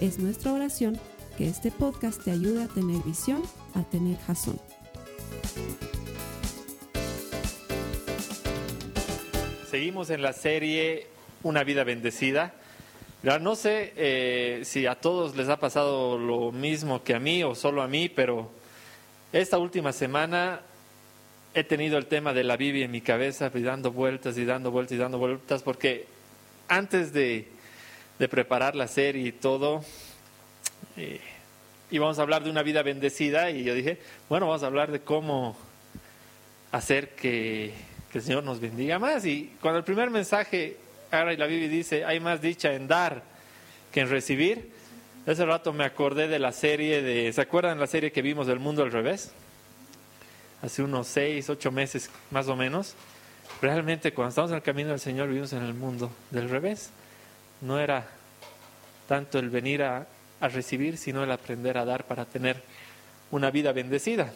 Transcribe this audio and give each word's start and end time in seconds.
Es 0.00 0.18
nuestra 0.18 0.52
oración 0.52 1.00
que 1.38 1.48
este 1.48 1.70
podcast 1.70 2.22
te 2.22 2.30
ayude 2.30 2.64
a 2.64 2.68
tener 2.68 3.02
visión, 3.02 3.42
a 3.74 3.82
tener 3.82 4.18
jazón. 4.18 4.60
Seguimos 9.70 10.10
en 10.10 10.20
la 10.20 10.34
serie 10.34 11.06
Una 11.42 11.64
vida 11.64 11.82
bendecida. 11.84 12.52
No 13.22 13.56
sé 13.56 13.94
eh, 13.96 14.60
si 14.64 14.86
a 14.86 14.96
todos 14.96 15.34
les 15.34 15.48
ha 15.48 15.56
pasado 15.58 16.18
lo 16.18 16.52
mismo 16.52 17.02
que 17.02 17.14
a 17.14 17.18
mí 17.18 17.42
o 17.42 17.54
solo 17.54 17.80
a 17.80 17.88
mí, 17.88 18.10
pero 18.10 18.50
esta 19.32 19.56
última 19.56 19.94
semana 19.94 20.60
he 21.54 21.64
tenido 21.64 21.96
el 21.96 22.04
tema 22.04 22.34
de 22.34 22.44
la 22.44 22.58
Biblia 22.58 22.84
en 22.84 22.90
mi 22.90 23.00
cabeza 23.00 23.50
y 23.54 23.62
dando 23.62 23.92
vueltas 23.92 24.36
y 24.36 24.44
dando 24.44 24.70
vueltas 24.70 24.92
y 24.92 24.98
dando 24.98 25.18
vueltas 25.18 25.62
porque 25.62 26.04
antes 26.68 27.14
de, 27.14 27.48
preparar 28.18 28.74
la 28.74 28.88
serie 28.88 29.28
y 29.28 29.32
todo, 29.32 29.84
eh, 30.96 31.20
íbamos 31.90 32.18
a 32.18 32.22
hablar 32.22 32.42
de 32.42 32.50
una 32.50 32.62
vida 32.62 32.82
bendecida 32.82 33.50
y 33.50 33.64
yo 33.64 33.74
dije, 33.74 33.98
bueno, 34.28 34.46
vamos 34.46 34.62
a 34.62 34.66
hablar 34.66 34.90
de 34.90 35.00
cómo 35.00 35.56
hacer 36.72 37.10
que, 37.10 37.72
que 38.10 38.18
el 38.18 38.24
Señor 38.24 38.44
nos 38.44 38.60
bendiga 38.60 38.98
más. 38.98 39.24
Y 39.24 39.52
cuando 39.60 39.78
el 39.78 39.84
primer 39.84 40.10
mensaje 40.10 40.76
ahora 41.10 41.32
y 41.32 41.36
la 41.36 41.46
Biblia 41.46 41.68
dice, 41.68 42.04
hay 42.04 42.20
más 42.20 42.40
dicha 42.40 42.72
en 42.72 42.88
dar 42.88 43.22
que 43.92 44.00
en 44.00 44.10
recibir. 44.10 44.70
Ese 45.26 45.44
rato 45.44 45.72
me 45.72 45.84
acordé 45.84 46.28
de 46.28 46.38
la 46.38 46.52
serie 46.52 47.02
de, 47.02 47.32
¿se 47.32 47.40
acuerdan 47.40 47.80
la 47.80 47.86
serie 47.86 48.12
que 48.12 48.22
vimos 48.22 48.46
del 48.46 48.60
mundo 48.60 48.82
al 48.82 48.92
revés? 48.92 49.32
Hace 50.62 50.82
unos 50.82 51.06
seis, 51.06 51.50
ocho 51.50 51.70
meses 51.70 52.10
más 52.30 52.48
o 52.48 52.56
menos. 52.56 52.94
Realmente 53.60 54.12
cuando 54.12 54.30
estamos 54.30 54.50
en 54.50 54.56
el 54.56 54.62
camino 54.62 54.90
del 54.90 55.00
Señor 55.00 55.28
vivimos 55.28 55.52
en 55.52 55.62
el 55.62 55.74
mundo 55.74 56.10
del 56.30 56.48
revés. 56.48 56.90
No 57.60 57.78
era 57.78 58.06
tanto 59.08 59.38
el 59.38 59.50
venir 59.50 59.82
a, 59.82 60.06
a 60.40 60.48
recibir, 60.48 60.98
sino 60.98 61.24
el 61.24 61.30
aprender 61.30 61.78
a 61.78 61.84
dar 61.84 62.04
para 62.04 62.24
tener 62.24 62.62
una 63.30 63.50
vida 63.50 63.72
bendecida. 63.72 64.32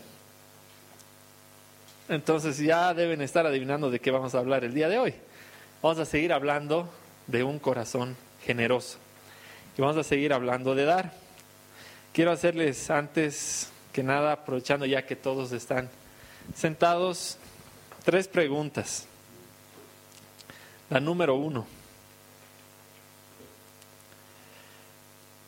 Entonces 2.09 2.59
ya 2.59 2.93
deben 2.93 3.21
estar 3.23 3.47
adivinando 3.47 3.91
de 3.91 4.01
qué 4.01 4.11
vamos 4.11 4.35
a 4.35 4.39
hablar 4.39 4.65
el 4.65 4.75
día 4.75 4.89
de 4.89 4.99
hoy. 4.99 5.15
Vamos 5.83 5.99
a 5.99 6.05
seguir 6.05 6.33
hablando 6.33 6.89
de 7.27 7.45
un 7.45 7.59
corazón 7.59 8.17
generoso. 8.45 8.99
Y 9.79 9.81
vamos 9.81 9.97
a 9.97 10.03
seguir 10.03 10.33
hablando 10.33 10.75
de 10.75 10.85
dar. 10.85 11.13
Quiero 12.13 12.33
hacerles 12.33 12.91
antes 12.91 13.71
que 13.93 14.03
nada, 14.03 14.33
aprovechando 14.33 14.87
ya 14.87 15.07
que 15.07 15.15
todos 15.17 15.53
están 15.53 15.89
sentados, 16.55 17.39
tres 18.05 18.27
preguntas. 18.27 19.07
La 20.89 20.99
número 20.99 21.37
uno. 21.37 21.80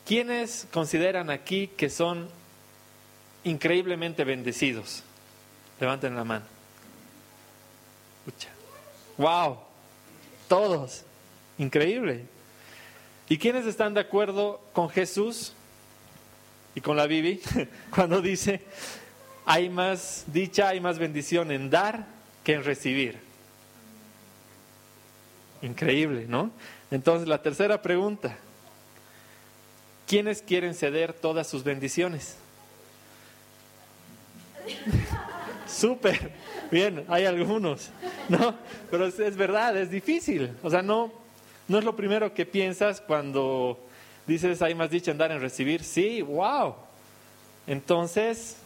¿Quiénes 0.05 0.67
consideran 0.71 1.29
aquí 1.29 1.67
que 1.67 1.89
son 1.89 2.27
increíblemente 3.43 4.23
bendecidos? 4.23 5.03
Levanten 5.79 6.15
la 6.15 6.23
mano. 6.23 6.45
Wow, 9.17 9.59
todos. 10.47 11.03
Increíble. 11.57 12.25
¿Y 13.29 13.37
quiénes 13.37 13.65
están 13.65 13.93
de 13.93 14.01
acuerdo 14.01 14.59
con 14.73 14.89
Jesús 14.89 15.53
y 16.75 16.81
con 16.81 16.97
la 16.97 17.07
Bibi 17.07 17.41
cuando 17.89 18.21
dice, 18.21 18.61
hay 19.45 19.69
más 19.69 20.25
dicha, 20.27 20.69
hay 20.69 20.79
más 20.79 20.99
bendición 20.99 21.51
en 21.51 21.69
dar 21.69 22.05
que 22.43 22.53
en 22.53 22.63
recibir? 22.63 23.19
Increíble, 25.61 26.25
¿no? 26.27 26.51
Entonces, 26.91 27.27
la 27.27 27.41
tercera 27.41 27.81
pregunta, 27.81 28.37
¿quiénes 30.13 30.43
quieren 30.43 30.75
ceder 30.75 31.11
todas 31.11 31.47
sus 31.47 31.63
bendiciones? 31.63 32.37
Súper, 35.67 36.29
bien, 36.69 37.03
hay 37.07 37.25
algunos. 37.25 37.89
¿no? 38.29 38.53
Pero 38.91 39.07
es, 39.07 39.35
verdad, 39.35 39.75
es 39.75 39.89
difícil. 39.89 40.55
O 40.61 40.69
sea, 40.69 40.83
no, 40.83 41.11
no 41.67 41.79
es 41.79 41.83
lo 41.83 41.95
primero 41.95 42.31
que 42.31 42.45
piensas 42.45 43.01
cuando 43.01 43.79
dices, 44.27 44.61
hay 44.61 44.75
más 44.75 44.91
dicha 44.91 45.09
en 45.09 45.17
dar 45.17 45.31
en 45.31 45.41
recibir. 45.41 45.83
Sí, 45.83 46.21
wow. 46.21 46.75
Entonces, 47.65 48.57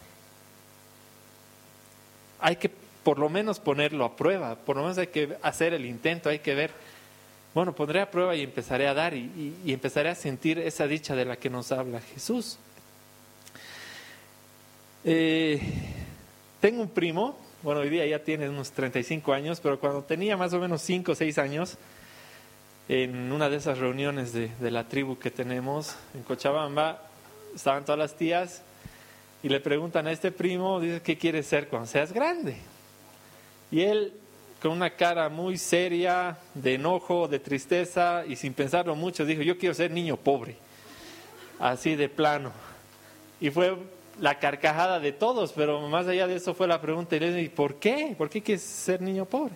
hay 2.40 2.56
que 2.56 2.70
por 3.02 3.18
lo 3.18 3.30
menos 3.30 3.58
ponerlo 3.58 4.04
a 4.04 4.16
prueba, 4.16 4.54
por 4.54 4.76
lo 4.76 4.82
menos 4.82 4.98
hay 4.98 5.06
que 5.06 5.38
hacer 5.40 5.72
el 5.72 5.86
intento, 5.86 6.28
hay 6.28 6.40
que 6.40 6.54
ver, 6.54 6.72
bueno, 7.58 7.74
pondré 7.74 8.00
a 8.00 8.10
prueba 8.10 8.36
y 8.36 8.42
empezaré 8.42 8.86
a 8.86 8.94
dar 8.94 9.14
y, 9.14 9.54
y 9.64 9.72
empezaré 9.72 10.08
a 10.08 10.14
sentir 10.14 10.58
esa 10.58 10.86
dicha 10.86 11.14
de 11.14 11.24
la 11.24 11.36
que 11.36 11.50
nos 11.50 11.72
habla 11.72 12.00
Jesús. 12.00 12.58
Eh, 15.04 15.60
tengo 16.60 16.82
un 16.82 16.90
primo 16.90 17.36
bueno, 17.60 17.80
hoy 17.80 17.90
día 17.90 18.06
ya 18.06 18.22
tiene 18.22 18.48
unos 18.48 18.70
35 18.70 19.32
años, 19.32 19.58
pero 19.60 19.80
cuando 19.80 20.04
tenía 20.04 20.36
más 20.36 20.52
o 20.52 20.60
menos 20.60 20.80
5 20.82 21.10
o 21.10 21.14
6 21.16 21.38
años, 21.38 21.76
en 22.88 23.32
una 23.32 23.50
de 23.50 23.56
esas 23.56 23.78
reuniones 23.78 24.32
de, 24.32 24.70
la 24.70 24.84
tribu 24.84 25.18
que 25.18 25.32
tenemos 25.32 25.96
en 26.14 26.22
Cochabamba, 26.22 27.02
estaban 27.56 27.84
todas 27.84 27.98
las 27.98 28.16
tías 28.16 28.62
y 29.42 29.48
le 29.48 29.58
preguntan 29.58 30.06
a 30.06 30.12
este 30.12 30.30
primo, 30.30 30.78
dice, 30.78 31.02
¿qué 31.02 31.18
quieres 31.18 31.46
ser 31.46 31.66
cuando 31.66 31.88
seas 31.88 32.12
grande? 32.12 32.58
Y 33.72 33.80
él, 33.80 34.12
con 34.60 34.72
una 34.72 34.90
cara 34.90 35.28
muy 35.28 35.56
seria, 35.56 36.38
de 36.54 36.74
enojo, 36.74 37.28
de 37.28 37.38
tristeza 37.38 38.24
y 38.26 38.36
sin 38.36 38.54
pensarlo 38.54 38.94
mucho, 38.94 39.24
dijo, 39.24 39.42
yo 39.42 39.56
quiero 39.58 39.74
ser 39.74 39.90
niño 39.90 40.16
pobre, 40.16 40.56
así 41.58 41.94
de 41.94 42.08
plano. 42.08 42.52
Y 43.40 43.50
fue 43.50 43.76
la 44.20 44.38
carcajada 44.38 44.98
de 44.98 45.12
todos, 45.12 45.52
pero 45.52 45.86
más 45.88 46.06
allá 46.08 46.26
de 46.26 46.36
eso 46.36 46.54
fue 46.54 46.66
la 46.66 46.80
pregunta, 46.80 47.16
¿y 47.16 47.48
por 47.48 47.76
qué? 47.76 48.14
¿Por 48.18 48.28
qué 48.28 48.42
quieres 48.42 48.62
ser 48.62 49.00
niño 49.00 49.24
pobre? 49.24 49.54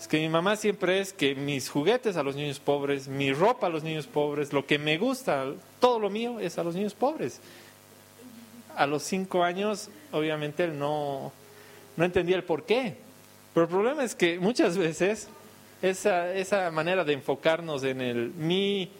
Es 0.00 0.08
que 0.08 0.18
mi 0.18 0.28
mamá 0.28 0.56
siempre 0.56 0.98
es 0.98 1.12
que 1.12 1.36
mis 1.36 1.68
juguetes 1.68 2.16
a 2.16 2.24
los 2.24 2.34
niños 2.34 2.58
pobres, 2.58 3.06
mi 3.06 3.32
ropa 3.32 3.68
a 3.68 3.70
los 3.70 3.84
niños 3.84 4.08
pobres, 4.08 4.52
lo 4.52 4.66
que 4.66 4.76
me 4.76 4.98
gusta, 4.98 5.52
todo 5.78 6.00
lo 6.00 6.10
mío 6.10 6.40
es 6.40 6.58
a 6.58 6.64
los 6.64 6.74
niños 6.74 6.94
pobres. 6.94 7.40
A 8.74 8.84
los 8.88 9.04
cinco 9.04 9.44
años, 9.44 9.90
obviamente, 10.10 10.64
él 10.64 10.76
no, 10.76 11.30
no 11.96 12.04
entendía 12.04 12.34
el 12.34 12.42
por 12.42 12.64
qué. 12.64 12.96
Pero 13.54 13.64
el 13.64 13.70
problema 13.70 14.04
es 14.04 14.14
que 14.14 14.38
muchas 14.38 14.78
veces 14.78 15.28
esa, 15.82 16.32
esa 16.32 16.70
manera 16.70 17.04
de 17.04 17.12
enfocarnos 17.12 17.82
en 17.84 18.00
el 18.00 18.30
mi 18.30 18.90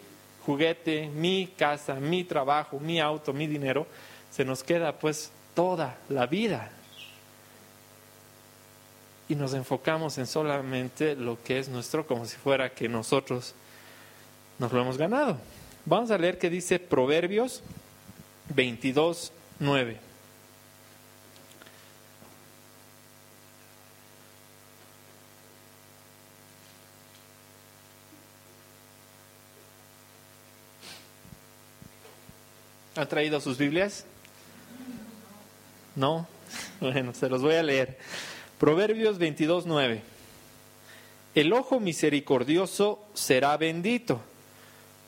juguete, 0.45 1.07
mi 1.07 1.47
casa, 1.57 1.95
mi 1.95 2.23
trabajo, 2.23 2.79
mi 2.79 2.99
auto, 2.99 3.33
mi 3.33 3.47
dinero, 3.47 3.87
se 4.29 4.43
nos 4.43 4.63
queda 4.63 4.99
pues 4.99 5.31
toda 5.53 5.97
la 6.09 6.25
vida. 6.27 6.71
Y 9.29 9.35
nos 9.35 9.53
enfocamos 9.53 10.17
en 10.17 10.27
solamente 10.27 11.15
lo 11.15 11.41
que 11.41 11.59
es 11.59 11.69
nuestro, 11.69 12.05
como 12.05 12.25
si 12.25 12.35
fuera 12.35 12.73
que 12.73 12.89
nosotros 12.89 13.55
nos 14.59 14.71
lo 14.71 14.81
hemos 14.81 14.97
ganado. 14.97 15.37
Vamos 15.85 16.11
a 16.11 16.17
leer 16.17 16.37
que 16.37 16.49
dice 16.49 16.77
Proverbios 16.79 17.63
22, 18.53 19.31
9. 19.59 20.12
¿Han 33.03 33.09
traído 33.09 33.41
sus 33.41 33.57
Biblias? 33.57 34.05
¿No? 35.93 36.25
Bueno, 36.79 37.13
se 37.13 37.27
los 37.27 37.41
voy 37.41 37.55
a 37.55 37.63
leer. 37.63 37.97
Proverbios 38.57 39.17
22, 39.17 39.65
9. 39.65 40.01
El 41.35 41.51
ojo 41.51 41.81
misericordioso 41.81 43.03
será 43.13 43.57
bendito, 43.57 44.21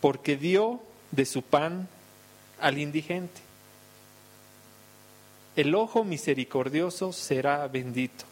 porque 0.01 0.35
dio 0.35 0.81
de 1.11 1.25
su 1.25 1.41
pan 1.41 1.87
al 2.59 2.79
indigente. 2.79 3.39
El 5.55 5.73
ojo 5.73 6.03
misericordioso 6.03 7.13
será 7.13 7.65
bendito, 7.69 8.25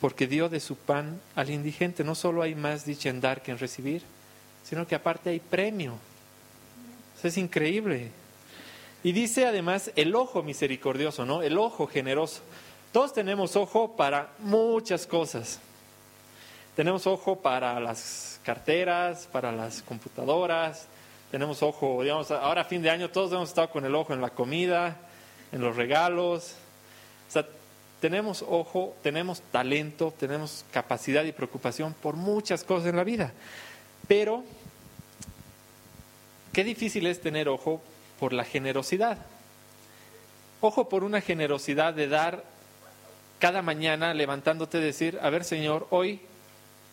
porque 0.00 0.28
dio 0.28 0.48
de 0.48 0.60
su 0.60 0.76
pan 0.76 1.20
al 1.34 1.50
indigente. 1.50 2.04
No 2.04 2.14
solo 2.14 2.42
hay 2.42 2.54
más 2.54 2.84
dicha 2.84 3.08
en 3.08 3.20
dar 3.20 3.42
que 3.42 3.50
en 3.50 3.58
recibir, 3.58 4.02
sino 4.62 4.86
que 4.86 4.94
aparte 4.94 5.30
hay 5.30 5.40
premio. 5.40 5.98
Es 7.28 7.38
increíble. 7.38 8.10
Y 9.02 9.12
dice 9.12 9.46
además 9.46 9.90
el 9.96 10.14
ojo 10.14 10.42
misericordioso, 10.42 11.26
¿no? 11.26 11.42
El 11.42 11.58
ojo 11.58 11.86
generoso. 11.86 12.40
Todos 12.92 13.12
tenemos 13.12 13.56
ojo 13.56 13.96
para 13.96 14.30
muchas 14.38 15.06
cosas. 15.06 15.60
Tenemos 16.76 17.06
ojo 17.06 17.36
para 17.36 17.78
las 17.80 18.40
carteras, 18.44 19.28
para 19.30 19.52
las 19.52 19.82
computadoras, 19.82 20.86
tenemos 21.30 21.62
ojo, 21.62 22.02
digamos, 22.02 22.30
ahora 22.30 22.60
a 22.60 22.64
fin 22.64 22.80
de 22.80 22.90
año 22.90 23.10
todos 23.10 23.32
hemos 23.32 23.48
estado 23.48 23.68
con 23.68 23.84
el 23.84 23.94
ojo 23.94 24.12
en 24.12 24.20
la 24.20 24.30
comida, 24.30 24.96
en 25.50 25.60
los 25.60 25.74
regalos. 25.74 26.54
O 27.28 27.32
sea, 27.32 27.44
tenemos 28.00 28.44
ojo, 28.48 28.94
tenemos 29.02 29.40
talento, 29.50 30.14
tenemos 30.16 30.64
capacidad 30.70 31.24
y 31.24 31.32
preocupación 31.32 31.94
por 31.94 32.14
muchas 32.14 32.62
cosas 32.62 32.90
en 32.90 32.96
la 32.96 33.02
vida. 33.02 33.32
Pero, 34.06 34.44
qué 36.54 36.64
difícil 36.64 37.06
es 37.06 37.20
tener 37.20 37.50
ojo 37.50 37.82
por 38.18 38.32
la 38.32 38.44
generosidad. 38.44 39.18
Ojo 40.62 40.88
por 40.88 41.04
una 41.04 41.20
generosidad 41.20 41.92
de 41.92 42.08
dar 42.08 42.44
cada 43.38 43.60
mañana 43.60 44.14
levantándote 44.14 44.78
decir, 44.78 45.18
a 45.20 45.28
ver 45.28 45.44
Señor, 45.44 45.86
hoy, 45.90 46.20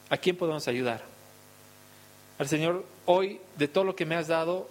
¿a 0.10 0.18
quién 0.18 0.36
podemos 0.36 0.68
ayudar? 0.68 1.04
Al 2.38 2.50
Señor, 2.50 2.86
hoy, 3.06 3.40
de 3.56 3.70
todo 3.70 3.86
lo 3.86 3.96
que 3.96 4.06
me 4.06 4.16
has 4.16 4.28
dado, 4.28 4.68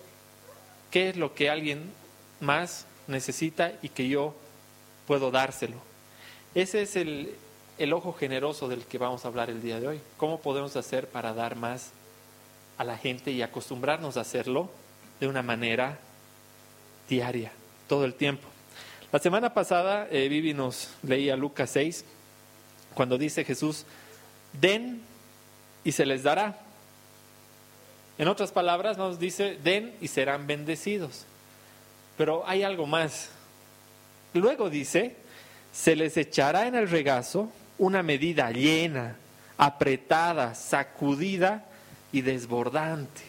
¿qué 0.91 1.09
es 1.09 1.17
lo 1.17 1.35
que 1.35 1.49
alguien 1.49 1.93
más 2.41 2.85
necesita 3.07 3.73
y 3.81 3.89
que 3.89 4.09
yo 4.09 4.35
puedo 5.07 5.31
dárselo? 5.31 5.77
Ese 6.55 6.83
es 6.83 6.97
el, 6.97 7.37
el 7.79 7.93
ojo 7.93 8.13
generoso 8.13 8.69
del 8.69 8.85
que 8.85 8.99
vamos 8.99 9.25
a 9.25 9.29
hablar 9.29 9.51
el 9.51 9.63
día 9.63 9.79
de 9.79 9.87
hoy. 9.87 10.01
¿Cómo 10.17 10.41
podemos 10.41 10.75
hacer 10.75 11.07
para 11.07 11.33
dar 11.33 11.55
más 11.55 11.93
a 12.77 12.85
la 12.85 12.99
gente 12.99 13.31
y 13.31 13.41
acostumbrarnos 13.41 14.17
a 14.17 14.23
hacerlo 14.23 14.69
de 15.21 15.29
una 15.29 15.43
manera 15.43 15.99
diaria, 17.09 17.53
todo 17.87 18.05
el 18.05 18.15
tiempo? 18.15 18.49
La 19.13 19.19
semana 19.19 19.53
pasada 19.53 20.09
eh, 20.11 20.29
Vivi 20.29 20.55
nos 20.55 20.91
leía 21.03 21.37
Lucas 21.37 21.71
6, 21.71 22.05
cuando 22.95 23.19
dice 23.19 23.45
Jesús, 23.45 23.85
den 24.53 25.03
y 25.85 25.93
se 25.93 26.07
les 26.07 26.23
dará. 26.23 26.59
En 28.19 28.29
otras 28.29 28.53
palabras 28.53 28.99
nos 28.99 29.19
dice, 29.19 29.59
den 29.63 29.95
y 30.01 30.09
serán 30.09 30.47
bendecidos. 30.47 31.25
Pero 32.17 32.47
hay 32.47 32.63
algo 32.63 32.87
más. 32.87 33.31
Luego 34.35 34.71
dice, 34.71 35.17
se 35.73 35.97
les 35.97 36.17
echará 36.17 36.67
en 36.67 36.75
el 36.75 36.89
regazo 36.89 37.51
una 37.79 38.03
medida 38.03 38.51
llena, 38.51 39.17
apretada, 39.57 40.55
sacudida 40.55 41.65
y 42.13 42.21
desbordante. 42.21 43.23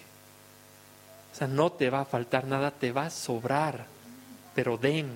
O 1.32 1.36
sea, 1.36 1.48
no 1.48 1.72
te 1.72 1.90
va 1.90 2.02
a 2.02 2.06
faltar 2.06 2.46
nada, 2.46 2.72
te 2.72 2.92
va 2.92 3.06
a 3.06 3.10
sobrar, 3.10 3.86
pero 4.54 4.78
den, 4.78 5.10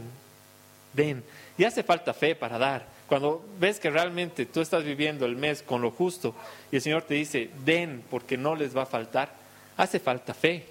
den. 0.93 1.23
Y 1.57 1.63
hace 1.63 1.83
falta 1.83 2.13
fe 2.13 2.35
para 2.35 2.57
dar. 2.57 2.87
Cuando 3.07 3.45
ves 3.59 3.79
que 3.79 3.89
realmente 3.89 4.45
tú 4.45 4.61
estás 4.61 4.83
viviendo 4.83 5.25
el 5.25 5.35
mes 5.35 5.61
con 5.61 5.81
lo 5.81 5.91
justo 5.91 6.33
y 6.71 6.77
el 6.77 6.81
Señor 6.81 7.03
te 7.03 7.13
dice, 7.13 7.51
den 7.63 8.03
porque 8.09 8.37
no 8.37 8.55
les 8.55 8.75
va 8.75 8.83
a 8.83 8.87
faltar, 8.87 9.31
hace 9.77 9.99
falta 9.99 10.33
fe. 10.33 10.65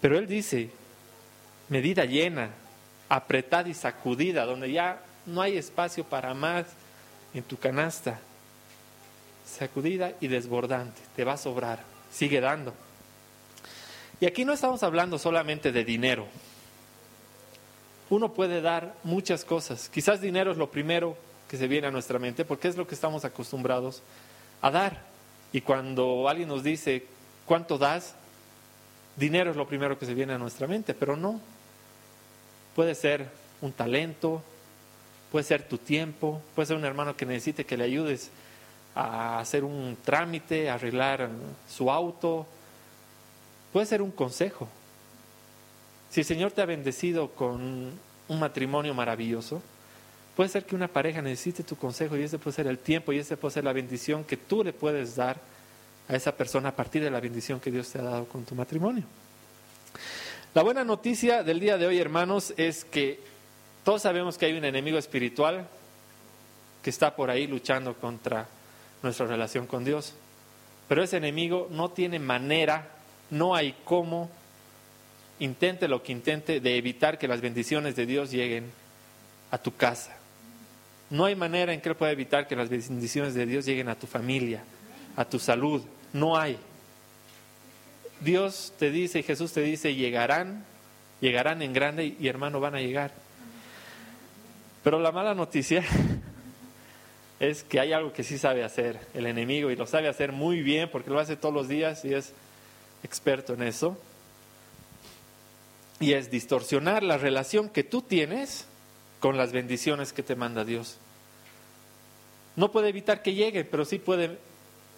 Pero 0.00 0.18
Él 0.18 0.26
dice, 0.26 0.70
medida 1.68 2.04
llena, 2.04 2.50
apretada 3.08 3.68
y 3.68 3.74
sacudida, 3.74 4.44
donde 4.44 4.72
ya 4.72 5.00
no 5.26 5.42
hay 5.42 5.56
espacio 5.56 6.04
para 6.04 6.34
más 6.34 6.66
en 7.34 7.42
tu 7.42 7.56
canasta. 7.56 8.18
Sacudida 9.46 10.12
y 10.20 10.28
desbordante, 10.28 11.00
te 11.14 11.24
va 11.24 11.34
a 11.34 11.38
sobrar, 11.38 11.80
sigue 12.10 12.40
dando. 12.40 12.74
Y 14.20 14.26
aquí 14.26 14.44
no 14.44 14.52
estamos 14.52 14.82
hablando 14.82 15.18
solamente 15.18 15.70
de 15.70 15.84
dinero. 15.84 16.26
Uno 18.10 18.32
puede 18.32 18.60
dar 18.60 18.94
muchas 19.04 19.44
cosas. 19.44 19.88
Quizás 19.88 20.20
dinero 20.20 20.50
es 20.50 20.56
lo 20.56 20.70
primero 20.70 21.16
que 21.48 21.56
se 21.56 21.68
viene 21.68 21.86
a 21.86 21.90
nuestra 21.90 22.18
mente 22.18 22.44
porque 22.44 22.68
es 22.68 22.76
lo 22.76 22.86
que 22.86 22.94
estamos 22.94 23.24
acostumbrados 23.24 24.02
a 24.60 24.70
dar. 24.70 25.02
Y 25.52 25.60
cuando 25.60 26.28
alguien 26.28 26.48
nos 26.48 26.62
dice, 26.62 27.06
¿cuánto 27.46 27.78
das? 27.78 28.14
Dinero 29.16 29.50
es 29.50 29.56
lo 29.56 29.68
primero 29.68 29.98
que 29.98 30.06
se 30.06 30.14
viene 30.14 30.32
a 30.32 30.38
nuestra 30.38 30.66
mente, 30.66 30.94
pero 30.94 31.16
no. 31.16 31.40
Puede 32.74 32.94
ser 32.94 33.28
un 33.60 33.72
talento, 33.72 34.42
puede 35.30 35.44
ser 35.44 35.62
tu 35.66 35.78
tiempo, 35.78 36.40
puede 36.54 36.66
ser 36.66 36.76
un 36.76 36.84
hermano 36.84 37.16
que 37.16 37.26
necesite 37.26 37.64
que 37.64 37.76
le 37.76 37.84
ayudes 37.84 38.30
a 38.94 39.38
hacer 39.38 39.64
un 39.64 39.96
trámite, 40.04 40.70
a 40.70 40.74
arreglar 40.74 41.28
su 41.68 41.90
auto, 41.90 42.46
puede 43.72 43.86
ser 43.86 44.02
un 44.02 44.10
consejo. 44.10 44.68
Si 46.10 46.20
el 46.20 46.26
Señor 46.26 46.52
te 46.52 46.62
ha 46.62 46.66
bendecido 46.66 47.30
con 47.30 47.92
un 48.28 48.40
matrimonio 48.40 48.94
maravilloso, 48.94 49.62
puede 50.36 50.48
ser 50.48 50.64
que 50.64 50.74
una 50.74 50.88
pareja 50.88 51.20
necesite 51.20 51.62
tu 51.62 51.76
consejo 51.76 52.16
y 52.16 52.22
ese 52.22 52.38
puede 52.38 52.56
ser 52.56 52.66
el 52.66 52.78
tiempo 52.78 53.12
y 53.12 53.18
ese 53.18 53.36
puede 53.36 53.54
ser 53.54 53.64
la 53.64 53.72
bendición 53.72 54.24
que 54.24 54.36
tú 54.36 54.64
le 54.64 54.72
puedes 54.72 55.16
dar 55.16 55.40
a 56.08 56.16
esa 56.16 56.32
persona 56.32 56.70
a 56.70 56.76
partir 56.76 57.02
de 57.02 57.10
la 57.10 57.20
bendición 57.20 57.60
que 57.60 57.70
Dios 57.70 57.90
te 57.90 57.98
ha 57.98 58.02
dado 58.02 58.24
con 58.24 58.44
tu 58.44 58.54
matrimonio. 58.54 59.04
La 60.54 60.62
buena 60.62 60.82
noticia 60.82 61.42
del 61.42 61.60
día 61.60 61.76
de 61.76 61.86
hoy, 61.86 61.98
hermanos, 61.98 62.54
es 62.56 62.84
que 62.84 63.20
todos 63.84 64.02
sabemos 64.02 64.38
que 64.38 64.46
hay 64.46 64.56
un 64.56 64.64
enemigo 64.64 64.96
espiritual 64.96 65.66
que 66.82 66.90
está 66.90 67.14
por 67.14 67.30
ahí 67.30 67.46
luchando 67.46 67.94
contra 67.94 68.46
nuestra 69.02 69.26
relación 69.26 69.66
con 69.66 69.84
Dios. 69.84 70.14
Pero 70.88 71.02
ese 71.02 71.18
enemigo 71.18 71.68
no 71.70 71.90
tiene 71.90 72.18
manera, 72.18 72.88
no 73.30 73.54
hay 73.54 73.74
cómo, 73.84 74.30
intente 75.38 75.88
lo 75.88 76.02
que 76.02 76.12
intente, 76.12 76.60
de 76.60 76.76
evitar 76.76 77.18
que 77.18 77.28
las 77.28 77.40
bendiciones 77.40 77.96
de 77.96 78.06
Dios 78.06 78.30
lleguen 78.30 78.70
a 79.50 79.58
tu 79.58 79.74
casa. 79.74 80.16
No 81.10 81.24
hay 81.24 81.36
manera 81.36 81.72
en 81.72 81.80
que 81.80 81.88
él 81.88 81.96
pueda 81.96 82.12
evitar 82.12 82.46
que 82.46 82.56
las 82.56 82.68
bendiciones 82.68 83.34
de 83.34 83.46
Dios 83.46 83.64
lleguen 83.64 83.88
a 83.88 83.94
tu 83.94 84.06
familia, 84.06 84.62
a 85.16 85.24
tu 85.24 85.38
salud. 85.38 85.82
No 86.12 86.36
hay. 86.36 86.58
Dios 88.20 88.74
te 88.78 88.90
dice, 88.90 89.22
Jesús 89.22 89.52
te 89.52 89.62
dice, 89.62 89.94
llegarán, 89.94 90.64
llegarán 91.20 91.62
en 91.62 91.72
grande 91.72 92.16
y 92.18 92.28
hermano 92.28 92.60
van 92.60 92.74
a 92.74 92.80
llegar. 92.80 93.12
Pero 94.82 95.00
la 95.00 95.12
mala 95.12 95.34
noticia 95.34 95.84
es 97.40 97.62
que 97.62 97.80
hay 97.80 97.92
algo 97.92 98.12
que 98.12 98.24
sí 98.24 98.38
sabe 98.38 98.64
hacer 98.64 98.98
el 99.14 99.26
enemigo 99.26 99.70
y 99.70 99.76
lo 99.76 99.86
sabe 99.86 100.08
hacer 100.08 100.32
muy 100.32 100.62
bien 100.62 100.90
porque 100.90 101.10
lo 101.10 101.20
hace 101.20 101.36
todos 101.36 101.54
los 101.54 101.68
días 101.68 102.04
y 102.04 102.14
es 102.14 102.32
experto 103.02 103.54
en 103.54 103.62
eso. 103.62 103.96
Y 106.00 106.12
es 106.12 106.30
distorsionar 106.30 107.02
la 107.02 107.18
relación 107.18 107.68
que 107.68 107.84
tú 107.84 108.02
tienes 108.02 108.66
con 109.20 109.36
las 109.36 109.52
bendiciones 109.52 110.12
que 110.12 110.22
te 110.22 110.36
manda 110.36 110.64
Dios. 110.64 110.96
No 112.56 112.70
puede 112.70 112.88
evitar 112.88 113.22
que 113.22 113.34
llegue, 113.34 113.64
pero 113.64 113.84
sí 113.84 113.98
puede 113.98 114.38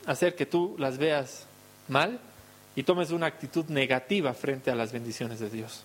hacer 0.06 0.34
que 0.34 0.46
tú 0.46 0.76
las 0.78 0.98
veas 0.98 1.46
mal 1.88 2.20
y 2.76 2.82
tomes 2.82 3.10
una 3.10 3.26
actitud 3.26 3.66
negativa 3.66 4.32
frente 4.34 4.70
a 4.70 4.74
las 4.74 4.92
bendiciones 4.92 5.40
de 5.40 5.50
Dios. 5.50 5.84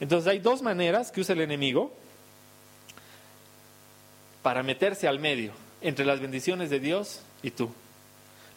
Entonces 0.00 0.28
hay 0.28 0.38
dos 0.38 0.62
maneras 0.62 1.10
que 1.10 1.20
usa 1.20 1.34
el 1.34 1.42
enemigo 1.42 1.92
para 4.42 4.62
meterse 4.62 5.06
al 5.06 5.18
medio 5.18 5.52
entre 5.82 6.04
las 6.04 6.20
bendiciones 6.20 6.70
de 6.70 6.80
Dios 6.80 7.20
y 7.42 7.50
tú. 7.50 7.70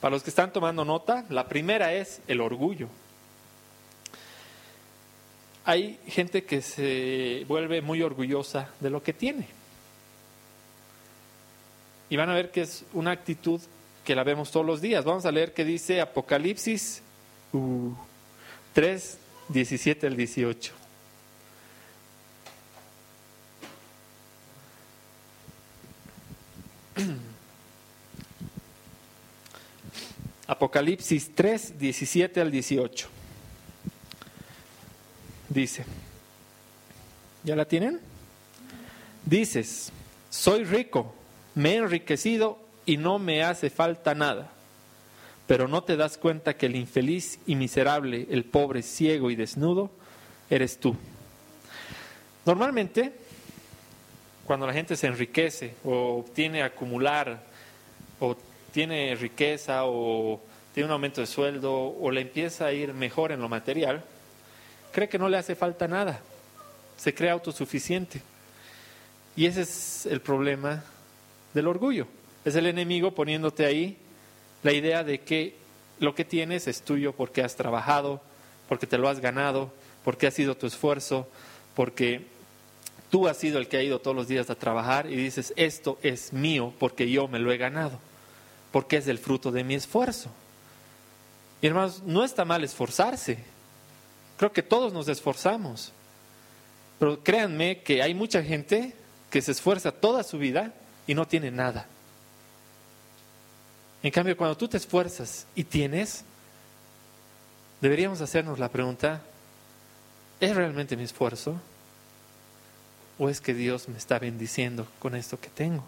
Para 0.03 0.15
los 0.15 0.23
que 0.23 0.31
están 0.31 0.51
tomando 0.51 0.83
nota, 0.83 1.23
la 1.29 1.47
primera 1.47 1.93
es 1.93 2.19
el 2.27 2.41
orgullo. 2.41 2.89
Hay 5.63 5.97
gente 6.07 6.43
que 6.43 6.61
se 6.61 7.45
vuelve 7.47 7.81
muy 7.81 8.01
orgullosa 8.01 8.69
de 8.81 8.89
lo 8.89 9.01
que 9.01 9.13
tiene. 9.13 9.47
Y 12.09 12.17
van 12.17 12.29
a 12.29 12.33
ver 12.33 12.51
que 12.51 12.63
es 12.63 12.83
una 12.91 13.11
actitud 13.11 13.61
que 14.03 14.13
la 14.13 14.25
vemos 14.25 14.51
todos 14.51 14.65
los 14.65 14.81
días. 14.81 15.05
Vamos 15.05 15.25
a 15.25 15.31
leer 15.31 15.53
que 15.53 15.63
dice 15.63 16.01
Apocalipsis 16.01 17.01
3, 18.73 19.17
17 19.47 20.07
al 20.07 20.17
18. 20.17 20.73
Apocalipsis 30.47 31.31
3, 31.33 31.79
17 31.79 32.41
al 32.41 32.51
18. 32.51 33.07
Dice, 35.49 35.85
¿ya 37.43 37.55
la 37.55 37.65
tienen? 37.65 37.99
Dices, 39.25 39.91
soy 40.29 40.63
rico, 40.63 41.13
me 41.55 41.73
he 41.73 41.75
enriquecido 41.77 42.59
y 42.85 42.97
no 42.97 43.19
me 43.19 43.43
hace 43.43 43.69
falta 43.69 44.13
nada. 44.15 44.51
Pero 45.47 45.67
no 45.67 45.83
te 45.83 45.95
das 45.95 46.17
cuenta 46.17 46.57
que 46.57 46.65
el 46.65 46.75
infeliz 46.75 47.39
y 47.45 47.55
miserable, 47.55 48.27
el 48.29 48.45
pobre, 48.45 48.81
ciego 48.81 49.29
y 49.29 49.35
desnudo, 49.35 49.91
eres 50.49 50.79
tú. 50.79 50.95
Normalmente, 52.45 53.13
cuando 54.45 54.67
la 54.67 54.73
gente 54.73 54.97
se 54.97 55.07
enriquece 55.07 55.75
o 55.85 56.17
obtiene 56.17 56.63
acumular 56.63 57.43
o 58.19 58.35
tiene 58.73 59.15
riqueza 59.15 59.85
o 59.85 60.41
tiene 60.73 60.87
un 60.87 60.93
aumento 60.93 61.21
de 61.21 61.27
sueldo 61.27 61.71
o 61.71 62.11
le 62.11 62.21
empieza 62.21 62.65
a 62.65 62.73
ir 62.73 62.93
mejor 62.93 63.31
en 63.31 63.39
lo 63.39 63.47
material, 63.47 64.03
cree 64.91 65.07
que 65.07 65.19
no 65.19 65.29
le 65.29 65.37
hace 65.37 65.55
falta 65.55 65.87
nada. 65.87 66.19
se 66.97 67.13
cree 67.13 67.29
autosuficiente. 67.31 68.21
Y 69.35 69.45
ese 69.45 69.61
es 69.61 70.05
el 70.05 70.21
problema 70.21 70.83
del 71.53 71.67
orgullo. 71.67 72.07
Es 72.45 72.55
el 72.55 72.65
enemigo 72.65 73.11
poniéndote 73.11 73.65
ahí 73.65 73.97
la 74.61 74.73
idea 74.73 75.03
de 75.03 75.21
que 75.21 75.55
lo 75.99 76.15
que 76.15 76.25
tienes 76.25 76.67
es 76.67 76.81
tuyo 76.81 77.13
porque 77.13 77.41
has 77.41 77.55
trabajado, 77.55 78.21
porque 78.69 78.87
te 78.87 78.97
lo 78.97 79.09
has 79.09 79.19
ganado, 79.19 79.71
porque 80.03 80.27
ha 80.27 80.31
sido 80.31 80.55
tu 80.55 80.67
esfuerzo, 80.67 81.27
porque 81.75 82.25
tú 83.09 83.27
has 83.27 83.37
sido 83.37 83.59
el 83.59 83.67
que 83.67 83.77
ha 83.77 83.83
ido 83.83 83.99
todos 83.99 84.15
los 84.15 84.27
días 84.27 84.49
a 84.49 84.55
trabajar 84.55 85.07
y 85.07 85.15
dices, 85.15 85.53
esto 85.55 85.99
es 86.03 86.33
mío 86.33 86.73
porque 86.79 87.09
yo 87.09 87.27
me 87.27 87.39
lo 87.39 87.51
he 87.51 87.57
ganado, 87.57 87.99
porque 88.73 88.97
es 88.97 89.07
el 89.07 89.19
fruto 89.19 89.51
de 89.51 89.63
mi 89.63 89.75
esfuerzo. 89.75 90.31
Y 91.61 91.67
hermanos, 91.67 92.01
no 92.03 92.25
está 92.25 92.43
mal 92.43 92.63
esforzarse. 92.63 93.37
Creo 94.35 94.51
que 94.51 94.63
todos 94.63 94.91
nos 94.91 95.07
esforzamos. 95.07 95.93
Pero 96.97 97.23
créanme 97.23 97.83
que 97.83 98.01
hay 98.01 98.15
mucha 98.15 98.41
gente 98.41 98.95
que 99.29 99.43
se 99.43 99.51
esfuerza 99.51 99.91
toda 99.91 100.23
su 100.23 100.39
vida 100.39 100.73
y 101.05 101.13
no 101.13 101.27
tiene 101.27 101.51
nada. 101.51 101.85
En 104.01 104.09
cambio, 104.09 104.35
cuando 104.35 104.57
tú 104.57 104.67
te 104.67 104.77
esfuerzas 104.77 105.45
y 105.53 105.63
tienes, 105.63 106.25
deberíamos 107.79 108.21
hacernos 108.21 108.57
la 108.57 108.69
pregunta, 108.69 109.21
¿es 110.39 110.55
realmente 110.55 110.97
mi 110.97 111.03
esfuerzo? 111.03 111.61
¿O 113.19 113.29
es 113.29 113.39
que 113.39 113.53
Dios 113.53 113.87
me 113.87 113.99
está 113.99 114.17
bendiciendo 114.17 114.87
con 114.97 115.13
esto 115.13 115.39
que 115.39 115.49
tengo? 115.49 115.85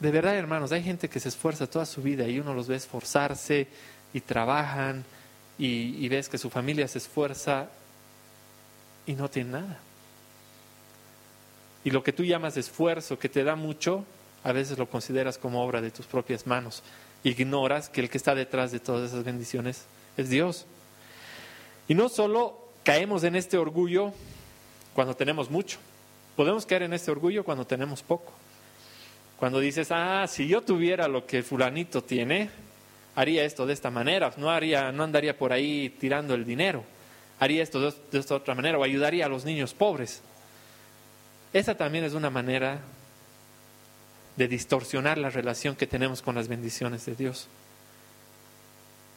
De 0.00 0.10
verdad, 0.12 0.36
hermanos, 0.36 0.70
hay 0.70 0.82
gente 0.82 1.08
que 1.08 1.18
se 1.18 1.28
esfuerza 1.28 1.66
toda 1.68 1.84
su 1.84 2.02
vida 2.02 2.28
y 2.28 2.38
uno 2.38 2.54
los 2.54 2.68
ve 2.68 2.76
esforzarse 2.76 3.66
y 4.12 4.20
trabajan 4.20 5.04
y, 5.58 6.08
ves 6.08 6.28
que 6.28 6.38
su 6.38 6.50
familia 6.50 6.86
se 6.86 6.98
esfuerza 6.98 7.68
y 9.06 9.14
no 9.14 9.28
tiene 9.28 9.50
nada. 9.50 9.78
Y 11.82 11.90
lo 11.90 12.04
que 12.04 12.12
tú 12.12 12.24
llamas 12.24 12.56
esfuerzo, 12.56 13.18
que 13.18 13.28
te 13.28 13.42
da 13.42 13.56
mucho, 13.56 14.04
a 14.44 14.52
veces 14.52 14.78
lo 14.78 14.88
consideras 14.88 15.36
como 15.36 15.64
obra 15.64 15.80
de 15.80 15.90
tus 15.90 16.06
propias 16.06 16.46
manos. 16.46 16.84
Ignoras 17.24 17.88
que 17.88 18.00
el 18.00 18.08
que 18.08 18.18
está 18.18 18.36
detrás 18.36 18.70
de 18.70 18.78
todas 18.78 19.10
esas 19.10 19.24
bendiciones 19.24 19.86
es 20.16 20.30
Dios. 20.30 20.66
Y 21.88 21.94
no 21.94 22.08
solo 22.08 22.68
caemos 22.84 23.24
en 23.24 23.34
este 23.34 23.58
orgullo 23.58 24.12
cuando 24.94 25.16
tenemos 25.16 25.50
mucho, 25.50 25.78
podemos 26.36 26.66
caer 26.66 26.82
en 26.82 26.92
este 26.92 27.10
orgullo 27.10 27.44
cuando 27.44 27.66
tenemos 27.66 28.02
poco. 28.02 28.32
Cuando 29.38 29.60
dices, 29.60 29.88
ah, 29.92 30.26
si 30.26 30.48
yo 30.48 30.62
tuviera 30.62 31.06
lo 31.06 31.24
que 31.24 31.44
fulanito 31.44 32.02
tiene, 32.02 32.50
haría 33.14 33.44
esto 33.44 33.66
de 33.66 33.72
esta 33.72 33.90
manera, 33.90 34.32
no, 34.36 34.50
haría, 34.50 34.90
no 34.90 35.04
andaría 35.04 35.38
por 35.38 35.52
ahí 35.52 35.90
tirando 36.00 36.34
el 36.34 36.44
dinero, 36.44 36.82
haría 37.38 37.62
esto 37.62 37.80
de, 37.80 37.94
de 38.10 38.18
esta 38.18 38.34
otra 38.34 38.56
manera, 38.56 38.78
o 38.78 38.82
ayudaría 38.82 39.26
a 39.26 39.28
los 39.28 39.44
niños 39.44 39.74
pobres. 39.74 40.22
Esa 41.52 41.76
también 41.76 42.04
es 42.04 42.14
una 42.14 42.30
manera 42.30 42.80
de 44.36 44.48
distorsionar 44.48 45.18
la 45.18 45.30
relación 45.30 45.76
que 45.76 45.86
tenemos 45.86 46.20
con 46.20 46.34
las 46.34 46.48
bendiciones 46.48 47.06
de 47.06 47.14
Dios. 47.14 47.46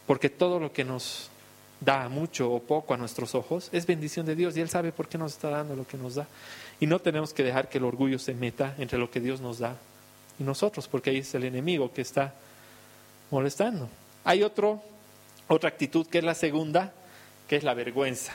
Porque 0.05 0.29
todo 0.29 0.59
lo 0.59 0.71
que 0.71 0.83
nos 0.83 1.31
da 1.79 2.09
mucho 2.09 2.51
o 2.51 2.61
poco 2.61 2.93
a 2.93 2.97
nuestros 2.97 3.33
ojos 3.33 3.69
es 3.71 3.87
bendición 3.87 4.27
de 4.27 4.35
Dios 4.35 4.55
y 4.55 4.61
Él 4.61 4.69
sabe 4.69 4.91
por 4.91 5.07
qué 5.07 5.17
nos 5.17 5.33
está 5.33 5.49
dando 5.49 5.75
lo 5.75 5.87
que 5.87 5.97
nos 5.97 6.13
da. 6.13 6.27
Y 6.79 6.85
no 6.85 6.99
tenemos 6.99 7.33
que 7.33 7.43
dejar 7.43 7.69
que 7.69 7.79
el 7.79 7.85
orgullo 7.85 8.19
se 8.19 8.35
meta 8.35 8.75
entre 8.77 8.99
lo 8.99 9.09
que 9.09 9.19
Dios 9.19 9.41
nos 9.41 9.57
da 9.57 9.77
y 10.41 10.43
nosotros, 10.43 10.87
porque 10.87 11.11
ahí 11.11 11.17
es 11.17 11.35
el 11.35 11.43
enemigo 11.43 11.93
que 11.93 12.01
está 12.01 12.33
molestando. 13.29 13.87
Hay 14.23 14.41
otro, 14.41 14.81
otra 15.47 15.69
actitud 15.69 16.07
que 16.07 16.17
es 16.17 16.23
la 16.23 16.33
segunda, 16.33 16.91
que 17.47 17.57
es 17.57 17.63
la 17.63 17.75
vergüenza. 17.75 18.33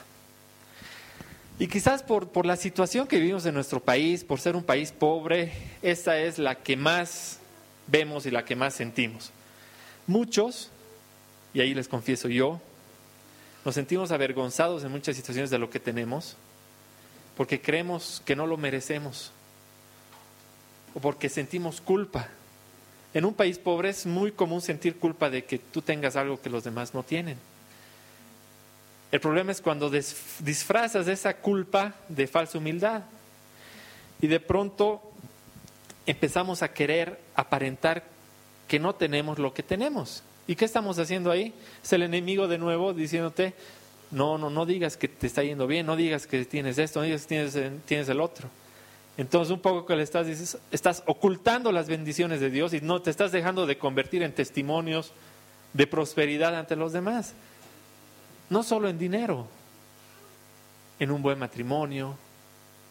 Y 1.59 1.67
quizás 1.67 2.05
por, 2.05 2.29
por, 2.29 2.47
la 2.47 2.55
situación 2.55 3.09
que 3.09 3.19
vivimos 3.19 3.45
en 3.45 3.55
nuestro 3.55 3.81
país, 3.81 4.23
por 4.23 4.39
ser 4.39 4.55
un 4.55 4.63
país 4.63 4.93
pobre, 4.93 5.53
esta 5.83 6.19
es 6.21 6.39
la 6.39 6.55
que 6.55 6.77
más 6.77 7.41
vemos 7.89 8.25
y 8.27 8.31
la 8.31 8.45
que 8.45 8.55
más 8.55 8.75
sentimos. 8.75 9.33
Muchos, 10.07 10.71
y 11.55 11.61
ahí 11.61 11.75
les 11.75 11.89
confieso 11.89 12.29
yo, 12.29 12.61
nos 13.65 13.75
sentimos 13.75 14.13
avergonzados 14.13 14.85
en 14.85 14.93
muchas 14.93 15.17
situaciones 15.17 15.51
de 15.51 15.59
lo 15.59 15.71
que 15.71 15.81
tenemos, 15.81 16.37
porque 17.37 17.61
creemos 17.61 18.23
que 18.25 18.37
no 18.37 18.47
lo 18.47 18.57
merecemos, 18.57 19.33
o 20.97 21.01
porque 21.01 21.29
sentimos 21.29 21.83
culpa. 21.83 22.27
En 23.13 23.27
un 23.27 23.35
país 23.35 23.59
pobre 23.59 23.91
es 23.91 24.07
muy 24.07 24.33
común 24.33 24.63
sentir 24.63 24.97
culpa 24.97 25.29
de 25.29 25.45
que 25.45 25.59
tú 25.59 25.83
tengas 25.83 26.17
algo 26.17 26.41
que 26.41 26.49
los 26.49 26.65
demás 26.65 26.95
no 26.95 27.03
tienen. 27.03 27.37
El 29.13 29.21
problema 29.21 29.53
es 29.53 29.61
cuando 29.61 29.91
disfrazas 29.91 31.07
esa 31.07 31.37
culpa 31.37 31.95
de 32.09 32.27
falsa 32.27 32.57
humildad 32.57 33.03
y 34.23 34.27
de 34.27 34.41
pronto 34.41 35.03
empezamos 36.07 36.63
a 36.63 36.73
querer 36.73 37.21
aparentar 37.35 38.03
que 38.67 38.79
no 38.79 38.95
tenemos 38.95 39.39
lo 39.39 39.53
que 39.53 39.63
tenemos. 39.63 40.23
¿Y 40.47 40.57
qué 40.57 40.65
estamos 40.65 40.99
haciendo 40.99 41.31
ahí? 41.31 41.53
Es 41.85 41.93
el 41.93 42.05
enemigo 42.05 42.49
de 42.49 42.57
nuevo 42.57 42.95
diciéndote, 42.95 43.53
no, 44.11 44.39
no, 44.39 44.49
no 44.49 44.65
digas 44.65 44.97
que 44.97 45.09
te 45.09 45.27
está 45.27 45.43
yendo 45.43 45.67
bien, 45.67 45.85
no 45.85 45.95
digas 45.95 46.27
que 46.27 46.47
tienes 46.47 46.79
esto, 46.79 47.01
no 47.01 47.05
digas 47.05 47.23
que 47.23 47.29
tienes, 47.29 47.55
tienes 47.85 48.09
el 48.09 48.21
otro. 48.21 48.49
Entonces 49.17 49.51
un 49.51 49.61
poco 49.61 49.87
que 49.87 49.97
le 49.97 50.03
estás 50.03 50.59
estás 50.71 51.03
ocultando 51.07 51.73
las 51.73 51.89
bendiciones 51.89 52.41
de 52.41 52.51
Dios 52.51 52.75
y 52.75 52.81
no 52.81 53.01
te 53.01 53.11
estás 53.11 53.33
dejando 53.33 53.67
de 53.67 53.79
convertir 53.79 54.23
en 54.23 54.35
testimonios 54.35 55.13
de 55.73 55.87
prosperidad 55.87 56.55
ante 56.55 56.77
los 56.77 56.93
demás. 56.93 57.35
No 58.51 58.63
solo 58.63 58.89
en 58.89 58.99
dinero, 58.99 59.47
en 60.99 61.11
un 61.11 61.23
buen 61.23 61.39
matrimonio, 61.39 62.17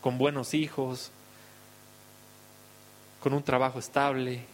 con 0.02 0.18
buenos 0.18 0.54
hijos, 0.54 1.12
con 3.22 3.34
un 3.34 3.44
trabajo 3.44 3.80
estable, 3.80 4.46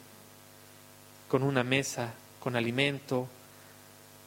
con 1.27 1.43
una 1.43 1.63
mesa, 1.63 2.13
con 2.39 2.55
alimento, 2.55 3.27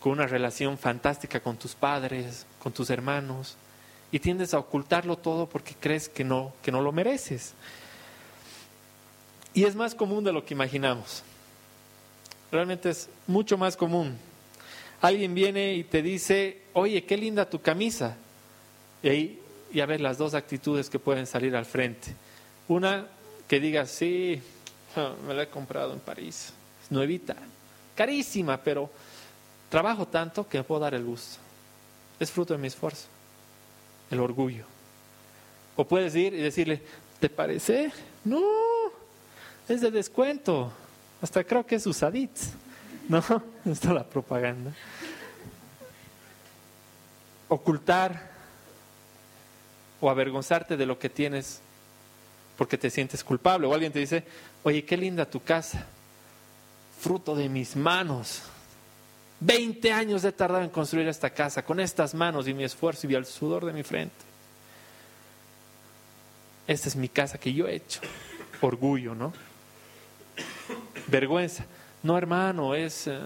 con 0.01 0.13
una 0.13 0.27
relación 0.27 0.77
fantástica 0.77 1.41
con 1.41 1.57
tus 1.57 1.75
padres, 1.75 2.47
con 2.59 2.73
tus 2.73 2.91
hermanos, 2.91 3.57
y 4.15 4.21
tiendes 4.21 4.55
a 4.55 4.59
ocultarlo 4.59 5.19
todo 5.19 5.49
porque 5.49 5.75
crees 5.79 6.09
que 6.09 6.23
no, 6.23 6.53
que 6.63 6.71
no 6.71 6.81
lo 6.81 6.93
mereces. 6.93 7.55
Y 9.53 9.65
es 9.65 9.75
más 9.75 9.95
común 9.95 10.23
de 10.23 10.33
lo 10.33 10.45
que 10.45 10.55
imaginamos. 10.55 11.23
Realmente 12.51 12.91
es 12.91 13.09
mucho 13.27 13.59
más 13.59 13.77
común 13.77 14.17
alguien 15.07 15.35
viene 15.35 15.75
y 15.75 15.85
te 15.85 16.01
dice, 16.03 16.63
oye, 16.73 17.05
qué 17.05 17.17
linda 17.17 17.49
tu 17.49 17.61
camisa. 17.61 18.17
Y 19.03 19.09
ahí 19.09 19.43
ya 19.73 19.85
ves 19.85 20.01
las 20.01 20.17
dos 20.17 20.33
actitudes 20.33 20.89
que 20.89 20.99
pueden 20.99 21.27
salir 21.27 21.55
al 21.55 21.67
frente. 21.67 22.15
Una 22.69 23.07
que 23.47 23.61
diga, 23.61 23.85
sí, 23.85 24.41
me 25.27 25.35
la 25.35 25.43
he 25.43 25.49
comprado 25.49 25.93
en 25.93 26.01
París, 26.01 26.55
es 26.83 26.91
nuevita, 26.91 27.37
carísima, 27.95 28.57
pero 28.63 28.91
trabajo 29.69 30.09
tanto 30.09 30.49
que 30.49 30.59
me 30.59 30.65
puedo 30.65 30.81
dar 30.81 30.95
el 30.95 31.05
gusto. 31.05 31.39
Es 32.19 32.31
fruto 32.31 32.55
de 32.55 32.59
mi 32.59 32.69
esfuerzo, 32.69 33.07
el 34.15 34.21
orgullo. 34.21 34.65
O 35.77 35.85
puedes 35.85 36.15
ir 36.15 36.33
y 36.35 36.39
decirle, 36.39 36.81
¿te 37.21 37.29
parece? 37.29 37.93
No, 38.25 38.43
es 39.69 39.81
de 39.81 39.91
descuento, 39.91 40.73
hasta 41.21 41.45
creo 41.45 41.67
que 41.67 41.77
es 41.77 41.87
usadit. 41.87 42.31
No, 43.09 43.23
está 43.65 43.93
la 43.93 44.05
propaganda. 44.05 44.73
Ocultar 47.49 48.31
o 50.01 50.09
avergonzarte 50.11 50.77
de 50.77 50.87
lo 50.87 50.99
que 50.99 51.11
tienes 51.11 51.61
porque 52.57 52.79
te 52.79 52.91
sientes 52.91 53.25
culpable. 53.25 53.67
O 53.67 53.75
alguien 53.75 53.93
te 53.93 53.99
dice, 53.99 54.25
oye, 54.63 54.85
qué 54.85 54.97
linda 54.97 55.29
tu 55.29 55.41
casa, 55.41 55.87
fruto 57.01 57.35
de 57.35 57.49
mis 57.49 57.77
manos. 57.77 58.43
Veinte 59.47 59.93
años 59.93 60.25
he 60.25 60.33
tardado 60.33 60.65
en 60.65 60.71
construir 60.71 61.07
esta 61.07 61.29
casa 61.29 61.63
con 61.63 61.79
estas 61.79 62.15
manos 62.15 62.49
y 62.49 62.55
mi 62.55 62.65
esfuerzo 62.65 63.07
y 63.07 63.15
el 63.15 63.27
sudor 63.27 63.67
de 63.67 63.75
mi 63.75 63.83
frente. 63.83 64.17
Esta 66.67 66.89
es 66.89 66.97
mi 66.97 67.11
casa 67.11 67.37
que 67.37 67.53
yo 67.53 67.69
he 67.69 67.75
hecho. 67.75 68.01
Orgullo, 68.63 69.15
¿no? 69.15 69.35
Vergüenza. 71.09 71.67
No, 72.03 72.17
hermano, 72.17 72.75
es... 72.75 73.07
Eh, 73.07 73.21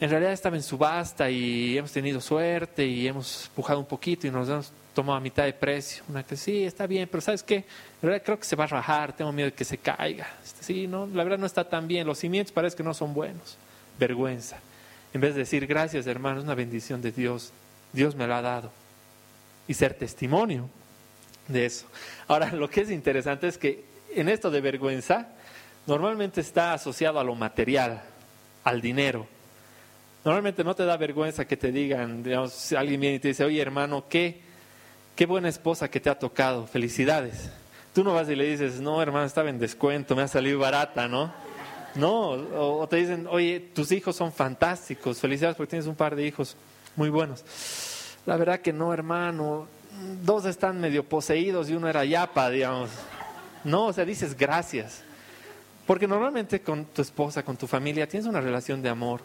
en 0.00 0.10
realidad 0.10 0.34
estaba 0.34 0.56
en 0.56 0.62
subasta 0.62 1.30
y 1.30 1.78
hemos 1.78 1.90
tenido 1.90 2.20
suerte 2.20 2.84
y 2.84 3.08
hemos 3.08 3.46
empujado 3.46 3.78
un 3.78 3.86
poquito 3.86 4.26
y 4.26 4.30
nos 4.30 4.50
hemos 4.50 4.70
tomado 4.92 5.16
a 5.16 5.20
mitad 5.20 5.44
de 5.44 5.54
precio. 5.54 6.04
Una 6.10 6.22
que 6.22 6.36
sí, 6.36 6.64
está 6.64 6.86
bien, 6.86 7.08
pero 7.10 7.22
¿sabes 7.22 7.42
qué? 7.42 7.56
En 7.56 7.64
realidad 8.02 8.22
creo 8.22 8.38
que 8.38 8.44
se 8.44 8.54
va 8.54 8.64
a 8.64 8.66
rajar, 8.66 9.16
tengo 9.16 9.32
miedo 9.32 9.48
de 9.48 9.54
que 9.54 9.64
se 9.64 9.78
caiga. 9.78 10.28
Este, 10.44 10.62
sí, 10.62 10.86
no, 10.86 11.06
la 11.06 11.24
verdad 11.24 11.38
no 11.38 11.46
está 11.46 11.66
tan 11.66 11.88
bien, 11.88 12.06
los 12.06 12.18
cimientos 12.18 12.52
parece 12.52 12.76
que 12.76 12.82
no 12.82 12.92
son 12.92 13.14
buenos. 13.14 13.56
Vergüenza. 13.98 14.58
En 15.12 15.20
vez 15.20 15.34
de 15.34 15.40
decir, 15.40 15.66
gracias 15.66 16.06
hermano, 16.06 16.38
es 16.38 16.44
una 16.44 16.54
bendición 16.54 17.00
de 17.00 17.12
Dios, 17.12 17.52
Dios 17.92 18.14
me 18.16 18.26
lo 18.26 18.34
ha 18.34 18.42
dado. 18.42 18.72
Y 19.66 19.74
ser 19.74 19.94
testimonio 19.94 20.68
de 21.48 21.66
eso. 21.66 21.86
Ahora, 22.26 22.52
lo 22.52 22.68
que 22.68 22.82
es 22.82 22.90
interesante 22.90 23.48
es 23.48 23.58
que 23.58 23.84
en 24.14 24.28
esto 24.28 24.50
de 24.50 24.60
vergüenza, 24.60 25.28
normalmente 25.86 26.40
está 26.40 26.72
asociado 26.72 27.18
a 27.18 27.24
lo 27.24 27.34
material, 27.34 28.02
al 28.62 28.80
dinero. 28.80 29.26
Normalmente 30.24 30.64
no 30.64 30.74
te 30.74 30.84
da 30.84 30.96
vergüenza 30.96 31.46
que 31.46 31.56
te 31.56 31.70
digan, 31.70 32.22
digamos, 32.22 32.52
si 32.52 32.74
alguien 32.74 33.00
viene 33.00 33.16
y 33.16 33.18
te 33.18 33.28
dice, 33.28 33.44
oye 33.44 33.60
hermano, 33.60 34.06
qué, 34.08 34.40
qué 35.14 35.26
buena 35.26 35.48
esposa 35.48 35.90
que 35.90 36.00
te 36.00 36.08
ha 36.08 36.18
tocado, 36.18 36.66
felicidades. 36.66 37.50
Tú 37.94 38.02
no 38.02 38.14
vas 38.14 38.28
y 38.28 38.34
le 38.34 38.44
dices, 38.44 38.80
no 38.80 39.02
hermano, 39.02 39.26
estaba 39.26 39.50
en 39.50 39.58
descuento, 39.58 40.16
me 40.16 40.22
ha 40.22 40.28
salido 40.28 40.58
barata, 40.58 41.08
¿no? 41.08 41.32
No, 41.94 42.30
o, 42.30 42.86
te 42.88 42.96
dicen, 42.96 43.26
oye, 43.30 43.60
tus 43.60 43.92
hijos 43.92 44.16
son 44.16 44.32
fantásticos, 44.32 45.18
felicidades 45.18 45.56
porque 45.56 45.70
tienes 45.70 45.86
un 45.86 45.94
par 45.94 46.16
de 46.16 46.26
hijos 46.26 46.56
muy 46.96 47.08
buenos. 47.08 47.44
La 48.26 48.36
verdad 48.36 48.60
que 48.60 48.72
no, 48.72 48.92
hermano, 48.92 49.68
dos 50.22 50.44
están 50.46 50.80
medio 50.80 51.04
poseídos 51.04 51.70
y 51.70 51.74
uno 51.74 51.88
era 51.88 52.04
yapa, 52.04 52.50
digamos. 52.50 52.90
No, 53.62 53.86
o 53.86 53.92
sea, 53.92 54.04
dices 54.04 54.36
gracias. 54.36 55.02
Porque 55.86 56.08
normalmente 56.08 56.62
con 56.62 56.86
tu 56.86 57.02
esposa, 57.02 57.42
con 57.42 57.56
tu 57.56 57.66
familia, 57.66 58.08
tienes 58.08 58.26
una 58.26 58.40
relación 58.40 58.82
de 58.82 58.88
amor 58.88 59.20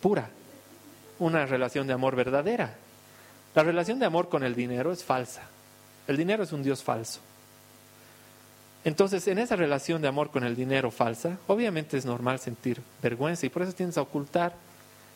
pura, 0.00 0.30
una 1.18 1.46
relación 1.46 1.86
de 1.86 1.94
amor 1.94 2.14
verdadera. 2.14 2.76
La 3.54 3.62
relación 3.62 3.98
de 3.98 4.06
amor 4.06 4.28
con 4.28 4.44
el 4.44 4.54
dinero 4.54 4.92
es 4.92 5.02
falsa. 5.02 5.42
El 6.06 6.16
dinero 6.16 6.42
es 6.42 6.52
un 6.52 6.62
Dios 6.62 6.82
falso. 6.82 7.20
Entonces, 8.84 9.26
en 9.28 9.38
esa 9.38 9.56
relación 9.56 10.02
de 10.02 10.08
amor 10.08 10.30
con 10.30 10.44
el 10.44 10.54
dinero 10.54 10.90
falsa, 10.90 11.38
obviamente 11.46 11.96
es 11.96 12.04
normal 12.04 12.38
sentir 12.38 12.80
vergüenza 13.02 13.46
y 13.46 13.48
por 13.48 13.62
eso 13.62 13.72
tienes 13.72 13.96
a 13.96 14.02
ocultar 14.02 14.54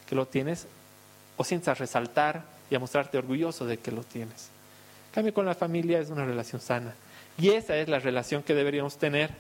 que 0.09 0.15
lo 0.15 0.27
tienes 0.27 0.67
o 1.37 1.45
sientes 1.45 1.69
a 1.69 1.75
resaltar 1.75 2.45
y 2.71 2.75
a 2.75 2.79
mostrarte 2.79 3.19
orgulloso 3.19 3.67
de 3.67 3.79
que 3.79 3.93
lo 3.93 4.03
tienes. 4.03 4.49
En 5.09 5.15
cambio, 5.15 5.35
con 5.35 5.47
la 5.47 5.55
familia 5.55 5.99
es 5.99 6.11
una 6.11 6.25
relación 6.25 6.61
sana. 6.61 6.95
Y 7.39 7.51
esa 7.51 7.77
es 7.77 7.89
la 7.89 7.99
relación 7.99 8.43
que 8.43 8.55
deberíamos 8.55 8.99
tener 8.99 9.31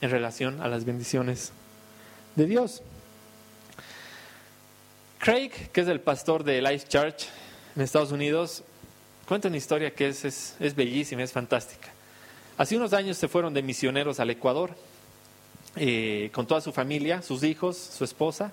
en 0.00 0.10
relación 0.10 0.60
a 0.60 0.68
las 0.68 0.84
bendiciones 0.84 1.52
de 2.36 2.46
Dios. 2.46 2.82
Craig, 5.18 5.50
que 5.72 5.80
es 5.80 5.88
el 5.88 6.00
pastor 6.00 6.44
de 6.44 6.60
Life 6.60 6.86
Church 6.86 7.28
en 7.74 7.80
Estados 7.82 8.12
Unidos, 8.12 8.62
cuenta 9.26 9.48
una 9.48 9.56
historia 9.56 9.94
que 9.94 10.08
es, 10.08 10.54
es, 10.60 10.74
bellísima, 10.74 11.22
es 11.22 11.32
fantástica. 11.32 11.93
Hace 12.56 12.76
unos 12.76 12.92
años 12.92 13.16
se 13.16 13.28
fueron 13.28 13.52
de 13.54 13.62
misioneros 13.62 14.20
al 14.20 14.30
Ecuador 14.30 14.74
eh, 15.76 16.30
con 16.32 16.46
toda 16.46 16.60
su 16.60 16.72
familia, 16.72 17.22
sus 17.22 17.42
hijos, 17.42 17.76
su 17.76 18.04
esposa. 18.04 18.52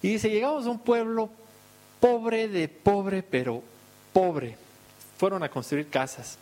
Y 0.00 0.08
dice, 0.08 0.30
llegamos 0.30 0.66
a 0.66 0.70
un 0.70 0.78
pueblo 0.78 1.30
pobre 2.00 2.48
de 2.48 2.68
pobre, 2.68 3.22
pero 3.22 3.62
pobre. 4.12 4.56
Fueron 5.18 5.42
a 5.42 5.48
construir 5.48 5.88
casas 5.88 6.38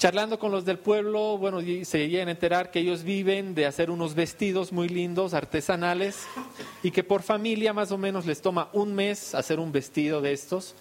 charlando 0.00 0.38
con 0.38 0.50
los 0.50 0.64
del 0.64 0.78
pueblo, 0.78 1.36
bueno, 1.36 1.60
se 1.84 2.08
llegan 2.08 2.28
a 2.28 2.30
enterar 2.30 2.70
que 2.70 2.78
ellos 2.78 3.02
viven 3.02 3.54
de 3.54 3.66
hacer 3.66 3.90
unos 3.90 4.14
vestidos 4.14 4.72
muy 4.72 4.88
lindos, 4.88 5.34
artesanales, 5.34 6.24
y 6.82 6.90
que 6.90 7.04
por 7.04 7.22
familia 7.22 7.74
más 7.74 7.92
o 7.92 7.98
menos 7.98 8.24
les 8.24 8.40
toma 8.40 8.70
un 8.72 8.94
mes 8.94 9.34
hacer 9.34 9.60
un 9.60 9.72
vestido 9.72 10.22
de 10.22 10.32
estos, 10.32 10.74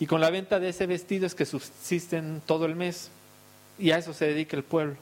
y 0.00 0.06
con 0.06 0.20
la 0.20 0.30
venta 0.30 0.60
de 0.60 0.70
ese 0.70 0.86
vestido 0.86 1.26
es 1.26 1.34
que 1.34 1.44
subsisten 1.44 2.42
todo 2.46 2.66
el 2.66 2.76
mes, 2.76 3.10
y 3.78 3.90
a 3.90 3.98
eso 3.98 4.12
se 4.12 4.26
dedica 4.26 4.56
el 4.56 4.64
pueblo. 4.64 4.96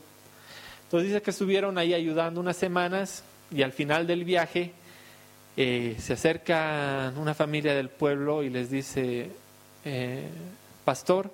Entonces 0.84 1.08
dice 1.08 1.22
que 1.22 1.30
estuvieron 1.30 1.78
ahí 1.78 1.94
ayudando 1.94 2.40
unas 2.40 2.56
semanas, 2.56 3.22
y 3.50 3.62
al 3.62 3.72
final 3.72 4.06
del 4.06 4.24
viaje 4.24 4.72
eh, 5.56 5.96
se 5.98 6.12
acerca 6.12 7.12
una 7.16 7.34
familia 7.34 7.74
del 7.74 7.88
pueblo 7.88 8.42
y 8.42 8.50
les 8.50 8.70
dice, 8.70 9.30
eh, 9.84 10.28
pastor, 10.84 11.30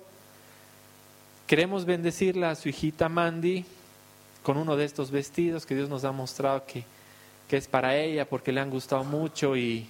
Queremos 1.47 1.85
bendecirla 1.85 2.51
a 2.51 2.55
su 2.55 2.69
hijita 2.69 3.09
Mandy 3.09 3.65
con 4.43 4.57
uno 4.57 4.77
de 4.77 4.85
estos 4.85 5.11
vestidos 5.11 5.65
que 5.65 5.75
Dios 5.75 5.89
nos 5.89 6.05
ha 6.05 6.11
mostrado 6.11 6.65
que, 6.65 6.85
que 7.49 7.57
es 7.57 7.67
para 7.67 7.97
ella 7.97 8.25
porque 8.25 8.53
le 8.53 8.61
han 8.61 8.69
gustado 8.69 9.03
mucho 9.03 9.55
y, 9.57 9.85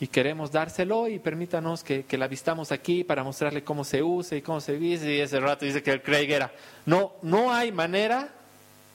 y 0.00 0.06
queremos 0.06 0.50
dárselo 0.50 1.08
y 1.08 1.18
permítanos 1.18 1.84
que, 1.84 2.04
que, 2.04 2.16
la 2.16 2.26
vistamos 2.26 2.72
aquí 2.72 3.04
para 3.04 3.22
mostrarle 3.22 3.62
cómo 3.62 3.84
se 3.84 4.02
usa 4.02 4.38
y 4.38 4.42
cómo 4.42 4.60
se 4.60 4.72
viste. 4.76 5.14
Y 5.14 5.20
ese 5.20 5.38
rato 5.38 5.66
dice 5.66 5.82
que 5.82 5.92
el 5.92 6.02
Craig 6.02 6.30
era, 6.30 6.50
no, 6.86 7.12
no 7.20 7.52
hay 7.52 7.70
manera 7.70 8.30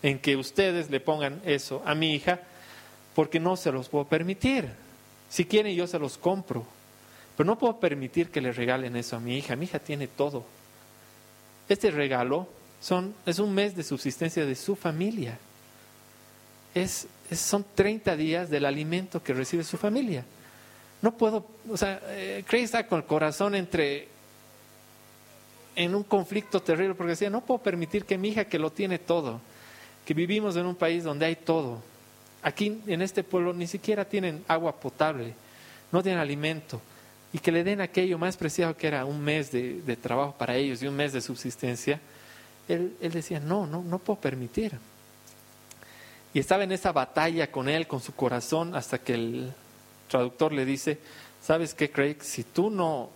en 0.01 0.17
que 0.17 0.35
ustedes 0.35 0.89
le 0.89 0.99
pongan 0.99 1.41
eso 1.45 1.83
a 1.85 1.93
mi 1.93 2.15
hija 2.15 2.39
porque 3.13 3.39
no 3.39 3.55
se 3.55 3.71
los 3.71 3.87
puedo 3.87 4.05
permitir. 4.05 4.69
Si 5.29 5.45
quieren 5.45 5.75
yo 5.75 5.85
se 5.85 5.99
los 5.99 6.17
compro, 6.17 6.65
pero 7.37 7.45
no 7.45 7.57
puedo 7.57 7.79
permitir 7.79 8.29
que 8.29 8.41
le 8.41 8.51
regalen 8.51 8.95
eso 8.95 9.15
a 9.15 9.19
mi 9.19 9.37
hija. 9.37 9.55
Mi 9.55 9.65
hija 9.65 9.79
tiene 9.79 10.07
todo. 10.07 10.43
Este 11.69 11.91
regalo 11.91 12.47
son, 12.81 13.13
es 13.25 13.39
un 13.39 13.53
mes 13.53 13.75
de 13.75 13.83
subsistencia 13.83 14.45
de 14.45 14.55
su 14.55 14.75
familia. 14.75 15.37
Es, 16.73 17.07
son 17.31 17.65
30 17.75 18.15
días 18.15 18.49
del 18.49 18.65
alimento 18.65 19.21
que 19.23 19.33
recibe 19.33 19.63
su 19.63 19.77
familia. 19.77 20.25
No 21.05 21.15
puedo, 21.15 21.45
o 21.69 21.77
sea, 21.77 22.01
eh, 22.07 22.43
Craig 22.47 22.63
está 22.63 22.87
con 22.87 22.97
el 22.97 23.05
corazón 23.05 23.53
entre 23.53 24.07
en 25.75 25.93
un 25.93 26.01
conflicto 26.01 26.63
terrible 26.63 26.95
porque 26.95 27.11
decía, 27.11 27.29
no 27.29 27.41
puedo 27.41 27.61
permitir 27.61 28.05
que 28.05 28.17
mi 28.17 28.29
hija 28.29 28.45
que 28.45 28.57
lo 28.57 28.71
tiene 28.71 28.97
todo, 28.97 29.39
que 30.03 30.15
vivimos 30.15 30.55
en 30.55 30.65
un 30.65 30.73
país 30.73 31.03
donde 31.03 31.27
hay 31.27 31.35
todo, 31.35 31.77
aquí 32.41 32.81
en 32.87 33.03
este 33.03 33.23
pueblo 33.23 33.53
ni 33.53 33.67
siquiera 33.67 34.03
tienen 34.05 34.43
agua 34.47 34.77
potable, 34.77 35.35
no 35.91 36.01
tienen 36.01 36.19
alimento, 36.19 36.81
y 37.31 37.37
que 37.37 37.51
le 37.51 37.63
den 37.63 37.81
aquello 37.81 38.17
más 38.17 38.35
preciado 38.35 38.75
que 38.75 38.87
era 38.87 39.05
un 39.05 39.23
mes 39.23 39.51
de, 39.51 39.97
trabajo 40.01 40.33
para 40.35 40.55
ellos 40.55 40.81
y 40.81 40.87
un 40.87 40.95
mes 40.95 41.13
de 41.13 41.21
subsistencia, 41.21 41.99
él, 42.67 42.97
él 42.99 43.11
decía, 43.11 43.39
no, 43.39 43.67
no, 43.67 43.83
no 43.83 43.99
puedo 43.99 44.19
permitir. 44.19 44.79
Y 46.33 46.39
estaba 46.39 46.63
en 46.63 46.71
esa 46.71 46.91
batalla 46.91 47.51
con 47.51 47.69
él, 47.69 47.85
con 47.85 48.01
su 48.01 48.15
corazón, 48.15 48.75
hasta 48.75 48.97
que 48.97 49.13
el 49.13 49.53
traductor 50.15 50.54
le 50.54 50.63
dice, 50.63 50.97
¿sabes 51.43 51.73
qué, 51.73 51.91
Craig? 51.91 52.17
Si 52.21 52.43
tú 52.45 52.69
no 52.69 53.10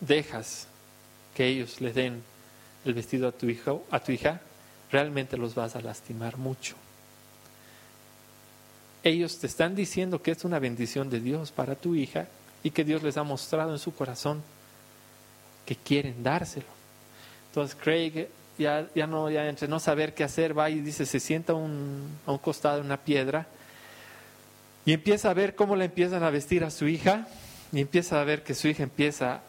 dejas 0.00 0.66
que 1.34 1.46
ellos 1.46 1.82
le 1.82 1.92
den 1.92 2.22
el 2.86 2.94
vestido 2.94 3.28
a 3.28 3.32
tu 3.32 3.46
hijo, 3.50 3.84
a 3.90 4.00
tu 4.00 4.12
hija, 4.12 4.40
realmente 4.90 5.36
los 5.36 5.54
vas 5.54 5.76
a 5.76 5.82
lastimar 5.82 6.38
mucho. 6.38 6.76
Ellos 9.02 9.38
te 9.38 9.46
están 9.46 9.74
diciendo 9.74 10.22
que 10.22 10.30
es 10.30 10.44
una 10.44 10.58
bendición 10.58 11.10
de 11.10 11.20
Dios 11.20 11.52
para 11.52 11.74
tu 11.74 11.94
hija 11.94 12.26
y 12.62 12.70
que 12.70 12.84
Dios 12.84 13.02
les 13.02 13.18
ha 13.18 13.22
mostrado 13.22 13.72
en 13.72 13.78
su 13.78 13.94
corazón 13.94 14.42
que 15.66 15.76
quieren 15.76 16.22
dárselo. 16.22 16.72
Entonces 17.48 17.76
Craig 17.78 18.28
ya, 18.58 18.88
ya 18.94 19.06
no, 19.06 19.28
ya 19.30 19.46
entre 19.46 19.68
no 19.68 19.78
saber 19.78 20.14
qué 20.14 20.24
hacer, 20.24 20.56
va 20.56 20.70
y 20.70 20.80
dice, 20.80 21.04
se 21.04 21.20
sienta 21.20 21.52
un, 21.52 22.18
a 22.26 22.32
un 22.32 22.38
costado 22.38 22.76
de 22.76 22.82
una 22.82 22.96
piedra 22.96 23.46
y 24.84 24.92
empieza 24.92 25.30
a 25.30 25.34
ver 25.34 25.54
cómo 25.54 25.76
le 25.76 25.86
empiezan 25.86 26.22
a 26.22 26.30
vestir 26.30 26.64
a 26.64 26.70
su 26.70 26.88
hija 26.88 27.26
y 27.72 27.80
empieza 27.80 28.20
a 28.20 28.24
ver 28.24 28.42
que 28.42 28.54
su 28.54 28.68
hija 28.68 28.82
empieza 28.82 29.40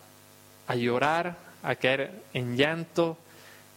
a 0.67 0.75
llorar, 0.75 1.37
a 1.63 1.75
caer 1.75 2.11
en 2.33 2.55
llanto. 2.55 3.17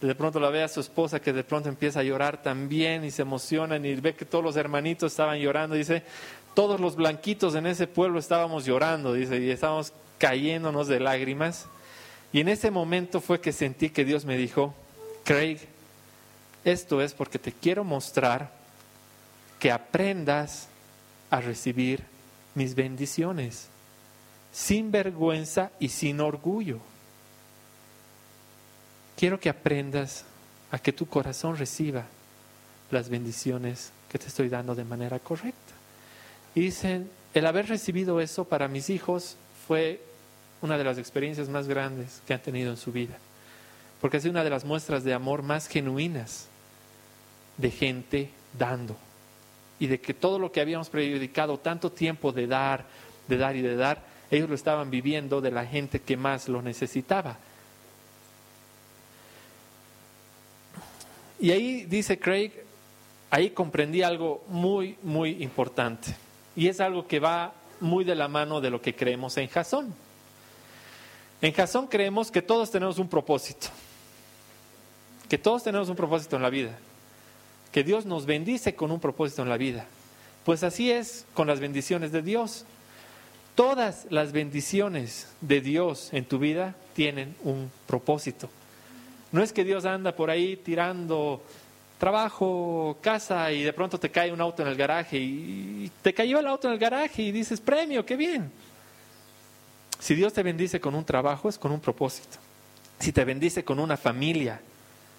De 0.01 0.13
pronto 0.13 0.39
la 0.39 0.49
ve 0.49 0.61
a 0.61 0.67
su 0.67 0.79
esposa 0.79 1.19
que 1.19 1.33
de 1.33 1.43
pronto 1.43 1.69
empieza 1.69 2.01
a 2.01 2.03
llorar 2.03 2.43
también 2.43 3.03
y 3.03 3.11
se 3.11 3.23
emocionan 3.23 3.85
y 3.85 3.95
ve 3.95 4.13
que 4.13 4.25
todos 4.25 4.43
los 4.43 4.55
hermanitos 4.55 5.11
estaban 5.11 5.39
llorando. 5.39 5.75
Dice, 5.75 6.03
todos 6.53 6.79
los 6.79 6.95
blanquitos 6.95 7.55
en 7.55 7.65
ese 7.65 7.87
pueblo 7.87 8.19
estábamos 8.19 8.65
llorando, 8.65 9.13
dice, 9.13 9.39
y 9.39 9.49
estábamos 9.49 9.93
cayéndonos 10.19 10.87
de 10.87 10.99
lágrimas. 10.99 11.65
Y 12.31 12.41
en 12.41 12.49
ese 12.49 12.69
momento 12.71 13.21
fue 13.21 13.41
que 13.41 13.51
sentí 13.51 13.89
que 13.89 14.05
Dios 14.05 14.25
me 14.25 14.37
dijo, 14.37 14.75
Craig, 15.23 15.59
esto 16.63 17.01
es 17.01 17.13
porque 17.13 17.39
te 17.39 17.51
quiero 17.51 17.83
mostrar 17.83 18.51
que 19.59 19.71
aprendas 19.71 20.67
a 21.29 21.41
recibir 21.41 22.03
mis 22.55 22.75
bendiciones, 22.75 23.67
sin 24.51 24.91
vergüenza 24.91 25.71
y 25.79 25.89
sin 25.89 26.19
orgullo. 26.19 26.79
Quiero 29.15 29.39
que 29.39 29.49
aprendas 29.49 30.25
a 30.71 30.79
que 30.79 30.93
tu 30.93 31.07
corazón 31.07 31.57
reciba 31.57 32.05
las 32.91 33.09
bendiciones 33.09 33.91
que 34.09 34.19
te 34.19 34.27
estoy 34.27 34.49
dando 34.49 34.75
de 34.75 34.83
manera 34.83 35.19
correcta. 35.19 35.73
Y 36.55 36.61
dicen, 36.61 37.09
el 37.33 37.45
haber 37.45 37.67
recibido 37.67 38.21
eso 38.21 38.45
para 38.45 38.67
mis 38.67 38.89
hijos 38.89 39.35
fue 39.67 40.01
una 40.61 40.77
de 40.77 40.83
las 40.83 40.97
experiencias 40.97 41.49
más 41.49 41.67
grandes 41.67 42.21
que 42.25 42.33
han 42.33 42.41
tenido 42.41 42.71
en 42.71 42.77
su 42.77 42.91
vida, 42.91 43.17
porque 44.01 44.17
es 44.17 44.25
una 44.25 44.43
de 44.43 44.49
las 44.49 44.65
muestras 44.65 45.03
de 45.03 45.13
amor 45.13 45.43
más 45.43 45.67
genuinas 45.67 46.47
de 47.57 47.71
gente 47.71 48.29
dando 48.57 48.95
y 49.79 49.87
de 49.87 49.99
que 49.99 50.13
todo 50.13 50.39
lo 50.39 50.51
que 50.51 50.61
habíamos 50.61 50.89
predicado 50.89 51.59
tanto 51.59 51.91
tiempo 51.91 52.31
de 52.31 52.47
dar, 52.47 52.85
de 53.27 53.37
dar 53.37 53.55
y 53.55 53.61
de 53.61 53.75
dar, 53.75 54.03
ellos 54.31 54.49
lo 54.49 54.55
estaban 54.55 54.89
viviendo 54.89 55.41
de 55.41 55.51
la 55.51 55.65
gente 55.65 56.01
que 56.01 56.17
más 56.17 56.47
lo 56.47 56.61
necesitaba. 56.61 57.37
Y 61.39 61.51
ahí 61.51 61.85
dice 61.85 62.17
Craig, 62.17 62.51
ahí 63.29 63.51
comprendí 63.51 64.01
algo 64.01 64.43
muy, 64.47 64.97
muy 65.03 65.43
importante. 65.43 66.15
Y 66.55 66.67
es 66.67 66.79
algo 66.79 67.07
que 67.07 67.19
va 67.19 67.53
muy 67.79 68.03
de 68.03 68.15
la 68.15 68.27
mano 68.27 68.59
de 68.59 68.71
lo 68.71 68.81
que 68.81 68.95
creemos 68.95 69.37
en 69.37 69.47
Jasón. 69.47 69.93
En 71.41 71.53
Jasón 71.53 71.87
creemos 71.87 72.31
que 72.31 72.41
todos 72.41 72.71
tenemos 72.71 72.97
un 72.97 73.07
propósito, 73.07 73.67
que 75.29 75.37
todos 75.37 75.63
tenemos 75.63 75.87
un 75.87 75.95
propósito 75.95 76.35
en 76.35 76.41
la 76.41 76.49
vida, 76.49 76.75
que 77.77 77.83
Dios 77.83 78.07
nos 78.07 78.25
bendice 78.25 78.73
con 78.73 78.89
un 78.89 78.99
propósito 78.99 79.43
en 79.43 79.49
la 79.49 79.57
vida, 79.57 79.85
Pues 80.45 80.63
así 80.63 80.89
es 80.89 81.27
con 81.35 81.45
las 81.45 81.59
bendiciones 81.59 82.11
de 82.11 82.23
Dios. 82.23 82.65
Todas 83.53 84.07
las 84.09 84.31
bendiciones 84.31 85.27
de 85.41 85.61
Dios 85.61 86.09
en 86.11 86.25
tu 86.25 86.39
vida 86.39 86.73
tienen 86.95 87.35
un 87.43 87.69
propósito. 87.85 88.49
No 89.31 89.43
es 89.43 89.53
que 89.53 89.63
Dios 89.63 89.85
anda 89.85 90.15
por 90.15 90.31
ahí 90.31 90.55
tirando 90.57 91.43
trabajo, 91.99 92.97
casa 92.99 93.51
y 93.51 93.61
de 93.61 93.73
pronto 93.73 93.99
te 93.99 94.09
cae 94.09 94.33
un 94.33 94.41
auto 94.41 94.63
en 94.63 94.69
el 94.69 94.75
garaje 94.75 95.19
y 95.19 95.91
te 96.01 96.15
cayó 96.15 96.39
el 96.39 96.47
auto 96.47 96.67
en 96.69 96.73
el 96.73 96.79
garaje 96.79 97.21
y 97.21 97.31
dices, 97.31 97.61
premio, 97.61 98.03
qué 98.03 98.15
bien. 98.15 98.51
Si 99.99 100.15
Dios 100.15 100.33
te 100.33 100.41
bendice 100.41 100.81
con 100.81 100.95
un 100.95 101.05
trabajo 101.05 101.47
es 101.47 101.59
con 101.59 101.71
un 101.71 101.79
propósito. 101.79 102.39
Si 102.97 103.11
te 103.11 103.23
bendice 103.23 103.63
con 103.63 103.77
una 103.77 103.97
familia 103.97 104.59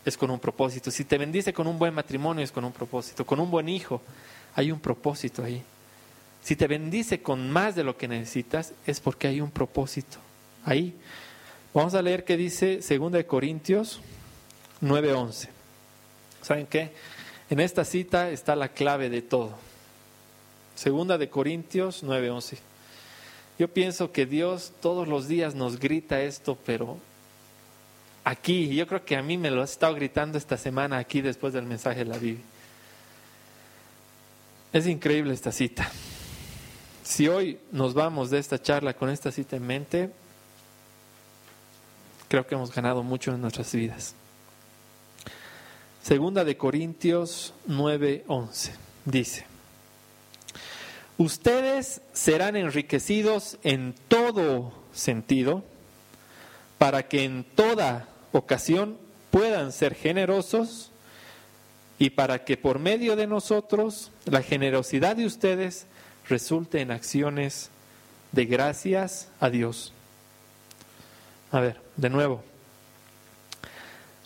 es 0.04 0.16
con 0.16 0.30
un 0.30 0.38
propósito. 0.38 0.90
Si 0.90 1.04
te 1.04 1.18
bendice 1.18 1.52
con 1.52 1.66
un 1.66 1.78
buen 1.78 1.94
matrimonio 1.94 2.44
es 2.44 2.52
con 2.52 2.64
un 2.64 2.72
propósito. 2.72 3.26
Con 3.26 3.40
un 3.40 3.50
buen 3.50 3.68
hijo 3.68 4.00
hay 4.54 4.70
un 4.70 4.80
propósito 4.80 5.42
ahí. 5.44 5.62
Si 6.42 6.56
te 6.56 6.66
bendice 6.66 7.20
con 7.20 7.50
más 7.50 7.74
de 7.74 7.84
lo 7.84 7.96
que 7.96 8.08
necesitas 8.08 8.72
es 8.86 9.00
porque 9.00 9.28
hay 9.28 9.40
un 9.40 9.50
propósito 9.50 10.18
ahí. 10.64 10.94
Vamos 11.74 11.94
a 11.94 12.02
leer 12.02 12.24
qué 12.24 12.36
dice 12.36 12.78
2 12.78 13.24
Corintios 13.24 14.00
9:11. 14.80 15.48
¿Saben 16.42 16.66
qué? 16.66 16.92
En 17.50 17.60
esta 17.60 17.84
cita 17.84 18.30
está 18.30 18.56
la 18.56 18.68
clave 18.68 19.10
de 19.10 19.22
todo. 19.22 19.56
Segunda 20.74 21.18
de 21.18 21.28
Corintios 21.28 22.02
9:11. 22.02 22.58
Yo 23.58 23.68
pienso 23.68 24.12
que 24.12 24.24
Dios 24.24 24.72
todos 24.80 25.08
los 25.08 25.26
días 25.26 25.54
nos 25.54 25.80
grita 25.80 26.22
esto, 26.22 26.56
pero 26.64 26.98
aquí, 28.28 28.74
yo 28.74 28.86
creo 28.86 29.04
que 29.04 29.16
a 29.16 29.22
mí 29.22 29.38
me 29.38 29.50
lo 29.50 29.62
ha 29.62 29.64
estado 29.64 29.94
gritando 29.94 30.36
esta 30.36 30.58
semana 30.58 30.98
aquí 30.98 31.22
después 31.22 31.54
del 31.54 31.64
mensaje 31.64 32.00
de 32.00 32.04
la 32.04 32.18
Biblia. 32.18 32.44
Es 34.70 34.86
increíble 34.86 35.32
esta 35.32 35.50
cita. 35.50 35.90
Si 37.02 37.26
hoy 37.26 37.58
nos 37.72 37.94
vamos 37.94 38.28
de 38.28 38.38
esta 38.38 38.60
charla 38.60 38.92
con 38.92 39.08
esta 39.08 39.32
cita 39.32 39.56
en 39.56 39.66
mente, 39.66 40.10
creo 42.28 42.46
que 42.46 42.54
hemos 42.54 42.74
ganado 42.74 43.02
mucho 43.02 43.32
en 43.32 43.40
nuestras 43.40 43.72
vidas. 43.72 44.14
Segunda 46.02 46.44
de 46.44 46.56
Corintios 46.58 47.54
9:11 47.66 48.72
dice, 49.06 49.46
ustedes 51.16 52.02
serán 52.12 52.56
enriquecidos 52.56 53.56
en 53.62 53.94
todo 54.08 54.74
sentido 54.92 55.64
para 56.76 57.08
que 57.08 57.24
en 57.24 57.44
toda 57.44 58.06
ocasión 58.32 58.98
puedan 59.30 59.72
ser 59.72 59.94
generosos 59.94 60.90
y 61.98 62.10
para 62.10 62.44
que 62.44 62.56
por 62.56 62.78
medio 62.78 63.16
de 63.16 63.26
nosotros 63.26 64.10
la 64.24 64.42
generosidad 64.42 65.16
de 65.16 65.26
ustedes 65.26 65.86
resulte 66.28 66.80
en 66.80 66.90
acciones 66.90 67.70
de 68.32 68.44
gracias 68.44 69.28
a 69.40 69.50
Dios. 69.50 69.92
A 71.50 71.60
ver, 71.60 71.80
de 71.96 72.10
nuevo. 72.10 72.44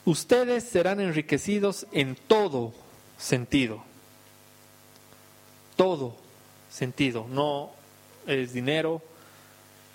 Ustedes 0.04 0.64
serán 0.64 1.00
enriquecidos 1.00 1.86
en 1.92 2.16
todo 2.16 2.72
sentido. 3.16 3.84
Todo 5.76 6.16
sentido. 6.70 7.26
No 7.28 7.70
es 8.26 8.52
dinero, 8.52 9.00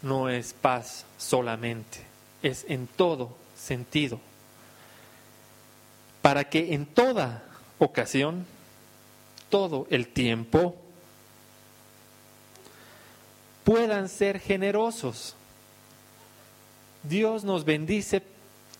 no 0.02 0.30
es 0.30 0.54
paz 0.54 1.06
solamente. 1.18 2.00
Es 2.42 2.66
en 2.70 2.88
todo 2.88 3.36
sentido. 3.58 4.20
Para 6.22 6.50
que 6.50 6.74
en 6.74 6.86
toda 6.86 7.44
ocasión, 7.80 8.46
todo 9.50 9.88
el 9.90 10.08
tiempo, 10.08 10.76
puedan 13.64 14.10
ser 14.10 14.40
generosos. 14.40 15.36
Dios 17.04 17.44
nos 17.44 17.66
bendice 17.66 18.22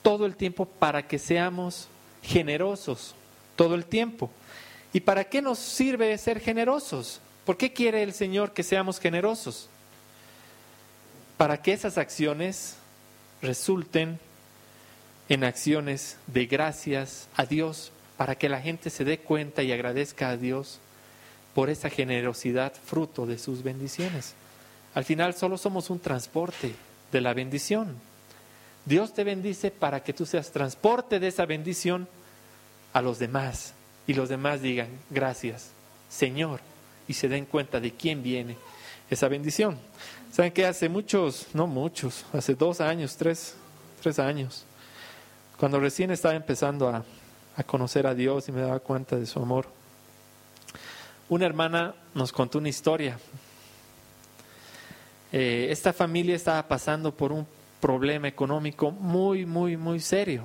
todo 0.02 0.26
el 0.26 0.36
tiempo 0.36 0.66
para 0.66 1.08
que 1.08 1.20
seamos 1.20 1.88
generosos, 2.24 3.16
todo 3.56 3.76
el 3.76 3.86
tiempo. 3.86 4.30
¿Y 4.94 5.02
para 5.02 5.26
qué 5.26 5.42
nos 5.42 5.60
sirve 5.60 6.18
ser 6.18 6.40
generosos? 6.40 7.20
¿Por 7.46 7.58
qué 7.58 7.72
quiere 7.74 8.04
el 8.04 8.14
Señor 8.14 8.54
que 8.54 8.64
seamos 8.64 9.00
generosos? 9.00 9.70
Para 11.38 11.62
que 11.62 11.74
esas 11.74 11.98
acciones 11.98 12.78
resulten 13.42 14.20
en 15.30 15.44
acciones 15.44 16.18
de 16.28 16.46
gracias 16.46 17.28
a 17.36 17.46
Dios, 17.46 17.92
para 18.18 18.36
que 18.36 18.50
la 18.50 18.62
gente 18.62 18.90
se 18.90 19.04
dé 19.04 19.20
cuenta 19.20 19.62
y 19.64 19.72
agradezca 19.72 20.30
a 20.30 20.38
Dios 20.38 20.80
por 21.54 21.70
esa 21.70 21.90
generosidad 21.90 22.74
fruto 22.86 23.26
de 23.26 23.38
sus 23.38 23.64
bendiciones. 23.64 24.34
Al 24.96 25.06
final 25.06 25.36
solo 25.36 25.58
somos 25.58 25.90
un 25.90 26.00
transporte 26.00 26.74
de 27.12 27.22
la 27.22 27.34
bendición. 27.34 27.96
Dios 28.86 29.14
te 29.14 29.24
bendice 29.24 29.70
para 29.70 30.02
que 30.04 30.14
tú 30.14 30.26
seas 30.26 30.52
transporte 30.52 31.20
de 31.20 31.28
esa 31.28 31.46
bendición 31.46 32.08
a 32.94 33.02
los 33.02 33.20
demás 33.20 33.74
y 34.08 34.14
los 34.14 34.30
demás 34.30 34.62
digan 34.62 34.88
gracias, 35.10 35.72
Señor, 36.10 36.62
y 37.08 37.14
se 37.14 37.28
den 37.28 37.46
cuenta 37.46 37.80
de 37.80 37.92
quién 37.92 38.24
viene 38.24 38.58
esa 39.10 39.28
bendición. 39.28 39.78
¿Saben 40.32 40.52
que 40.52 40.66
hace 40.66 40.90
muchos, 40.90 41.48
no 41.54 41.68
muchos, 41.68 42.26
hace 42.34 42.56
dos 42.56 42.82
años, 42.82 43.18
tres, 43.18 43.56
tres 44.02 44.20
años, 44.20 44.64
cuando 45.60 45.80
recién 45.80 46.12
estaba 46.12 46.36
empezando 46.36 46.88
a, 46.88 47.04
a 47.56 47.64
conocer 47.64 48.06
a 48.08 48.14
Dios 48.14 48.48
y 48.48 48.52
me 48.52 48.62
daba 48.62 48.80
cuenta 48.80 49.16
de 49.16 49.26
su 49.26 49.40
amor, 49.40 49.68
una 51.30 51.46
hermana 51.46 51.96
nos 52.14 52.32
contó 52.32 52.60
una 52.60 52.70
historia. 52.70 53.18
Eh, 55.32 55.68
esta 55.70 55.92
familia 55.92 56.36
estaba 56.36 56.68
pasando 56.68 57.12
por 57.12 57.32
un 57.32 57.46
problema 57.82 58.28
económico 58.28 58.92
muy, 58.92 59.46
muy, 59.46 59.76
muy 59.76 60.00
serio. 60.00 60.44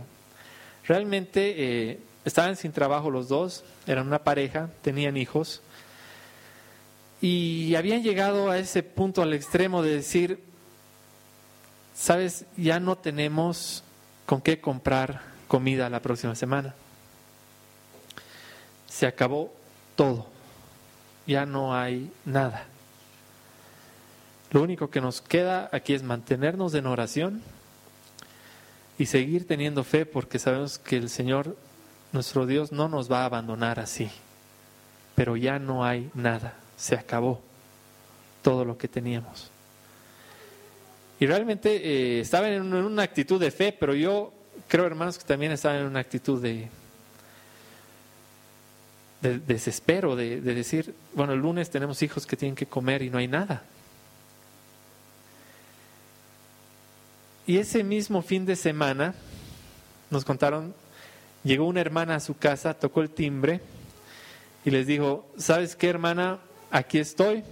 Realmente 0.85 1.55
eh, 1.57 2.01
estaban 2.25 2.57
sin 2.57 2.73
trabajo 2.73 3.11
los 3.11 3.29
dos, 3.29 3.65
eran 3.87 4.07
una 4.07 4.25
pareja, 4.25 4.71
tenían 4.83 5.17
hijos 5.17 5.63
y 7.21 7.77
habían 7.77 8.03
llegado 8.03 8.51
a 8.51 8.59
ese 8.59 8.83
punto 8.83 9.23
al 9.23 9.33
extremo 9.33 9.83
de 9.83 9.95
decir, 9.95 10.43
sabes, 11.95 12.47
ya 12.57 12.81
no 12.81 12.97
tenemos 12.97 13.85
con 14.27 14.41
qué 14.41 14.61
comprar 14.61 15.23
comida 15.49 15.91
la 15.91 16.01
próxima 16.01 16.35
semana. 16.35 16.75
Se 18.89 19.07
acabó 19.07 19.53
todo, 19.97 20.27
ya 21.27 21.47
no 21.47 21.75
hay 21.75 22.11
nada. 22.25 22.67
Lo 24.51 24.63
único 24.63 24.91
que 24.91 25.01
nos 25.01 25.21
queda 25.21 25.71
aquí 25.73 25.95
es 25.95 26.03
mantenernos 26.03 26.75
en 26.75 26.87
oración 26.87 27.43
y 28.99 29.07
seguir 29.07 29.47
teniendo 29.47 29.85
fe 29.85 30.05
porque 30.05 30.39
sabemos 30.39 30.79
que 30.79 30.97
el 30.97 31.09
Señor, 31.09 31.57
nuestro 32.13 32.47
Dios, 32.47 32.73
no 32.73 32.89
nos 32.89 33.11
va 33.11 33.23
a 33.23 33.27
abandonar 33.27 33.81
así. 33.81 34.11
Pero 35.15 35.37
ya 35.37 35.59
no 35.59 35.85
hay 35.85 36.11
nada, 36.15 36.55
se 36.77 36.97
acabó 36.97 37.41
todo 38.43 38.65
lo 38.65 38.77
que 38.77 38.89
teníamos. 38.89 39.52
Y 41.21 41.27
realmente 41.27 41.77
eh, 41.77 42.21
estaban 42.21 42.53
en 42.53 42.73
una 42.73 43.03
actitud 43.03 43.41
de 43.41 43.51
fe, 43.51 43.77
pero 43.79 43.95
yo 43.95 44.33
creo, 44.69 44.87
hermanos, 44.87 45.19
que 45.19 45.25
también 45.25 45.53
estaban 45.53 45.79
en 45.79 45.87
una 45.87 46.01
actitud 46.01 46.43
de, 46.43 46.69
de 49.21 49.39
desespero, 49.39 50.17
de 50.17 50.41
decir, 50.41 50.95
bueno, 51.15 51.33
el 51.33 51.39
lunes 51.39 51.71
tenemos 51.71 52.03
hijos 52.03 52.27
que 52.27 52.37
tienen 52.37 52.57
que 52.57 52.67
comer 52.67 53.03
y 53.03 53.11
no 53.11 53.19
hay 53.19 53.29
nada. 53.29 53.63
Y 57.47 57.59
ese 57.59 57.83
mismo 57.83 58.23
fin 58.23 58.47
de 58.47 58.57
semana, 58.57 59.15
nos 60.11 60.25
contaron, 60.25 60.75
llegó 61.43 61.67
una 61.67 61.81
hermana 61.81 62.17
a 62.17 62.21
su 62.21 62.37
casa, 62.37 62.75
tocó 62.75 63.01
el 63.01 63.11
timbre 63.11 63.61
y 64.65 64.71
les 64.71 64.87
dijo, 64.87 65.27
¿sabes 65.37 65.75
qué 65.75 65.89
hermana? 65.89 66.39
Aquí 66.71 66.99
estoy. 66.99 67.43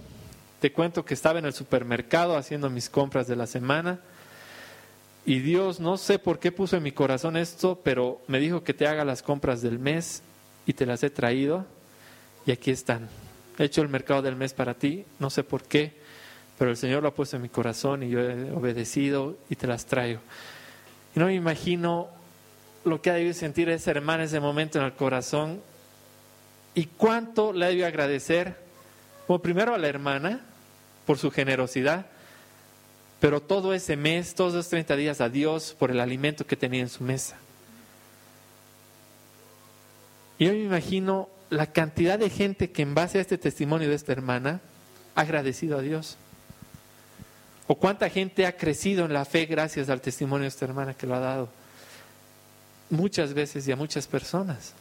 Te 0.61 0.71
cuento 0.71 1.03
que 1.03 1.15
estaba 1.15 1.39
en 1.39 1.45
el 1.45 1.53
supermercado 1.53 2.37
haciendo 2.37 2.69
mis 2.69 2.87
compras 2.87 3.25
de 3.25 3.35
la 3.35 3.47
semana 3.47 3.99
y 5.25 5.39
Dios 5.39 5.79
no 5.79 5.97
sé 5.97 6.19
por 6.19 6.37
qué 6.37 6.51
puso 6.51 6.77
en 6.77 6.83
mi 6.83 6.91
corazón 6.91 7.35
esto, 7.35 7.81
pero 7.83 8.21
me 8.27 8.39
dijo 8.39 8.63
que 8.63 8.75
te 8.75 8.85
haga 8.85 9.03
las 9.03 9.23
compras 9.23 9.63
del 9.63 9.79
mes 9.79 10.21
y 10.67 10.73
te 10.73 10.85
las 10.85 11.01
he 11.01 11.09
traído 11.09 11.65
y 12.45 12.51
aquí 12.51 12.69
están. 12.69 13.09
He 13.57 13.63
hecho 13.63 13.81
el 13.81 13.89
mercado 13.89 14.21
del 14.21 14.35
mes 14.35 14.53
para 14.53 14.75
ti, 14.75 15.03
no 15.17 15.31
sé 15.31 15.43
por 15.43 15.63
qué, 15.63 15.93
pero 16.59 16.69
el 16.69 16.77
Señor 16.77 17.01
lo 17.01 17.09
ha 17.09 17.15
puesto 17.15 17.37
en 17.37 17.41
mi 17.41 17.49
corazón 17.49 18.03
y 18.03 18.11
yo 18.11 18.19
he 18.19 18.51
obedecido 18.51 19.39
y 19.49 19.55
te 19.55 19.65
las 19.65 19.87
traigo. 19.87 20.21
Y 21.15 21.19
no 21.19 21.25
me 21.25 21.33
imagino 21.33 22.07
lo 22.85 23.01
que 23.01 23.09
ha 23.09 23.15
debido 23.15 23.33
sentir 23.33 23.67
esa 23.69 23.89
hermana 23.89 24.25
ese 24.25 24.39
momento 24.39 24.77
en 24.77 24.85
el 24.85 24.93
corazón 24.93 25.59
y 26.75 26.85
cuánto 26.85 27.51
le 27.51 27.65
ha 27.65 27.69
debido 27.69 27.87
agradecer, 27.87 28.57
bueno, 29.27 29.41
primero 29.41 29.73
a 29.73 29.79
la 29.79 29.87
hermana 29.87 30.49
por 31.11 31.17
su 31.17 31.29
generosidad, 31.29 32.05
pero 33.19 33.41
todo 33.41 33.73
ese 33.73 33.97
mes, 33.97 34.33
todos 34.33 34.53
esos 34.53 34.69
30 34.69 34.95
días 34.95 35.19
a 35.19 35.27
Dios 35.27 35.75
por 35.77 35.91
el 35.91 35.99
alimento 35.99 36.47
que 36.47 36.55
tenía 36.55 36.79
en 36.79 36.87
su 36.87 37.03
mesa. 37.03 37.35
Y 40.39 40.45
yo 40.45 40.53
me 40.53 40.63
imagino 40.63 41.27
la 41.49 41.65
cantidad 41.73 42.17
de 42.17 42.29
gente 42.29 42.71
que 42.71 42.83
en 42.83 42.95
base 42.95 43.17
a 43.17 43.21
este 43.21 43.37
testimonio 43.37 43.89
de 43.89 43.95
esta 43.95 44.13
hermana 44.13 44.61
ha 45.13 45.19
agradecido 45.19 45.77
a 45.77 45.81
Dios. 45.81 46.15
O 47.67 47.75
cuánta 47.75 48.09
gente 48.09 48.45
ha 48.45 48.55
crecido 48.55 49.03
en 49.03 49.11
la 49.11 49.25
fe 49.25 49.47
gracias 49.47 49.89
al 49.89 49.99
testimonio 49.99 50.43
de 50.43 50.47
esta 50.47 50.63
hermana 50.63 50.93
que 50.93 51.07
lo 51.07 51.15
ha 51.15 51.19
dado. 51.19 51.49
Muchas 52.89 53.33
veces 53.33 53.67
y 53.67 53.73
a 53.73 53.75
muchas 53.75 54.07
personas. 54.07 54.75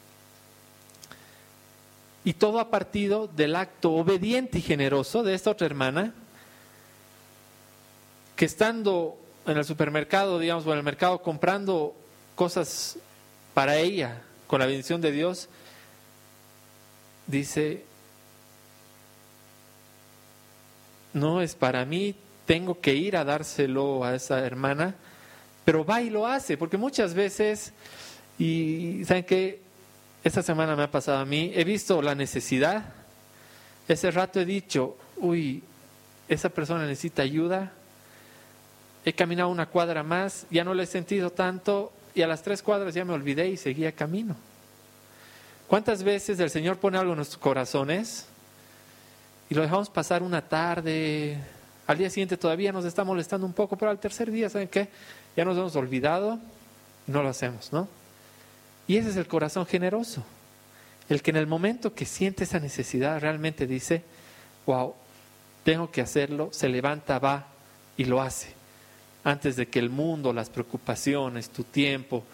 Y 2.25 2.35
todo 2.35 2.61
ha 2.61 2.71
partido 2.71 3.29
del 3.29 3.57
acto 3.57 3.93
obediente 3.93 4.59
y 4.59 4.63
generoso 4.63 5.23
de 5.23 5.35
esta 5.35 5.51
otra 5.51 5.67
hermana, 5.67 6.13
que 8.41 8.47
estando 8.47 9.19
en 9.47 9.59
el 9.59 9.67
supermercado, 9.67 10.39
digamos, 10.39 10.65
o 10.65 10.73
en 10.73 10.79
el 10.79 10.83
mercado 10.83 11.21
comprando 11.21 11.95
cosas 12.35 12.97
para 13.53 13.77
ella, 13.77 14.23
con 14.47 14.61
la 14.61 14.65
bendición 14.65 15.03
de 15.03 15.13
Dios, 15.13 15.51
dice, 17.27 17.85
no 21.13 21.43
es 21.43 21.55
para 21.55 21.85
mí, 21.85 22.15
tengo 22.47 22.81
que 22.81 22.95
ir 22.95 23.15
a 23.19 23.25
dárselo 23.25 24.05
a 24.05 24.15
esa 24.15 24.39
hermana, 24.39 24.95
pero 25.67 25.85
va 25.85 26.01
y 26.01 26.09
lo 26.09 26.27
hace, 26.27 26.57
porque 26.57 26.79
muchas 26.79 27.13
veces, 27.13 27.75
y 28.39 29.03
saben 29.05 29.25
que 29.25 29.61
esta 30.25 30.43
semana 30.43 30.75
me 30.77 30.85
ha 30.85 30.91
pasado 30.91 31.19
a 31.19 31.27
mí, 31.27 31.53
he 31.55 31.65
visto 31.65 32.01
la 32.01 32.15
necesidad, 32.15 32.85
ese 33.87 34.11
rato 34.11 34.41
he 34.41 34.47
dicho, 34.47 34.97
uy, 35.19 35.63
esa 36.27 36.49
persona 36.49 36.87
necesita 36.87 37.21
ayuda, 37.21 37.75
he 39.05 39.13
caminado 39.13 39.49
una 39.49 39.67
cuadra 39.67 40.03
más, 40.03 40.47
ya 40.51 40.65
no 40.65 40.75
le 40.75 40.85
he 40.85 40.87
sentido 40.87 41.31
tanto, 41.31 41.93
y 42.15 42.23
a 42.23 42.27
las 42.27 42.43
tres 42.43 42.63
cuadras 42.63 42.95
ya 42.95 43.05
me 43.05 43.13
olvidé 43.13 43.49
y 43.49 43.57
seguía 43.57 43.93
camino. 43.93 44.37
¿Cuántas 45.69 46.03
veces 46.03 46.39
el 46.41 46.51
Señor 46.51 46.79
pone 46.79 46.99
algo 46.99 47.13
en 47.13 47.17
nuestros 47.19 47.39
corazones 47.39 48.27
y 49.49 49.55
lo 49.55 49.63
dejamos 49.63 49.89
pasar 49.89 50.23
una 50.23 50.43
tarde, 50.43 51.39
al 51.87 51.99
día 51.99 52.11
siguiente 52.11 52.37
todavía 52.37 52.73
nos 52.73 52.85
está 52.85 53.05
molestando 53.05 53.47
un 53.47 53.53
poco, 53.53 53.77
pero 53.77 53.91
al 53.91 53.99
tercer 53.99 54.31
día, 54.31 54.49
¿saben 54.49 54.69
qué? 54.69 54.89
Ya 55.37 55.45
nos 55.45 55.57
hemos 55.57 55.75
olvidado, 55.77 56.39
no 57.07 57.23
lo 57.23 57.29
hacemos, 57.29 57.73
¿no? 57.73 57.89
Y 58.87 58.97
ese 58.97 59.11
es 59.11 59.17
el 59.17 59.29
corazón 59.29 59.67
generoso, 59.67 60.25
el 61.09 61.23
que 61.23 61.31
en 61.31 61.37
el 61.37 61.47
momento 61.47 61.95
que 61.95 62.07
siente 62.07 62.45
esa 62.45 62.59
necesidad 62.59 63.21
realmente 63.21 63.67
dice, 63.67 64.03
wow, 64.67 64.95
tengo 65.65 65.91
que 65.91 66.01
hacerlo, 66.01 66.51
se 66.53 66.69
levanta, 66.69 67.19
va 67.19 67.47
y 67.97 68.05
lo 68.05 68.21
hace, 68.21 68.53
antes 69.25 69.57
de 69.57 69.67
que 69.67 69.79
el 69.79 69.91
mundo, 69.91 70.33
las 70.33 70.51
preocupaciones, 70.51 71.51
tu 71.51 71.65
tiempo 71.65 72.25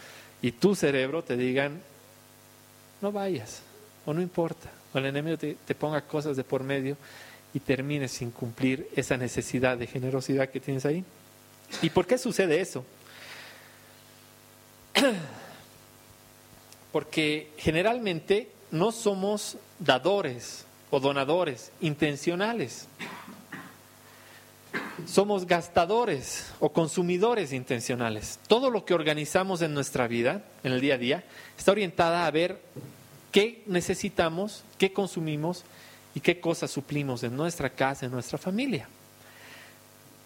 y 0.43 0.53
tu 0.53 0.75
cerebro 0.75 1.23
te 1.23 1.37
digan, 1.37 1.81
no 3.01 3.13
vayas, 3.13 3.63
o 4.05 4.15
no 4.15 4.21
importa, 4.23 4.71
o 4.93 4.99
el 4.99 5.07
enemigo 5.07 5.37
te, 5.37 5.57
te 5.67 5.75
ponga 5.75 6.01
cosas 6.03 6.37
de 6.37 6.45
por 6.45 6.63
medio 6.63 6.97
y 7.55 7.61
termines 7.61 8.13
sin 8.13 8.31
cumplir 8.31 8.89
esa 8.95 9.17
necesidad 9.17 9.77
de 9.77 9.87
generosidad 9.87 10.49
que 10.51 10.61
tienes 10.61 10.85
ahí. 10.87 11.05
¿Y 11.83 11.91
por 11.91 12.07
qué 12.07 12.19
sucede 12.19 12.61
eso? 12.61 12.85
Porque 16.93 17.51
generalmente 17.59 18.51
no 18.71 18.93
somos 18.93 19.57
dadores 19.79 20.65
o 20.91 21.01
donadores 21.01 21.73
intencionales. 21.81 22.87
Somos 25.07 25.47
gastadores 25.47 26.53
o 26.59 26.73
consumidores 26.73 27.53
intencionales. 27.53 28.41
Todo 28.49 28.71
lo 28.71 28.85
que 28.85 28.93
organizamos 28.93 29.63
en 29.63 29.73
nuestra 29.73 30.09
vida, 30.09 30.43
en 30.65 30.73
el 30.73 30.81
día 30.81 30.95
a 30.95 30.99
día, 30.99 31.25
está 31.57 31.71
orientada 31.71 32.27
a 32.27 32.31
ver 32.31 32.61
qué 33.31 33.63
necesitamos, 33.67 34.65
qué 34.79 34.93
consumimos 34.93 35.65
y 36.15 36.21
qué 36.21 36.41
cosas 36.41 36.73
suplimos 36.73 37.23
en 37.23 37.37
nuestra 37.37 37.71
casa, 37.71 38.07
en 38.07 38.13
nuestra 38.13 38.37
familia. 38.37 38.89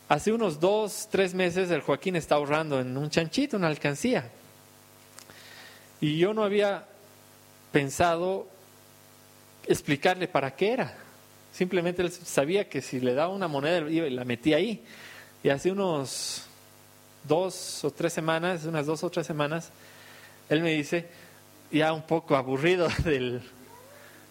Hace 0.09 0.33
unos 0.33 0.59
dos, 0.59 1.09
tres 1.11 1.35
meses 1.35 1.71
el 1.71 1.83
Joaquín 1.83 2.17
está 2.17 2.37
ahorrando 2.37 2.81
en 2.81 2.97
un 2.97 3.11
chanchito, 3.11 3.59
una 3.59 3.67
alcancía. 3.67 4.31
Y 6.01 6.17
yo 6.17 6.33
no 6.33 6.43
había 6.43 6.87
pensado 7.71 8.49
explicarle 9.67 10.27
para 10.27 10.57
qué 10.57 10.73
era. 10.73 11.10
Simplemente 11.53 12.03
él 12.03 12.11
sabía 12.11 12.69
que 12.69 12.81
si 12.81 13.01
le 13.01 13.15
daba 13.15 13.35
una 13.35 13.49
moneda 13.49 13.91
y 13.91 14.11
la 14.11 14.25
metía 14.25 14.57
ahí. 14.57 14.83
Y 15.43 15.49
hace 15.49 15.71
unos 15.71 16.45
dos 17.25 17.85
o 17.85 17.91
tres 17.91 18.13
semanas, 18.13 18.65
unas 18.65 18.87
dos 18.87 19.03
o 19.05 19.11
tres 19.11 19.27
semanas, 19.27 19.71
él 20.49 20.63
me 20.63 20.73
dice, 20.73 21.07
ya 21.71 21.93
un 21.93 22.03
poco 22.03 22.37
aburrido 22.37 22.89
del, 23.05 23.43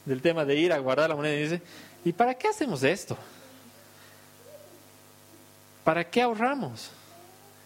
del 0.06 0.22
tema 0.22 0.46
de 0.46 0.56
ir 0.56 0.74
a 0.74 0.80
guardar 0.80 1.10
la 1.10 1.16
moneda, 1.16 1.36
y 1.36 1.44
dice, 1.44 1.62
¿y 2.06 2.14
para 2.14 2.34
qué 2.34 2.48
hacemos 2.48 2.84
esto? 2.84 3.18
¿Para 5.84 6.10
qué 6.10 6.22
ahorramos? 6.22 6.92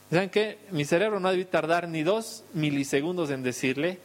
¿Saben 0.10 0.30
qué? 0.30 0.60
Mi 0.72 0.86
cerebro 0.86 1.20
no 1.20 1.32
debe 1.32 1.46
tardar 1.46 1.88
ni 1.88 2.04
dos 2.04 2.44
milisegundos 2.54 3.32
en 3.32 3.44
decirle 3.44 4.00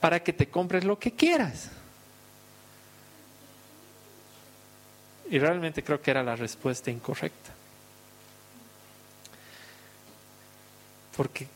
para 0.00 0.22
que 0.22 0.32
te 0.32 0.48
compres 0.48 0.84
lo 0.84 0.98
que 0.98 1.12
quieras. 1.12 1.70
Y 5.34 5.38
realmente 5.40 5.82
creo 5.82 6.00
que 6.00 6.12
era 6.12 6.22
la 6.22 6.36
respuesta 6.36 6.92
incorrecta. 6.92 7.50
Porque 11.16 11.48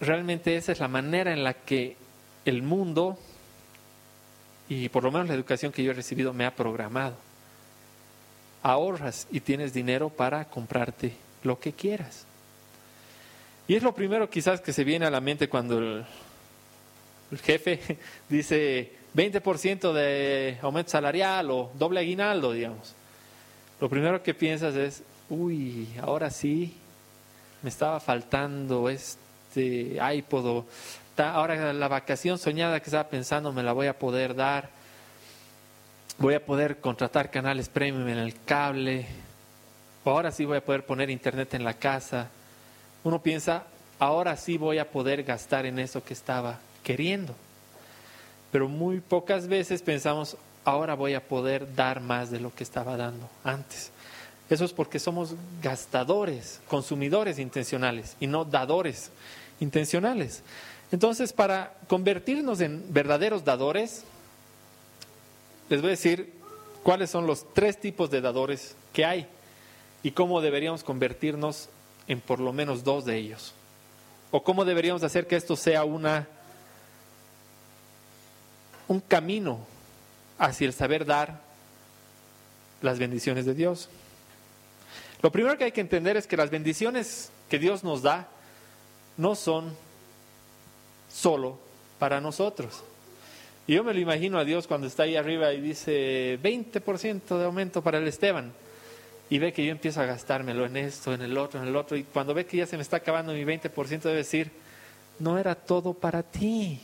realmente 0.00 0.56
esa 0.56 0.72
es 0.72 0.80
la 0.80 0.88
manera 0.88 1.32
en 1.32 1.44
la 1.44 1.54
que 1.54 1.96
el 2.44 2.62
mundo 2.62 3.16
y 4.68 4.88
por 4.88 5.04
lo 5.04 5.12
menos 5.12 5.28
la 5.28 5.34
educación 5.34 5.70
que 5.70 5.84
yo 5.84 5.92
he 5.92 5.94
recibido 5.94 6.32
me 6.32 6.44
ha 6.44 6.56
programado. 6.56 7.14
Ahorras 8.64 9.28
y 9.30 9.38
tienes 9.38 9.72
dinero 9.72 10.08
para 10.08 10.46
comprarte 10.46 11.12
lo 11.44 11.60
que 11.60 11.72
quieras. 11.72 12.24
Y 13.68 13.76
es 13.76 13.84
lo 13.84 13.94
primero 13.94 14.28
quizás 14.28 14.60
que 14.60 14.72
se 14.72 14.82
viene 14.82 15.06
a 15.06 15.10
la 15.10 15.20
mente 15.20 15.48
cuando 15.48 15.78
el, 15.78 16.04
jefe 17.40 17.98
dice 18.28 18.94
20% 19.14 19.92
de 19.92 20.58
aumento 20.62 20.90
salarial 20.90 21.50
o 21.50 21.70
doble 21.74 22.00
aguinaldo, 22.00 22.52
digamos. 22.52 22.94
Lo 23.80 23.88
primero 23.88 24.22
que 24.22 24.34
piensas 24.34 24.74
es, 24.74 25.02
uy, 25.28 25.88
ahora 26.00 26.30
sí, 26.30 26.76
me 27.62 27.70
estaba 27.70 28.00
faltando 28.00 28.88
este 28.88 29.98
iPod 30.14 30.64
ahora 31.28 31.72
la 31.72 31.88
vacación 31.88 32.38
soñada 32.38 32.80
que 32.80 32.86
estaba 32.86 33.08
pensando 33.08 33.52
me 33.52 33.62
la 33.62 33.72
voy 33.72 33.86
a 33.86 33.98
poder 33.98 34.34
dar, 34.34 34.70
voy 36.18 36.34
a 36.34 36.44
poder 36.44 36.78
contratar 36.78 37.30
canales 37.30 37.68
premium 37.68 38.08
en 38.08 38.18
el 38.18 38.34
cable, 38.44 39.06
o 40.04 40.10
ahora 40.10 40.32
sí 40.32 40.44
voy 40.44 40.58
a 40.58 40.64
poder 40.64 40.84
poner 40.84 41.10
internet 41.10 41.54
en 41.54 41.64
la 41.64 41.74
casa. 41.74 42.28
Uno 43.04 43.22
piensa, 43.22 43.64
ahora 43.98 44.36
sí 44.36 44.56
voy 44.56 44.78
a 44.78 44.90
poder 44.90 45.22
gastar 45.24 45.66
en 45.66 45.78
eso 45.78 46.02
que 46.02 46.14
estaba 46.14 46.58
queriendo. 46.82 47.34
Pero 48.50 48.68
muy 48.68 49.00
pocas 49.00 49.46
veces 49.46 49.82
pensamos, 49.82 50.36
ahora 50.64 50.94
voy 50.94 51.14
a 51.14 51.26
poder 51.26 51.74
dar 51.74 52.00
más 52.00 52.30
de 52.30 52.40
lo 52.40 52.54
que 52.54 52.64
estaba 52.64 52.96
dando 52.96 53.28
antes. 53.44 53.90
Eso 54.48 54.64
es 54.64 54.72
porque 54.72 54.98
somos 54.98 55.34
gastadores, 55.62 56.60
consumidores 56.68 57.38
intencionales 57.38 58.16
y 58.18 58.26
no 58.26 58.44
dadores 58.44 59.10
intencionales. 59.60 60.42
Entonces, 60.90 61.32
para 61.32 61.74
convertirnos 61.86 62.60
en 62.60 62.92
verdaderos 62.92 63.44
dadores, 63.44 64.02
les 65.68 65.80
voy 65.80 65.88
a 65.88 65.90
decir 65.92 66.32
cuáles 66.82 67.10
son 67.10 67.28
los 67.28 67.46
tres 67.54 67.80
tipos 67.80 68.10
de 68.10 68.20
dadores 68.20 68.74
que 68.92 69.04
hay 69.04 69.28
y 70.02 70.10
cómo 70.10 70.40
deberíamos 70.40 70.82
convertirnos 70.82 71.68
en 72.08 72.20
por 72.20 72.40
lo 72.40 72.52
menos 72.52 72.82
dos 72.82 73.04
de 73.04 73.16
ellos. 73.16 73.54
O 74.32 74.42
cómo 74.42 74.64
deberíamos 74.64 75.04
hacer 75.04 75.28
que 75.28 75.36
esto 75.36 75.54
sea 75.54 75.84
una 75.84 76.26
un 78.90 78.98
camino 78.98 79.60
hacia 80.36 80.66
el 80.66 80.72
saber 80.72 81.06
dar 81.06 81.40
las 82.82 82.98
bendiciones 82.98 83.46
de 83.46 83.54
Dios. 83.54 83.88
Lo 85.22 85.30
primero 85.30 85.56
que 85.56 85.62
hay 85.62 85.70
que 85.70 85.80
entender 85.80 86.16
es 86.16 86.26
que 86.26 86.36
las 86.36 86.50
bendiciones 86.50 87.30
que 87.48 87.60
Dios 87.60 87.84
nos 87.84 88.02
da 88.02 88.26
no 89.16 89.36
son 89.36 89.76
solo 91.08 91.56
para 92.00 92.20
nosotros. 92.20 92.82
Y 93.68 93.74
yo 93.74 93.84
me 93.84 93.94
lo 93.94 94.00
imagino 94.00 94.40
a 94.40 94.44
Dios 94.44 94.66
cuando 94.66 94.88
está 94.88 95.04
ahí 95.04 95.14
arriba 95.14 95.52
y 95.52 95.60
dice 95.60 96.40
20% 96.42 97.38
de 97.38 97.44
aumento 97.44 97.82
para 97.82 97.98
el 97.98 98.08
Esteban. 98.08 98.52
Y 99.28 99.38
ve 99.38 99.52
que 99.52 99.64
yo 99.64 99.70
empiezo 99.70 100.00
a 100.00 100.06
gastármelo 100.06 100.66
en 100.66 100.76
esto, 100.76 101.14
en 101.14 101.22
el 101.22 101.38
otro, 101.38 101.62
en 101.62 101.68
el 101.68 101.76
otro. 101.76 101.96
Y 101.96 102.02
cuando 102.02 102.34
ve 102.34 102.44
que 102.44 102.56
ya 102.56 102.66
se 102.66 102.76
me 102.76 102.82
está 102.82 102.96
acabando 102.96 103.32
mi 103.32 103.44
20%, 103.44 104.00
debe 104.00 104.16
decir, 104.16 104.50
no 105.20 105.38
era 105.38 105.54
todo 105.54 105.94
para 105.94 106.24
ti. 106.24 106.80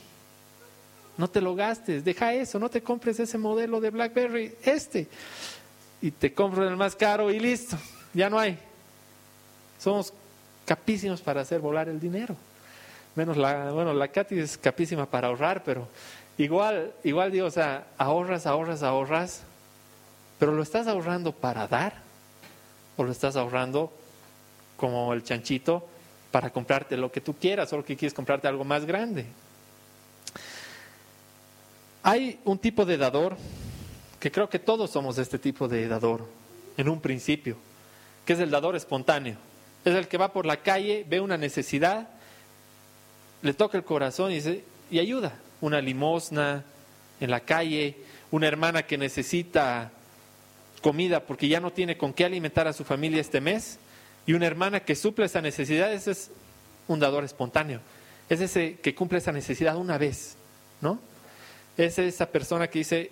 No 1.17 1.29
te 1.29 1.41
lo 1.41 1.55
gastes, 1.55 2.03
deja 2.03 2.33
eso, 2.33 2.59
no 2.59 2.69
te 2.69 2.81
compres 2.81 3.19
ese 3.19 3.37
modelo 3.37 3.81
de 3.81 3.89
BlackBerry, 3.89 4.55
este. 4.63 5.07
Y 6.01 6.11
te 6.11 6.33
compro 6.33 6.67
el 6.67 6.77
más 6.77 6.95
caro 6.95 7.31
y 7.31 7.39
listo, 7.39 7.77
ya 8.13 8.29
no 8.29 8.39
hay. 8.39 8.57
Somos 9.79 10.13
capísimos 10.65 11.21
para 11.21 11.41
hacer 11.41 11.59
volar 11.59 11.89
el 11.89 11.99
dinero 11.99 12.35
menos 13.17 13.35
la, 13.35 13.71
bueno, 13.71 13.93
la 13.93 14.07
Katy 14.07 14.39
es 14.39 14.57
capísima 14.57 15.07
para 15.07 15.27
ahorrar, 15.27 15.63
pero 15.63 15.87
igual, 16.37 16.93
igual 17.03 17.31
digo, 17.31 17.47
o 17.47 17.51
sea, 17.51 17.87
ahorras, 17.97 18.45
ahorras, 18.45 18.83
ahorras, 18.83 19.41
pero 20.37 20.53
lo 20.53 20.61
estás 20.61 20.85
ahorrando 20.85 21.31
para 21.31 21.67
dar 21.67 21.93
o 22.95 23.03
lo 23.03 23.11
estás 23.11 23.35
ahorrando 23.35 23.91
como 24.77 25.13
el 25.13 25.23
chanchito 25.23 25.83
para 26.31 26.51
comprarte 26.51 26.95
lo 26.95 27.11
que 27.11 27.19
tú 27.19 27.33
quieras, 27.33 27.73
o 27.73 27.83
que 27.83 27.97
quieres 27.97 28.13
comprarte 28.13 28.47
algo 28.47 28.63
más 28.63 28.85
grande. 28.85 29.25
Hay 32.07 32.39
un 32.45 32.57
tipo 32.57 32.85
de 32.85 32.95
dador 32.95 33.35
que 34.17 34.31
creo 34.31 34.49
que 34.49 34.59
todos 34.59 34.91
somos 34.91 35.17
este 35.17 35.37
tipo 35.37 35.67
de 35.67 35.89
dador 35.89 36.25
en 36.77 36.87
un 36.87 37.01
principio, 37.01 37.57
que 38.25 38.31
es 38.31 38.39
el 38.39 38.49
dador 38.49 38.77
espontáneo. 38.77 39.35
Es 39.83 39.93
el 39.93 40.07
que 40.07 40.17
va 40.17 40.31
por 40.31 40.45
la 40.45 40.55
calle, 40.55 41.05
ve 41.05 41.19
una 41.19 41.35
necesidad, 41.35 42.07
le 43.41 43.53
toca 43.53 43.77
el 43.77 43.83
corazón 43.83 44.31
y, 44.31 44.35
dice, 44.35 44.63
y 44.89 44.99
ayuda. 44.99 45.37
Una 45.59 45.81
limosna 45.81 46.63
en 47.19 47.29
la 47.29 47.41
calle, 47.41 47.97
una 48.31 48.47
hermana 48.47 48.83
que 48.83 48.97
necesita 48.97 49.91
comida 50.81 51.19
porque 51.19 51.49
ya 51.49 51.59
no 51.59 51.73
tiene 51.73 51.97
con 51.97 52.13
qué 52.13 52.23
alimentar 52.23 52.69
a 52.69 52.73
su 52.73 52.85
familia 52.85 53.19
este 53.19 53.41
mes, 53.41 53.79
y 54.25 54.31
una 54.31 54.47
hermana 54.47 54.79
que 54.79 54.95
suple 54.95 55.25
esa 55.25 55.41
necesidad, 55.41 55.91
ese 55.91 56.11
es 56.11 56.31
un 56.87 57.01
dador 57.01 57.25
espontáneo. 57.25 57.81
Es 58.29 58.39
ese 58.39 58.75
que 58.75 58.95
cumple 58.95 59.17
esa 59.17 59.33
necesidad 59.33 59.75
una 59.75 59.97
vez, 59.97 60.37
¿no? 60.79 61.01
Es 61.77 61.99
esa 61.99 62.25
persona 62.25 62.67
que 62.67 62.79
dice, 62.79 63.11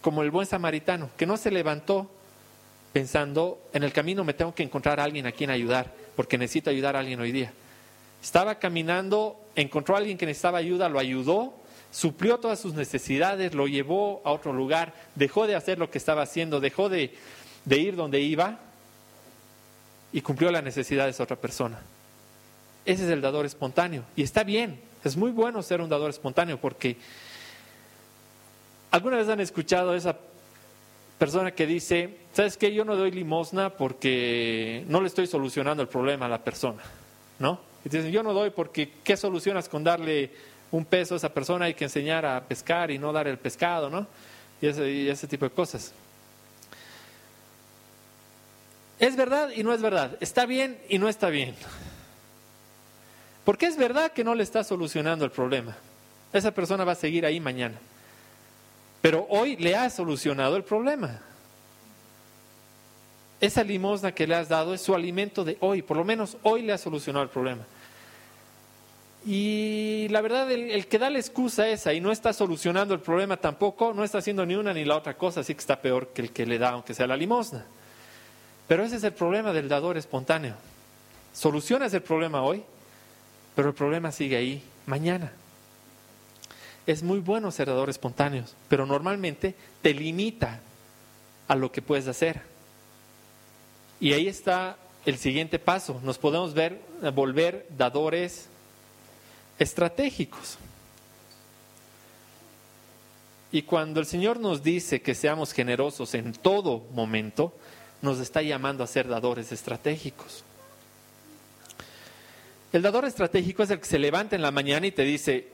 como 0.00 0.22
el 0.22 0.30
buen 0.30 0.46
samaritano, 0.46 1.10
que 1.16 1.26
no 1.26 1.36
se 1.36 1.50
levantó 1.50 2.10
pensando, 2.92 3.58
en 3.72 3.82
el 3.82 3.92
camino 3.92 4.24
me 4.24 4.34
tengo 4.34 4.54
que 4.54 4.62
encontrar 4.62 4.98
a 4.98 5.04
alguien 5.04 5.26
a 5.26 5.32
quien 5.32 5.50
ayudar, 5.50 5.92
porque 6.16 6.38
necesito 6.38 6.70
ayudar 6.70 6.96
a 6.96 7.00
alguien 7.00 7.20
hoy 7.20 7.30
día. 7.30 7.52
Estaba 8.22 8.58
caminando, 8.58 9.38
encontró 9.54 9.94
a 9.94 9.98
alguien 9.98 10.18
que 10.18 10.26
necesitaba 10.26 10.58
ayuda, 10.58 10.88
lo 10.88 10.98
ayudó, 10.98 11.54
suplió 11.90 12.38
todas 12.38 12.58
sus 12.58 12.74
necesidades, 12.74 13.54
lo 13.54 13.66
llevó 13.66 14.22
a 14.24 14.32
otro 14.32 14.52
lugar, 14.52 14.94
dejó 15.14 15.46
de 15.46 15.54
hacer 15.54 15.78
lo 15.78 15.90
que 15.90 15.98
estaba 15.98 16.22
haciendo, 16.22 16.58
dejó 16.58 16.88
de, 16.88 17.14
de 17.64 17.78
ir 17.78 17.96
donde 17.96 18.20
iba 18.20 18.58
y 20.12 20.22
cumplió 20.22 20.50
las 20.50 20.64
necesidades 20.64 21.18
de 21.18 21.22
otra 21.22 21.36
persona. 21.36 21.80
Ese 22.84 23.04
es 23.04 23.10
el 23.10 23.20
dador 23.20 23.44
espontáneo. 23.44 24.04
Y 24.16 24.22
está 24.22 24.44
bien, 24.44 24.80
es 25.06 25.16
muy 25.16 25.30
bueno 25.30 25.62
ser 25.62 25.80
un 25.80 25.88
dador 25.88 26.10
espontáneo 26.10 26.58
porque 26.60 26.96
alguna 28.90 29.16
vez 29.16 29.28
han 29.28 29.40
escuchado 29.40 29.94
esa 29.94 30.16
persona 31.18 31.52
que 31.52 31.66
dice, 31.66 32.18
¿sabes 32.32 32.56
qué? 32.56 32.74
Yo 32.74 32.84
no 32.84 32.96
doy 32.96 33.10
limosna 33.10 33.70
porque 33.70 34.84
no 34.88 35.00
le 35.00 35.06
estoy 35.06 35.26
solucionando 35.26 35.82
el 35.82 35.88
problema 35.88 36.26
a 36.26 36.28
la 36.28 36.42
persona, 36.42 36.82
¿no? 37.38 37.60
Y 37.84 37.88
dicen, 37.88 38.10
yo 38.10 38.22
no 38.22 38.32
doy 38.32 38.50
porque 38.50 38.90
¿qué 39.04 39.16
solucionas 39.16 39.68
con 39.68 39.84
darle 39.84 40.30
un 40.72 40.84
peso 40.84 41.14
a 41.14 41.18
esa 41.18 41.32
persona? 41.32 41.66
Hay 41.66 41.74
que 41.74 41.84
enseñar 41.84 42.26
a 42.26 42.42
pescar 42.42 42.90
y 42.90 42.98
no 42.98 43.12
dar 43.12 43.28
el 43.28 43.38
pescado, 43.38 43.88
¿no? 43.88 44.06
Y 44.60 45.08
ese 45.08 45.28
tipo 45.28 45.44
de 45.44 45.52
cosas. 45.52 45.92
Es 48.98 49.14
verdad 49.14 49.50
y 49.54 49.62
no 49.62 49.72
es 49.72 49.82
verdad. 49.82 50.16
Está 50.20 50.46
bien 50.46 50.78
y 50.88 50.98
no 50.98 51.08
está 51.08 51.28
bien. 51.28 51.54
Porque 53.46 53.66
es 53.66 53.76
verdad 53.76 54.10
que 54.10 54.24
no 54.24 54.34
le 54.34 54.42
está 54.42 54.64
solucionando 54.64 55.24
el 55.24 55.30
problema. 55.30 55.76
Esa 56.32 56.50
persona 56.50 56.82
va 56.82 56.92
a 56.92 56.96
seguir 56.96 57.24
ahí 57.24 57.38
mañana. 57.38 57.76
Pero 59.00 59.24
hoy 59.30 59.56
le 59.56 59.76
ha 59.76 59.88
solucionado 59.88 60.56
el 60.56 60.64
problema. 60.64 61.20
Esa 63.40 63.62
limosna 63.62 64.10
que 64.10 64.26
le 64.26 64.34
has 64.34 64.48
dado 64.48 64.74
es 64.74 64.80
su 64.80 64.96
alimento 64.96 65.44
de 65.44 65.58
hoy. 65.60 65.80
Por 65.82 65.96
lo 65.96 66.04
menos 66.04 66.36
hoy 66.42 66.62
le 66.62 66.72
ha 66.72 66.78
solucionado 66.78 67.22
el 67.22 67.30
problema. 67.30 67.62
Y 69.24 70.08
la 70.10 70.22
verdad, 70.22 70.50
el, 70.50 70.88
que 70.88 70.98
da 70.98 71.08
la 71.08 71.20
excusa 71.20 71.68
esa 71.68 71.92
y 71.92 72.00
no 72.00 72.10
está 72.10 72.32
solucionando 72.32 72.94
el 72.94 73.00
problema 73.00 73.36
tampoco, 73.36 73.94
no 73.94 74.02
está 74.02 74.18
haciendo 74.18 74.44
ni 74.44 74.56
una 74.56 74.74
ni 74.74 74.84
la 74.84 74.96
otra 74.96 75.16
cosa, 75.16 75.40
así 75.40 75.54
que 75.54 75.60
está 75.60 75.80
peor 75.80 76.08
que 76.08 76.22
el 76.22 76.32
que 76.32 76.46
le 76.46 76.58
da, 76.58 76.70
aunque 76.70 76.94
sea 76.94 77.06
la 77.06 77.16
limosna. 77.16 77.64
Pero 78.66 78.82
ese 78.82 78.96
es 78.96 79.04
el 79.04 79.12
problema 79.12 79.52
del 79.52 79.68
dador 79.68 79.96
espontáneo. 79.96 80.56
Solucionas 81.32 81.94
el 81.94 82.02
problema 82.02 82.42
hoy, 82.42 82.64
pero 83.56 83.70
el 83.70 83.74
problema 83.74 84.12
sigue 84.12 84.36
ahí 84.36 84.62
mañana. 84.84 85.32
Es 86.86 87.02
muy 87.02 87.18
bueno 87.18 87.50
ser 87.50 87.66
dador 87.66 87.90
espontáneo, 87.90 88.44
pero 88.68 88.86
normalmente 88.86 89.56
te 89.82 89.92
limita 89.92 90.60
a 91.48 91.56
lo 91.56 91.72
que 91.72 91.82
puedes 91.82 92.06
hacer. 92.06 92.42
Y 93.98 94.12
ahí 94.12 94.28
está 94.28 94.76
el 95.06 95.16
siguiente 95.16 95.58
paso. 95.58 96.00
Nos 96.04 96.18
podemos 96.18 96.52
ver, 96.52 96.80
volver 97.14 97.66
dadores 97.76 98.46
estratégicos. 99.58 100.58
Y 103.50 103.62
cuando 103.62 104.00
el 104.00 104.06
Señor 104.06 104.38
nos 104.38 104.62
dice 104.62 105.00
que 105.00 105.14
seamos 105.14 105.52
generosos 105.52 106.14
en 106.14 106.34
todo 106.34 106.86
momento, 106.92 107.54
nos 108.02 108.20
está 108.20 108.42
llamando 108.42 108.84
a 108.84 108.86
ser 108.86 109.08
dadores 109.08 109.50
estratégicos. 109.50 110.44
El 112.72 112.82
dador 112.82 113.04
estratégico 113.04 113.62
es 113.62 113.70
el 113.70 113.80
que 113.80 113.86
se 113.86 113.98
levanta 113.98 114.36
en 114.36 114.42
la 114.42 114.50
mañana 114.50 114.86
y 114.86 114.92
te 114.92 115.02
dice, 115.02 115.48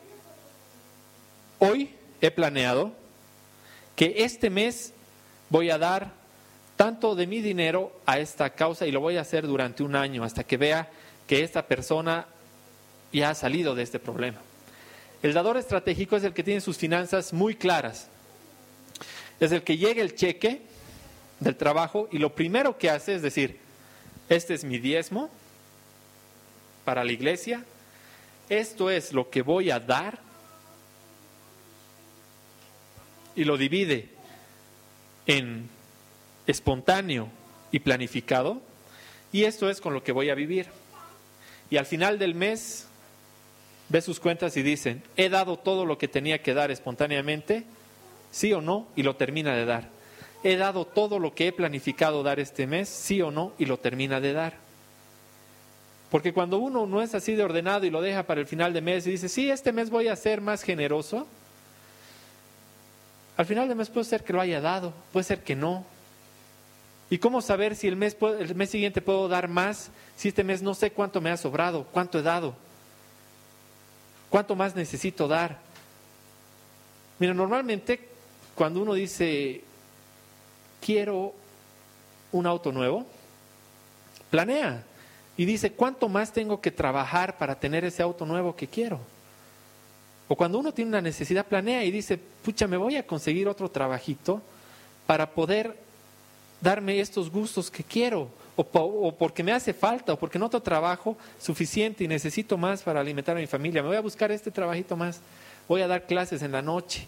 hoy 1.59 1.91
he 2.21 2.31
planeado 2.31 2.93
que 3.95 4.15
este 4.19 4.51
mes 4.51 4.93
voy 5.51 5.71
a 5.71 5.79
dar 5.79 6.13
tanto 6.77 7.15
de 7.15 7.27
mi 7.27 7.41
dinero 7.41 7.93
a 8.07 8.19
esta 8.19 8.51
causa 8.51 8.87
y 8.87 8.91
lo 8.91 9.01
voy 9.01 9.17
a 9.17 9.21
hacer 9.21 9.47
durante 9.47 9.83
un 9.83 9.95
año 9.95 10.25
hasta 10.25 10.45
que 10.45 10.57
vea 10.57 10.89
que 11.27 11.45
esta 11.45 11.67
persona 11.67 12.27
ya 13.13 13.31
ha 13.31 13.35
salido 13.35 13.75
de 13.75 13.83
este 13.83 13.99
problema. 13.99 14.39
El 15.23 15.35
dador 15.35 15.57
estratégico 15.57 16.17
es 16.17 16.25
el 16.25 16.33
que 16.33 16.43
tiene 16.43 16.61
sus 16.61 16.79
finanzas 16.79 17.33
muy 17.33 17.55
claras. 17.55 18.09
Es 19.39 19.53
el 19.53 19.63
que 19.63 19.77
llega 19.77 20.03
el 20.03 20.17
cheque 20.17 20.63
del 21.39 21.57
trabajo 21.57 22.09
y 22.11 22.19
lo 22.19 22.35
primero 22.35 22.79
que 22.79 22.91
hace 22.91 23.15
es 23.15 23.23
decir, 23.23 23.61
este 24.29 24.55
es 24.55 24.65
mi 24.65 24.79
diezmo 24.79 25.31
para 26.85 27.05
la 27.05 27.13
iglesia, 27.13 27.65
esto 28.49 28.91
es 28.91 29.13
lo 29.13 29.31
que 29.31 29.43
voy 29.43 29.71
a 29.71 29.81
dar 29.81 30.19
y 33.35 33.45
lo 33.45 33.57
divide 33.57 34.11
en 35.27 35.69
espontáneo 36.47 37.29
y 37.71 37.79
planificado 37.79 38.61
y 39.33 39.45
esto 39.45 39.71
es 39.71 39.81
con 39.81 39.95
lo 39.95 40.03
que 40.03 40.13
voy 40.13 40.31
a 40.31 40.35
vivir. 40.35 40.67
Y 41.71 41.79
al 41.79 41.87
final 41.87 42.19
del 42.19 42.35
mes 42.35 42.87
ve 43.89 44.03
sus 44.03 44.21
cuentas 44.21 44.57
y 44.57 44.63
dicen, 44.63 45.03
he 45.17 45.29
dado 45.29 45.59
todo 45.59 45.87
lo 45.87 45.97
que 45.97 46.09
tenía 46.09 46.43
que 46.43 46.53
dar 46.53 46.71
espontáneamente, 46.71 47.65
sí 48.31 48.53
o 48.53 48.61
no, 48.61 48.89
y 48.97 49.03
lo 49.03 49.17
termina 49.17 49.55
de 49.55 49.65
dar 49.65 50.03
he 50.45 50.57
dado 50.57 50.85
todo 50.85 51.19
lo 51.19 51.35
que 51.35 51.49
he 51.49 51.53
planificado 51.53 52.23
dar 52.23 52.41
este 52.41 52.67
mes, 52.67 52.89
sí 52.89 53.23
o 53.23 53.31
no, 53.31 53.53
y 53.59 53.67
lo 53.67 53.79
termina 53.79 54.21
de 54.21 54.33
dar. 54.33 54.62
Porque 56.13 56.35
cuando 56.35 56.59
uno 56.59 56.87
no 56.87 57.01
es 57.01 57.15
así 57.15 57.35
de 57.35 57.43
ordenado 57.43 57.87
y 57.87 57.91
lo 57.91 58.03
deja 58.03 58.25
para 58.25 58.43
el 58.43 58.47
final 58.47 58.75
de 58.75 58.83
mes 58.83 59.07
y 59.07 59.13
dice, 59.13 59.31
sí, 59.31 59.51
este 59.51 59.73
mes 59.73 59.89
voy 59.89 60.09
a 60.09 60.15
ser 60.15 60.43
más 60.43 60.63
generoso, 60.63 61.27
al 63.39 63.47
final 63.47 63.67
de 63.67 63.75
mes 63.75 63.89
puede 63.89 64.05
ser 64.05 64.23
que 64.23 64.35
lo 64.35 64.43
haya 64.43 64.61
dado, 64.61 64.93
puede 65.11 65.25
ser 65.25 65.43
que 65.43 65.57
no. 65.57 65.87
¿Y 67.09 67.17
cómo 67.17 67.41
saber 67.41 67.75
si 67.75 67.89
el 67.89 67.97
mes, 67.97 68.15
el 68.39 68.55
mes 68.55 68.69
siguiente 68.69 69.01
puedo 69.01 69.27
dar 69.27 69.49
más, 69.49 69.91
si 70.15 70.29
este 70.29 70.45
mes 70.45 70.61
no 70.61 70.75
sé 70.75 70.91
cuánto 70.91 71.23
me 71.23 71.31
ha 71.31 71.37
sobrado, 71.39 71.87
cuánto 71.91 72.19
he 72.19 72.23
dado? 72.23 72.55
¿Cuánto 74.29 74.55
más 74.55 74.77
necesito 74.77 75.27
dar? 75.27 75.61
Mira, 77.19 77.33
normalmente 77.33 78.07
cuando 78.55 78.83
uno 78.83 78.93
dice, 78.93 79.65
quiero 80.85 81.33
un 82.33 82.47
auto 82.47 82.71
nuevo, 82.71 83.07
planea 84.31 84.85
y 85.37 85.45
dice, 85.45 85.73
¿cuánto 85.73 86.09
más 86.09 86.33
tengo 86.33 86.61
que 86.61 86.71
trabajar 86.71 87.39
para 87.39 87.59
tener 87.59 87.85
ese 87.85 88.03
auto 88.03 88.27
nuevo 88.27 88.55
que 88.55 88.67
quiero? 88.67 89.01
O 90.29 90.37
cuando 90.37 90.59
uno 90.59 90.73
tiene 90.73 90.91
una 90.91 91.01
necesidad, 91.01 91.47
planea 91.47 91.85
y 91.85 91.91
dice, 91.91 92.19
pucha, 92.19 92.67
me 92.67 92.77
voy 92.77 92.97
a 92.97 93.07
conseguir 93.07 93.49
otro 93.49 93.71
trabajito 93.71 94.41
para 95.07 95.31
poder 95.31 95.77
darme 96.61 97.01
estos 97.01 97.31
gustos 97.31 97.71
que 97.71 97.83
quiero, 97.83 98.29
o, 98.55 99.15
porque 99.19 99.43
me 99.43 99.53
hace 99.53 99.73
falta, 99.73 100.13
o 100.13 100.19
porque 100.19 100.39
no 100.39 100.49
tengo 100.49 100.63
trabajo 100.63 101.17
suficiente 101.41 102.05
y 102.05 102.09
necesito 102.09 102.57
más 102.57 102.83
para 102.83 103.01
alimentar 103.01 103.37
a 103.37 103.41
mi 103.41 103.47
familia. 103.47 103.83
Me 103.83 103.89
voy 103.89 103.97
a 103.97 104.03
buscar 104.03 104.31
este 104.31 104.51
trabajito 104.51 104.97
más, 104.97 105.21
voy 105.67 105.83
a 105.83 105.89
dar 105.89 106.07
clases 106.07 106.43
en 106.43 106.53
la 106.53 106.63
noche 106.63 107.07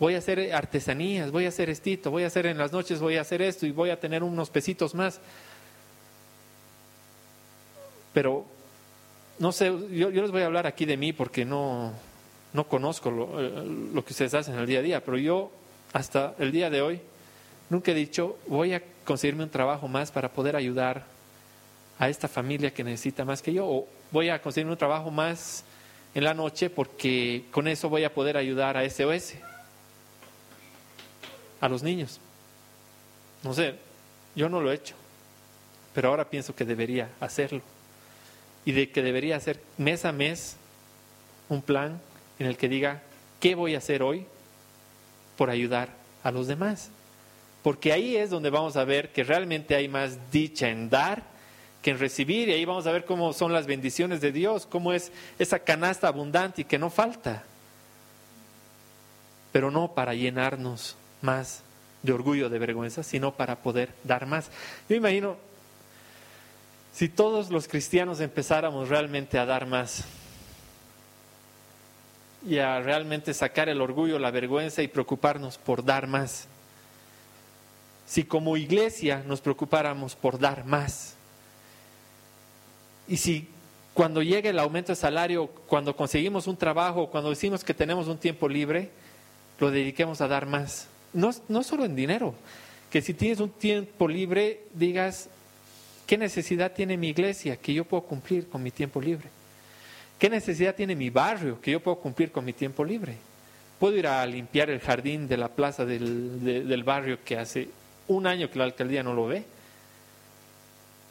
voy 0.00 0.14
a 0.14 0.18
hacer 0.18 0.52
artesanías, 0.54 1.30
voy 1.30 1.44
a 1.44 1.50
hacer 1.50 1.68
estito, 1.68 2.10
voy 2.10 2.24
a 2.24 2.28
hacer 2.28 2.46
en 2.46 2.56
las 2.56 2.72
noches, 2.72 3.00
voy 3.00 3.18
a 3.18 3.20
hacer 3.20 3.42
esto 3.42 3.66
y 3.66 3.70
voy 3.70 3.90
a 3.90 4.00
tener 4.00 4.22
unos 4.24 4.48
pesitos 4.48 4.94
más. 4.94 5.20
Pero, 8.12 8.44
no 9.38 9.52
sé, 9.52 9.72
yo, 9.90 10.10
les 10.10 10.30
voy 10.30 10.42
a 10.42 10.46
hablar 10.46 10.66
aquí 10.66 10.84
de 10.84 10.96
mí 10.96 11.12
porque 11.12 11.44
no, 11.44 11.92
no 12.52 12.66
conozco 12.66 13.10
lo, 13.10 13.40
eh, 13.40 13.64
lo 13.94 14.04
que 14.04 14.12
ustedes 14.12 14.34
hacen 14.34 14.54
en 14.54 14.60
el 14.60 14.66
día 14.66 14.80
a 14.80 14.82
día, 14.82 15.04
pero 15.04 15.16
yo 15.16 15.50
hasta 15.92 16.34
el 16.38 16.52
día 16.52 16.70
de 16.70 16.82
hoy 16.82 17.00
nunca 17.68 17.92
he 17.92 17.94
dicho, 17.94 18.36
voy 18.46 18.74
a 18.74 18.82
conseguirme 19.04 19.44
un 19.44 19.50
trabajo 19.50 19.88
más 19.88 20.10
para 20.10 20.30
poder 20.30 20.56
ayudar 20.56 21.04
a 21.98 22.08
esta 22.08 22.28
familia 22.28 22.72
que 22.72 22.82
necesita 22.82 23.24
más 23.24 23.42
que 23.42 23.52
yo, 23.52 23.66
o 23.66 23.88
voy 24.10 24.28
a 24.28 24.40
conseguirme 24.40 24.72
un 24.72 24.78
trabajo 24.78 25.10
más 25.10 25.64
en 26.14 26.24
la 26.24 26.34
noche 26.34 26.70
porque 26.70 27.44
con 27.50 27.68
eso 27.68 27.88
voy 27.88 28.04
a 28.04 28.12
poder 28.12 28.36
ayudar 28.36 28.76
a 28.76 28.88
SOS, 28.88 29.34
a 31.60 31.68
los 31.68 31.82
niños. 31.82 32.18
No 33.42 33.54
sé, 33.54 33.74
yo 34.34 34.48
no 34.48 34.60
lo 34.60 34.72
he 34.72 34.74
hecho, 34.74 34.94
pero 35.94 36.08
ahora 36.08 36.28
pienso 36.28 36.54
que 36.54 36.64
debería 36.64 37.10
hacerlo. 37.20 37.62
Y 38.64 38.72
de 38.72 38.90
que 38.90 39.02
debería 39.02 39.36
hacer 39.36 39.60
mes 39.78 40.04
a 40.04 40.12
mes 40.12 40.56
un 41.48 41.62
plan 41.62 42.00
en 42.38 42.46
el 42.46 42.56
que 42.56 42.68
diga, 42.68 43.02
¿qué 43.40 43.54
voy 43.54 43.74
a 43.74 43.78
hacer 43.78 44.02
hoy 44.02 44.26
por 45.36 45.50
ayudar 45.50 45.88
a 46.22 46.30
los 46.30 46.46
demás? 46.46 46.90
Porque 47.62 47.92
ahí 47.92 48.16
es 48.16 48.30
donde 48.30 48.50
vamos 48.50 48.76
a 48.76 48.84
ver 48.84 49.12
que 49.12 49.24
realmente 49.24 49.74
hay 49.74 49.88
más 49.88 50.30
dicha 50.30 50.68
en 50.68 50.88
dar 50.88 51.30
que 51.82 51.90
en 51.90 51.98
recibir 51.98 52.48
y 52.48 52.52
ahí 52.52 52.64
vamos 52.64 52.86
a 52.86 52.92
ver 52.92 53.04
cómo 53.04 53.32
son 53.32 53.52
las 53.52 53.66
bendiciones 53.66 54.20
de 54.20 54.32
Dios, 54.32 54.66
cómo 54.66 54.92
es 54.92 55.12
esa 55.38 55.58
canasta 55.58 56.08
abundante 56.08 56.62
y 56.62 56.64
que 56.64 56.78
no 56.78 56.90
falta. 56.90 57.44
Pero 59.52 59.70
no 59.70 59.94
para 59.94 60.14
llenarnos 60.14 60.96
más 61.22 61.62
de 62.02 62.12
orgullo, 62.12 62.48
de 62.48 62.58
vergüenza, 62.58 63.02
sino 63.02 63.34
para 63.34 63.56
poder 63.56 63.90
dar 64.04 64.26
más. 64.26 64.50
Yo 64.88 64.96
imagino, 64.96 65.36
si 67.00 67.08
todos 67.08 67.48
los 67.48 67.66
cristianos 67.66 68.20
empezáramos 68.20 68.90
realmente 68.90 69.38
a 69.38 69.46
dar 69.46 69.64
más 69.64 70.04
y 72.46 72.58
a 72.58 72.78
realmente 72.80 73.32
sacar 73.32 73.70
el 73.70 73.80
orgullo, 73.80 74.18
la 74.18 74.30
vergüenza 74.30 74.82
y 74.82 74.88
preocuparnos 74.88 75.56
por 75.56 75.82
dar 75.82 76.06
más, 76.06 76.46
si 78.04 78.24
como 78.24 78.58
iglesia 78.58 79.24
nos 79.26 79.40
preocupáramos 79.40 80.14
por 80.14 80.38
dar 80.38 80.66
más, 80.66 81.14
y 83.08 83.16
si 83.16 83.48
cuando 83.94 84.20
llegue 84.22 84.50
el 84.50 84.58
aumento 84.58 84.92
de 84.92 84.96
salario, 84.96 85.46
cuando 85.46 85.96
conseguimos 85.96 86.46
un 86.48 86.58
trabajo, 86.58 87.06
cuando 87.06 87.30
decimos 87.30 87.64
que 87.64 87.72
tenemos 87.72 88.08
un 88.08 88.18
tiempo 88.18 88.46
libre, 88.46 88.90
lo 89.58 89.70
dediquemos 89.70 90.20
a 90.20 90.28
dar 90.28 90.44
más. 90.44 90.86
No, 91.14 91.30
no 91.48 91.62
solo 91.62 91.86
en 91.86 91.96
dinero, 91.96 92.34
que 92.90 93.00
si 93.00 93.14
tienes 93.14 93.40
un 93.40 93.48
tiempo 93.48 94.06
libre, 94.06 94.64
digas, 94.74 95.30
¿qué 96.10 96.18
necesidad 96.18 96.72
tiene 96.72 96.96
mi 96.96 97.10
iglesia 97.10 97.56
que 97.56 97.72
yo 97.72 97.84
puedo 97.84 98.02
cumplir 98.02 98.48
con 98.48 98.60
mi 98.60 98.72
tiempo 98.72 99.00
libre? 99.00 99.28
¿Qué 100.18 100.28
necesidad 100.28 100.74
tiene 100.74 100.96
mi 100.96 101.08
barrio 101.08 101.60
que 101.60 101.70
yo 101.70 101.78
puedo 101.78 101.98
cumplir 101.98 102.32
con 102.32 102.44
mi 102.44 102.52
tiempo 102.52 102.84
libre? 102.84 103.14
Puedo 103.78 103.96
ir 103.96 104.08
a 104.08 104.26
limpiar 104.26 104.70
el 104.70 104.80
jardín 104.80 105.28
de 105.28 105.36
la 105.36 105.46
plaza 105.46 105.84
del, 105.84 106.66
del 106.66 106.82
barrio 106.82 107.20
que 107.24 107.38
hace 107.38 107.68
un 108.08 108.26
año 108.26 108.50
que 108.50 108.58
la 108.58 108.64
alcaldía 108.64 109.04
no 109.04 109.14
lo 109.14 109.28
ve 109.28 109.44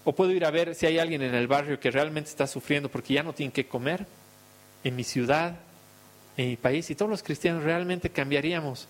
o 0.03 0.11
puedo 0.13 0.31
ir 0.33 0.43
a 0.43 0.51
ver 0.51 0.75
si 0.75 0.85
hay 0.85 0.99
alguien 0.99 1.21
en 1.21 1.33
el 1.33 1.47
barrio 1.47 1.79
que 1.79 1.91
realmente 1.91 2.29
está 2.29 2.45
sufriendo 2.45 2.89
porque 2.89 3.13
ya 3.13 3.23
no 3.23 3.31
tiene 3.31 3.53
que 3.53 3.67
comer 3.69 4.05
en 4.83 4.97
mi 4.97 5.05
ciudad, 5.05 5.55
en 6.35 6.49
mi 6.49 6.57
país, 6.57 6.89
y 6.89 6.95
todos 6.95 7.09
los 7.09 7.23
cristianos 7.23 7.63
realmente 7.63 8.09
cambiaríamos. 8.09 8.89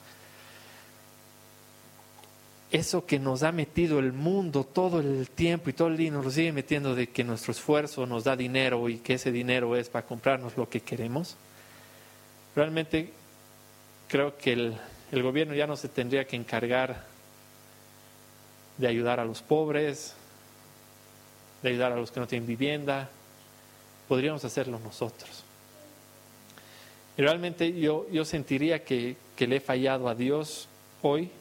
Eso 2.71 3.03
que 3.05 3.17
nos 3.17 3.41
ha 3.41 3.51
metido 3.51 3.97
el 3.97 4.13
mundo 4.13 4.63
todo 4.63 4.99
el 4.99 5.27
tiempo 5.29 5.71
y 5.71 5.73
todo 5.73 5.87
el 5.87 5.97
día 5.97 6.11
nos 6.11 6.23
lo 6.23 6.29
sigue 6.29 6.51
metiendo 6.51 6.93
de 6.93 7.09
que 7.09 7.23
nuestro 7.23 7.51
esfuerzo 7.51 8.05
nos 8.05 8.25
da 8.25 8.35
dinero 8.35 8.87
y 8.89 8.99
que 8.99 9.15
ese 9.15 9.31
dinero 9.31 9.75
es 9.75 9.89
para 9.89 10.05
comprarnos 10.05 10.55
lo 10.55 10.69
que 10.69 10.81
queremos. 10.81 11.35
Realmente 12.55 13.11
creo 14.07 14.37
que 14.37 14.53
el, 14.53 14.77
el 15.11 15.23
gobierno 15.23 15.55
ya 15.55 15.65
no 15.65 15.75
se 15.75 15.89
tendría 15.89 16.25
que 16.25 16.35
encargar 16.35 17.07
de 18.77 18.87
ayudar 18.87 19.19
a 19.19 19.25
los 19.25 19.41
pobres, 19.41 20.13
de 21.63 21.69
ayudar 21.69 21.91
a 21.91 21.95
los 21.95 22.11
que 22.11 22.19
no 22.19 22.27
tienen 22.27 22.47
vivienda. 22.47 23.09
Podríamos 24.07 24.45
hacerlo 24.45 24.77
nosotros. 24.77 25.43
Y 27.17 27.23
realmente 27.23 27.79
yo, 27.79 28.07
yo 28.11 28.23
sentiría 28.25 28.83
que, 28.83 29.17
que 29.35 29.47
le 29.47 29.55
he 29.55 29.59
fallado 29.59 30.07
a 30.07 30.13
Dios 30.13 30.67
hoy 31.01 31.31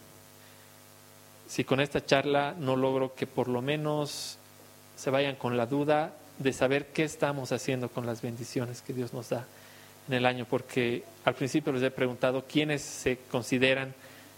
si 1.48 1.64
con 1.64 1.80
esta 1.80 2.04
charla 2.04 2.54
no 2.58 2.76
logro 2.76 3.14
que 3.14 3.26
por 3.26 3.48
lo 3.48 3.62
menos 3.62 4.38
se 4.96 5.10
vayan 5.10 5.34
con 5.36 5.56
la 5.56 5.66
duda 5.66 6.12
de 6.38 6.52
saber 6.52 6.88
qué 6.88 7.04
estamos 7.04 7.52
haciendo 7.52 7.88
con 7.88 8.06
las 8.06 8.22
bendiciones 8.22 8.82
que 8.82 8.92
Dios 8.92 9.12
nos 9.12 9.30
da 9.30 9.46
en 10.08 10.14
el 10.14 10.26
año, 10.26 10.46
porque 10.48 11.04
al 11.24 11.34
principio 11.34 11.72
les 11.72 11.82
he 11.82 11.90
preguntado 11.90 12.44
quiénes 12.46 12.82
se 12.82 13.18
consideran 13.30 13.94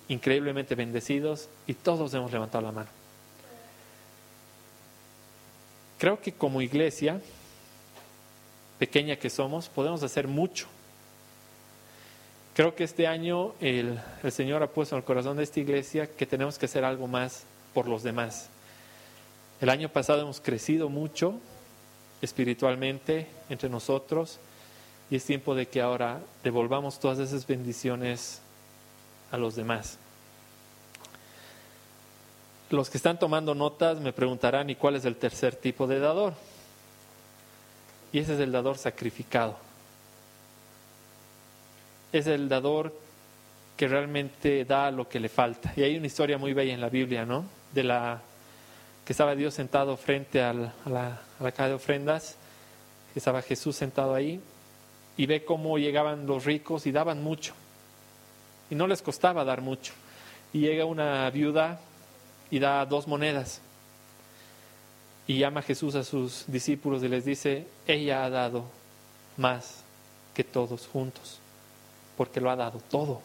increíblemente 0.08 0.74
bendecidos 0.74 1.48
y 1.66 1.74
todos 1.74 2.14
hemos 2.14 2.32
levantado 2.32 2.64
la 2.64 2.72
mano. 2.72 2.90
Creo 5.98 6.20
que 6.20 6.32
como 6.32 6.62
iglesia, 6.62 7.20
pequeña 8.78 9.16
que 9.16 9.30
somos, 9.30 9.68
podemos 9.68 10.02
hacer 10.02 10.26
mucho. 10.26 10.66
Creo 12.54 12.74
que 12.74 12.84
este 12.84 13.06
año 13.06 13.54
el, 13.60 14.00
Señor 14.30 14.62
ha 14.62 14.66
puesto 14.66 14.96
en 14.96 14.98
el 14.98 15.04
corazón 15.04 15.36
de 15.36 15.44
esta 15.44 15.60
iglesia 15.60 16.08
que 16.08 16.26
tenemos 16.26 16.58
que 16.58 16.66
hacer 16.66 16.84
algo 16.84 17.06
más 17.06 17.44
por 17.72 17.86
los 17.86 18.02
demás. 18.02 18.48
El 19.60 19.68
año 19.68 19.88
pasado 19.88 20.22
hemos 20.22 20.40
crecido 20.40 20.88
mucho 20.88 21.34
espiritualmente 22.20 23.28
entre 23.48 23.68
nosotros 23.68 24.40
y 25.10 25.16
es 25.16 25.24
tiempo 25.24 25.54
de 25.54 25.68
que 25.68 25.80
ahora 25.80 26.20
devolvamos 26.42 26.98
todas 26.98 27.18
esas 27.18 27.46
bendiciones 27.46 28.40
a 29.30 29.38
los 29.38 29.54
demás. 29.54 29.98
Los 32.68 32.90
que 32.90 32.96
están 32.96 33.18
tomando 33.18 33.54
notas 33.54 34.00
me 34.00 34.12
preguntarán, 34.12 34.70
¿y 34.70 34.74
cuál 34.74 34.96
es 34.96 35.04
el 35.04 35.16
tercer 35.16 35.54
tipo 35.54 35.86
de 35.86 36.00
dador? 36.00 36.34
Y 38.12 38.18
ese 38.18 38.34
es 38.34 38.40
el 38.40 38.50
dador 38.50 38.76
sacrificado. 38.76 39.69
Es 42.12 42.26
el 42.26 42.48
dador 42.48 42.94
que 43.76 43.88
realmente 43.88 44.64
da 44.64 44.90
lo 44.90 45.08
que 45.08 45.20
le 45.20 45.28
falta. 45.28 45.72
Y 45.76 45.82
hay 45.82 45.96
una 45.96 46.06
historia 46.06 46.38
muy 46.38 46.52
bella 46.52 46.74
en 46.74 46.80
la 46.80 46.88
Biblia, 46.88 47.24
¿no? 47.24 47.44
De 47.72 47.82
la 47.82 48.20
que 49.04 49.12
estaba 49.12 49.34
Dios 49.34 49.54
sentado 49.54 49.96
frente 49.96 50.42
a 50.42 50.52
la, 50.52 51.20
a 51.40 51.50
caja 51.50 51.68
de 51.68 51.74
ofrendas, 51.74 52.36
estaba 53.14 53.42
Jesús 53.42 53.74
sentado 53.74 54.14
ahí, 54.14 54.40
y 55.16 55.26
ve 55.26 55.44
cómo 55.44 55.78
llegaban 55.78 56.26
los 56.26 56.44
ricos 56.44 56.86
y 56.86 56.92
daban 56.92 57.22
mucho. 57.22 57.54
Y 58.70 58.74
no 58.74 58.86
les 58.86 59.02
costaba 59.02 59.44
dar 59.44 59.62
mucho. 59.62 59.92
Y 60.52 60.60
llega 60.60 60.84
una 60.84 61.28
viuda 61.30 61.80
y 62.50 62.58
da 62.58 62.86
dos 62.86 63.08
monedas. 63.08 63.60
Y 65.26 65.38
llama 65.38 65.60
a 65.60 65.62
Jesús 65.62 65.94
a 65.94 66.04
sus 66.04 66.44
discípulos 66.46 67.02
y 67.02 67.08
les 67.08 67.24
dice, 67.24 67.66
ella 67.86 68.24
ha 68.24 68.30
dado 68.30 68.64
más 69.36 69.82
que 70.34 70.44
todos 70.44 70.86
juntos, 70.86 71.38
porque 72.20 72.38
lo 72.38 72.50
ha 72.50 72.56
dado 72.56 72.82
todo. 72.90 73.22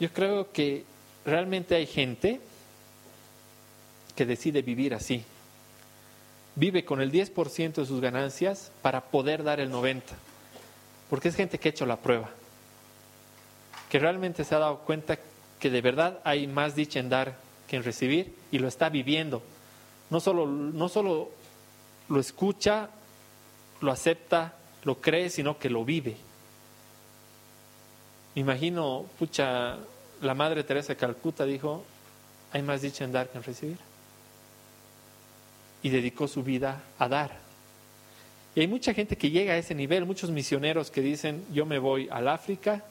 Yo 0.00 0.12
creo 0.12 0.50
que 0.50 0.84
realmente 1.24 1.76
hay 1.76 1.86
gente 1.86 2.40
que 4.16 4.26
decide 4.26 4.60
vivir 4.60 4.94
así. 4.94 5.22
Vive 6.56 6.84
con 6.84 7.00
el 7.00 7.12
10% 7.12 7.74
de 7.74 7.86
sus 7.86 8.00
ganancias 8.00 8.72
para 8.82 9.00
poder 9.04 9.44
dar 9.44 9.60
el 9.60 9.70
90%, 9.70 10.02
porque 11.08 11.28
es 11.28 11.36
gente 11.36 11.60
que 11.60 11.68
ha 11.68 11.70
hecho 11.70 11.86
la 11.86 11.98
prueba 11.98 12.30
que 13.88 14.00
realmente 14.00 14.42
se 14.42 14.56
ha 14.56 14.58
dado 14.58 14.78
cuenta 14.78 15.16
que 15.60 15.70
de 15.70 15.80
verdad 15.80 16.18
hay 16.24 16.48
más 16.48 16.74
dicha 16.74 16.98
en 16.98 17.08
dar 17.08 17.36
que 17.68 17.76
en 17.76 17.84
recibir 17.84 18.34
y 18.50 18.58
lo 18.58 18.66
está 18.66 18.88
viviendo. 18.88 19.44
No 20.10 20.18
solo, 20.18 20.44
no 20.44 20.88
solo 20.88 21.30
lo 22.08 22.18
escucha, 22.18 22.90
lo 23.80 23.92
acepta, 23.92 24.57
lo 24.84 25.00
cree, 25.00 25.30
sino 25.30 25.58
que 25.58 25.70
lo 25.70 25.84
vive. 25.84 26.16
Me 28.34 28.42
imagino, 28.42 29.06
pucha, 29.18 29.76
la 30.22 30.34
Madre 30.34 30.64
Teresa 30.64 30.94
de 30.94 30.96
Calcuta 30.96 31.44
dijo, 31.44 31.84
hay 32.52 32.62
más 32.62 32.82
dicha 32.82 33.04
en 33.04 33.12
dar 33.12 33.28
que 33.28 33.38
en 33.38 33.44
recibir. 33.44 33.78
Y 35.82 35.90
dedicó 35.90 36.28
su 36.28 36.42
vida 36.42 36.82
a 36.98 37.08
dar. 37.08 37.36
Y 38.54 38.60
hay 38.60 38.68
mucha 38.68 38.94
gente 38.94 39.16
que 39.16 39.30
llega 39.30 39.52
a 39.52 39.58
ese 39.58 39.74
nivel, 39.74 40.06
muchos 40.06 40.30
misioneros 40.30 40.90
que 40.90 41.00
dicen, 41.00 41.44
yo 41.52 41.66
me 41.66 41.78
voy 41.78 42.08
al 42.10 42.28
África, 42.28 42.82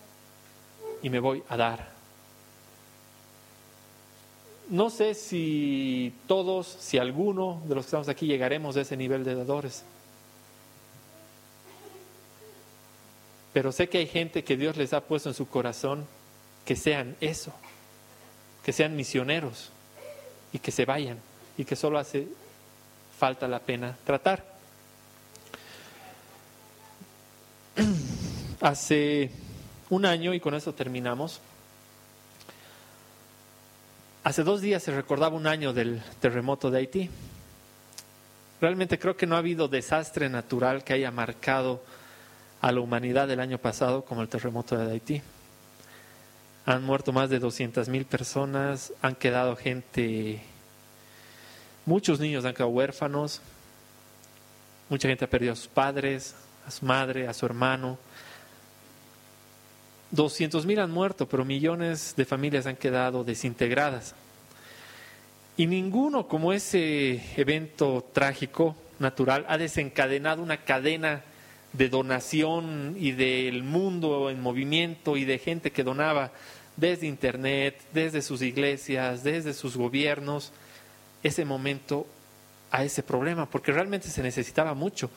y 1.01 1.09
me 1.09 1.19
voy 1.19 1.43
a 1.49 1.57
dar. 1.57 1.89
No 4.69 4.89
sé 4.89 5.13
si 5.13 6.13
todos, 6.27 6.67
si 6.67 6.97
alguno 6.97 7.61
de 7.65 7.75
los 7.75 7.85
que 7.85 7.87
estamos 7.87 8.09
aquí 8.09 8.27
llegaremos 8.27 8.75
a 8.75 8.81
ese 8.81 8.97
nivel 8.97 9.23
de 9.23 9.35
dadores. 9.35 9.83
Pero 13.57 13.71
sé 13.71 13.89
que 13.89 13.97
hay 13.97 14.05
gente 14.05 14.43
que 14.43 14.55
Dios 14.55 14.77
les 14.77 14.93
ha 14.93 15.01
puesto 15.01 15.29
en 15.29 15.33
su 15.33 15.49
corazón 15.49 16.05
que 16.63 16.75
sean 16.75 17.15
eso, 17.21 17.51
que 18.63 18.71
sean 18.71 18.95
misioneros 18.95 19.71
y 20.53 20.59
que 20.59 20.69
se 20.69 20.85
vayan 20.85 21.17
y 21.57 21.65
que 21.65 21.75
solo 21.75 21.97
hace 21.97 22.27
falta 23.17 23.47
la 23.47 23.57
pena 23.57 23.97
tratar. 24.05 24.45
Hace 28.61 29.31
un 29.89 30.05
año, 30.05 30.35
y 30.35 30.39
con 30.39 30.53
eso 30.53 30.75
terminamos, 30.75 31.41
hace 34.23 34.43
dos 34.43 34.61
días 34.61 34.83
se 34.83 34.95
recordaba 34.95 35.35
un 35.35 35.47
año 35.47 35.73
del 35.73 36.03
terremoto 36.19 36.69
de 36.69 36.77
Haití. 36.77 37.09
Realmente 38.61 38.99
creo 38.99 39.17
que 39.17 39.25
no 39.25 39.33
ha 39.33 39.39
habido 39.39 39.67
desastre 39.67 40.29
natural 40.29 40.83
que 40.83 40.93
haya 40.93 41.09
marcado 41.09 41.81
a 42.61 42.71
la 42.71 42.79
humanidad 42.79 43.29
el 43.29 43.39
año 43.39 43.57
pasado 43.57 44.03
como 44.03 44.21
el 44.21 44.29
terremoto 44.29 44.77
de 44.77 44.91
Haití. 44.91 45.21
Han 46.65 46.83
muerto 46.83 47.13
más 47.13 47.29
de 47.29 47.39
200 47.39 47.87
mil 47.87 48.05
personas, 48.05 48.93
han 49.01 49.15
quedado 49.15 49.55
gente, 49.55 50.41
muchos 51.85 52.19
niños 52.19 52.43
han 52.45 52.53
quedado 52.53 52.71
huérfanos, 52.71 53.41
mucha 54.89 55.07
gente 55.07 55.25
ha 55.25 55.29
perdido 55.29 55.53
a 55.53 55.55
sus 55.55 55.67
padres, 55.67 56.35
a 56.65 56.71
su 56.71 56.85
madre, 56.85 57.27
a 57.27 57.33
su 57.33 57.45
hermano. 57.45 57.97
200 60.11 60.65
mil 60.65 60.79
han 60.79 60.91
muerto, 60.91 61.27
pero 61.27 61.45
millones 61.45 62.13
de 62.17 62.25
familias 62.25 62.65
han 62.65 62.75
quedado 62.75 63.23
desintegradas. 63.23 64.15
Y 65.55 65.67
ninguno 65.67 66.27
como 66.27 66.53
ese 66.53 67.21
evento 67.35 68.05
trágico, 68.13 68.75
natural, 68.99 69.45
ha 69.47 69.57
desencadenado 69.57 70.43
una 70.43 70.57
cadena 70.57 71.23
de 71.73 71.89
donación 71.89 72.95
y 72.97 73.11
del 73.11 73.63
mundo 73.63 74.29
en 74.29 74.41
movimiento 74.41 75.17
y 75.17 75.25
de 75.25 75.37
gente 75.37 75.71
que 75.71 75.83
donaba 75.83 76.31
desde 76.75 77.07
Internet, 77.07 77.81
desde 77.93 78.21
sus 78.21 78.41
iglesias, 78.41 79.23
desde 79.23 79.53
sus 79.53 79.75
gobiernos, 79.75 80.51
ese 81.23 81.45
momento 81.45 82.07
a 82.71 82.83
ese 82.83 83.03
problema, 83.03 83.49
porque 83.49 83.71
realmente 83.71 84.09
se 84.09 84.23
necesitaba 84.23 84.73
mucho. 84.73 85.09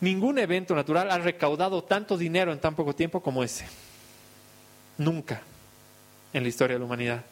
Ningún 0.00 0.38
evento 0.38 0.74
natural 0.74 1.10
ha 1.10 1.18
recaudado 1.18 1.82
tanto 1.84 2.16
dinero 2.16 2.52
en 2.52 2.60
tan 2.60 2.74
poco 2.74 2.94
tiempo 2.94 3.22
como 3.22 3.42
ese. 3.42 3.66
Nunca 4.98 5.42
en 6.32 6.42
la 6.42 6.48
historia 6.48 6.74
de 6.74 6.80
la 6.80 6.86
humanidad 6.86 7.24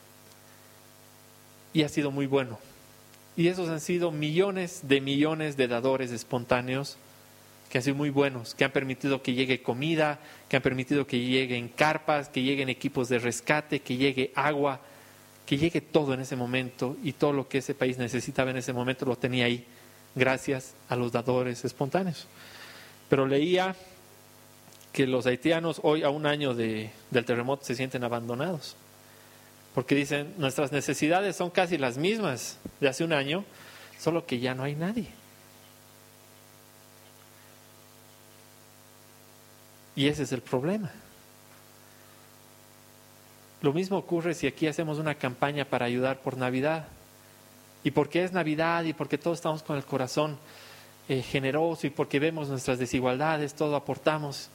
y 1.73 1.83
ha 1.83 1.89
sido 1.89 2.11
muy 2.11 2.27
bueno. 2.27 2.59
Y 3.37 3.49
esos 3.49 3.69
han 3.69 3.81
sido 3.81 4.11
millones 4.11 4.81
de 4.83 5.01
millones 5.01 5.57
de 5.57 5.69
dadores 5.69 6.11
espontáneos 6.11 6.97
que 7.69 7.79
han 7.79 7.85
sido 7.85 7.97
muy 7.97 8.11
buenos, 8.11 8.55
que 8.55 8.65
han 8.65 8.71
permitido 8.71 9.23
que 9.23 9.35
llegue 9.35 9.63
comida, 9.63 10.19
que 10.49 10.57
han 10.57 10.63
permitido 10.63 11.07
que 11.07 11.19
lleguen 11.19 11.69
carpas, 11.69 12.29
que 12.29 12.43
lleguen 12.43 12.69
equipos 12.69 13.09
de 13.09 13.19
rescate, 13.19 13.81
que 13.81 13.97
llegue 13.97 14.33
agua, 14.35 14.81
que 15.47 15.59
llegue 15.59 15.81
todo 15.81 16.15
en 16.15 16.21
ese 16.21 16.37
momento 16.37 16.97
y 17.03 17.13
todo 17.13 17.33
lo 17.33 17.49
que 17.49 17.59
ese 17.59 17.75
país 17.75 17.99
necesitaba 17.99 18.51
en 18.51 18.57
ese 18.57 18.73
momento 18.73 19.05
lo 19.05 19.17
tenía 19.17 19.45
ahí, 19.45 19.65
gracias 20.15 20.75
a 20.89 20.97
los 20.97 21.13
dadores 21.13 21.65
espontáneos. 21.65 22.27
Pero 23.09 23.27
leía 23.27 23.77
que 24.93 25.07
los 25.07 25.27
haitianos 25.27 25.81
hoy 25.83 26.03
a 26.03 26.11
un 26.11 26.27
año 26.27 26.55
de, 26.55 26.91
del 27.11 27.25
terremoto 27.25 27.65
se 27.65 27.75
sienten 27.75 28.05
abandonados 28.05 28.77
porque 29.79 29.95
dicen, 29.95 30.35
nuestras 30.39 30.73
necesidades 30.73 31.37
son 31.37 31.51
casi 31.51 31.79
las 31.79 31.99
mismas 31.99 32.59
de 32.81 32.89
hace 32.89 33.05
un 33.05 33.13
año, 33.13 33.45
solo 33.97 34.27
que 34.27 34.41
ya 34.41 34.53
no 34.53 34.65
hay 34.65 34.75
nadie. 34.75 35.07
Y 39.99 40.07
ese 40.07 40.23
es 40.23 40.31
el 40.31 40.43
problema. 40.43 40.93
Lo 43.63 43.73
mismo 43.73 43.99
ocurre 43.99 44.33
si 44.33 44.47
aquí 44.47 44.69
hacemos 44.69 44.99
una 44.99 45.17
campaña 45.17 45.65
para 45.65 45.87
ayudar 45.87 46.21
por 46.21 46.37
Navidad. 46.37 46.87
Y 47.83 47.91
porque 47.91 48.23
es 48.23 48.31
Navidad 48.31 48.85
y 48.85 48.93
porque 48.93 49.19
todos 49.19 49.39
estamos 49.39 49.65
con 49.65 49.77
el 49.77 49.83
corazón 49.85 50.39
eh, 51.09 51.21
generoso 51.21 51.89
y 51.89 51.91
porque 51.91 52.21
vemos 52.21 52.49
nuestras 52.49 52.79
desigualdades, 52.79 53.55
todo 53.55 53.75
aportamos. 53.75 54.51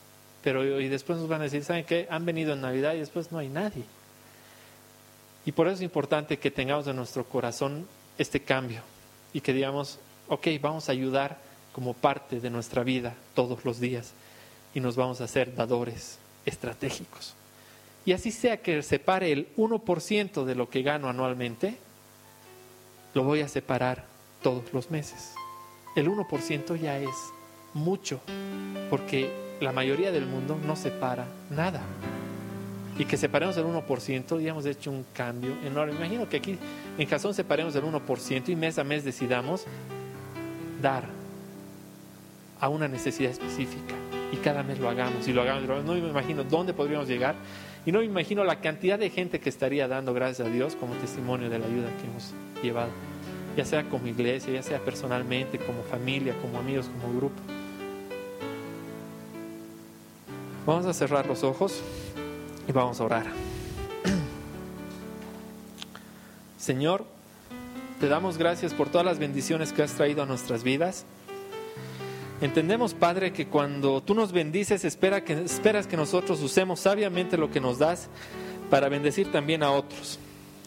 Pero 0.45 0.79
y 0.79 0.87
después 0.87 1.19
nos 1.19 1.27
van 1.27 1.41
a 1.41 1.43
decir, 1.43 1.65
¿saben 1.65 1.83
qué? 1.83 2.07
Han 2.09 2.25
venido 2.25 2.53
en 2.53 2.61
Navidad 2.61 2.93
y 2.93 2.99
después 2.99 3.29
no 3.33 3.39
hay 3.39 3.49
nadie. 3.49 3.83
Y 5.45 5.51
por 5.51 5.67
eso 5.67 5.75
es 5.75 5.81
importante 5.81 6.39
que 6.39 6.51
tengamos 6.51 6.87
en 6.87 6.95
nuestro 6.95 7.25
corazón 7.25 7.85
este 8.17 8.39
cambio 8.39 8.79
y 9.33 9.41
que 9.41 9.51
digamos, 9.51 9.99
ok, 10.29 10.47
vamos 10.61 10.87
a 10.87 10.93
ayudar 10.93 11.37
como 11.73 11.93
parte 11.93 12.39
de 12.39 12.49
nuestra 12.49 12.83
vida 12.83 13.13
todos 13.35 13.65
los 13.65 13.81
días 13.81 14.13
y 14.73 14.79
nos 14.79 14.95
vamos 14.95 15.21
a 15.21 15.25
hacer 15.25 15.55
dadores 15.55 16.17
estratégicos. 16.45 17.35
Y 18.05 18.11
así 18.11 18.31
sea 18.31 18.57
que 18.57 18.81
separe 18.81 19.31
el 19.31 19.47
1% 19.55 20.43
de 20.43 20.55
lo 20.55 20.69
que 20.69 20.81
gano 20.81 21.07
anualmente, 21.07 21.77
lo 23.13 23.23
voy 23.23 23.41
a 23.41 23.47
separar 23.47 24.05
todos 24.41 24.73
los 24.73 24.91
meses. 24.91 25.33
El 25.95 26.09
1% 26.09 26.75
ya 26.79 26.97
es 26.99 27.15
mucho, 27.73 28.19
porque 28.89 29.31
la 29.61 29.71
mayoría 29.71 30.11
del 30.11 30.25
mundo 30.25 30.59
no 30.65 30.75
separa 30.75 31.25
nada 31.49 31.81
y 32.97 33.05
que 33.05 33.17
separemos 33.17 33.57
el 33.57 33.65
1% 33.65 34.41
y 34.41 34.47
hemos 34.47 34.65
hecho 34.65 34.91
un 34.91 35.05
cambio 35.13 35.55
enorme. 35.63 35.93
Imagino 35.93 36.27
que 36.27 36.37
aquí 36.37 36.57
en 36.97 37.07
Jazón 37.07 37.33
separemos 37.33 37.75
el 37.75 37.83
1% 37.83 38.49
y 38.49 38.55
mes 38.55 38.77
a 38.77 38.83
mes 38.83 39.03
decidamos 39.03 39.65
dar 40.81 41.05
a 42.59 42.69
una 42.69 42.87
necesidad 42.87 43.31
específica 43.31 43.95
y 44.33 44.37
cada 44.37 44.63
mes 44.63 44.79
lo 44.79 44.89
hagamos 44.89 45.27
y 45.27 45.33
lo 45.33 45.43
hagamos. 45.43 45.85
No 45.85 45.93
me 45.93 45.99
imagino 45.99 46.43
dónde 46.43 46.73
podríamos 46.73 47.07
llegar 47.07 47.35
y 47.85 47.91
no 47.91 47.99
me 47.99 48.05
imagino 48.05 48.43
la 48.43 48.61
cantidad 48.61 48.97
de 48.97 49.11
gente 49.11 49.39
que 49.39 49.49
estaría 49.49 49.87
dando 49.87 50.13
gracias 50.13 50.47
a 50.47 50.51
Dios 50.51 50.75
como 50.75 50.95
testimonio 50.95 51.51
de 51.51 51.59
la 51.59 51.67
ayuda 51.67 51.89
que 52.01 52.07
hemos 52.07 52.33
llevado, 52.63 52.89
ya 53.55 53.63
sea 53.63 53.83
como 53.83 54.07
iglesia, 54.07 54.51
ya 54.51 54.63
sea 54.63 54.79
personalmente, 54.79 55.59
como 55.59 55.83
familia, 55.83 56.33
como 56.41 56.57
amigos, 56.57 56.87
como 56.87 57.15
grupo. 57.15 57.39
Vamos 60.65 60.87
a 60.87 60.93
cerrar 60.93 61.27
los 61.27 61.43
ojos. 61.43 61.81
Y 62.65 62.71
vamos 62.71 63.01
a 63.01 63.03
orar. 63.03 63.25
Señor, 66.57 67.05
te 67.99 68.07
damos 68.07 68.37
gracias 68.37 68.73
por 68.73 68.87
todas 68.87 69.05
las 69.05 69.19
bendiciones 69.19 69.73
que 69.73 69.83
has 69.83 69.93
traído 69.93 70.23
a 70.23 70.25
nuestras 70.25 70.63
vidas. 70.63 71.05
Entendemos, 72.43 72.93
Padre, 72.93 73.31
que 73.31 73.47
cuando 73.47 74.01
tú 74.01 74.13
nos 74.13 74.33
bendices, 74.33 74.83
espera 74.83 75.23
que, 75.23 75.31
esperas 75.31 75.87
que 75.87 75.95
nosotros 75.95 76.41
usemos 76.41 76.81
sabiamente 76.81 77.37
lo 77.37 77.49
que 77.49 77.61
nos 77.61 77.79
das 77.79 78.09
para 78.69 78.89
bendecir 78.89 79.31
también 79.31 79.63
a 79.63 79.71
otros. 79.71 80.19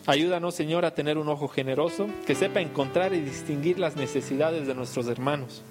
Ayúdanos, 0.07 0.55
Señor, 0.55 0.87
a 0.87 0.95
tener 0.95 1.19
un 1.19 1.29
ojo 1.29 1.49
generoso 1.49 2.07
que 2.27 2.35
sepa 2.35 2.63
encontrar 2.63 3.13
y 3.13 3.21
distinguir 3.21 3.79
las 3.79 3.95
necesidades 3.95 4.67
de 4.67 4.75
nuestros 4.75 5.07
hermanos. 5.07 5.63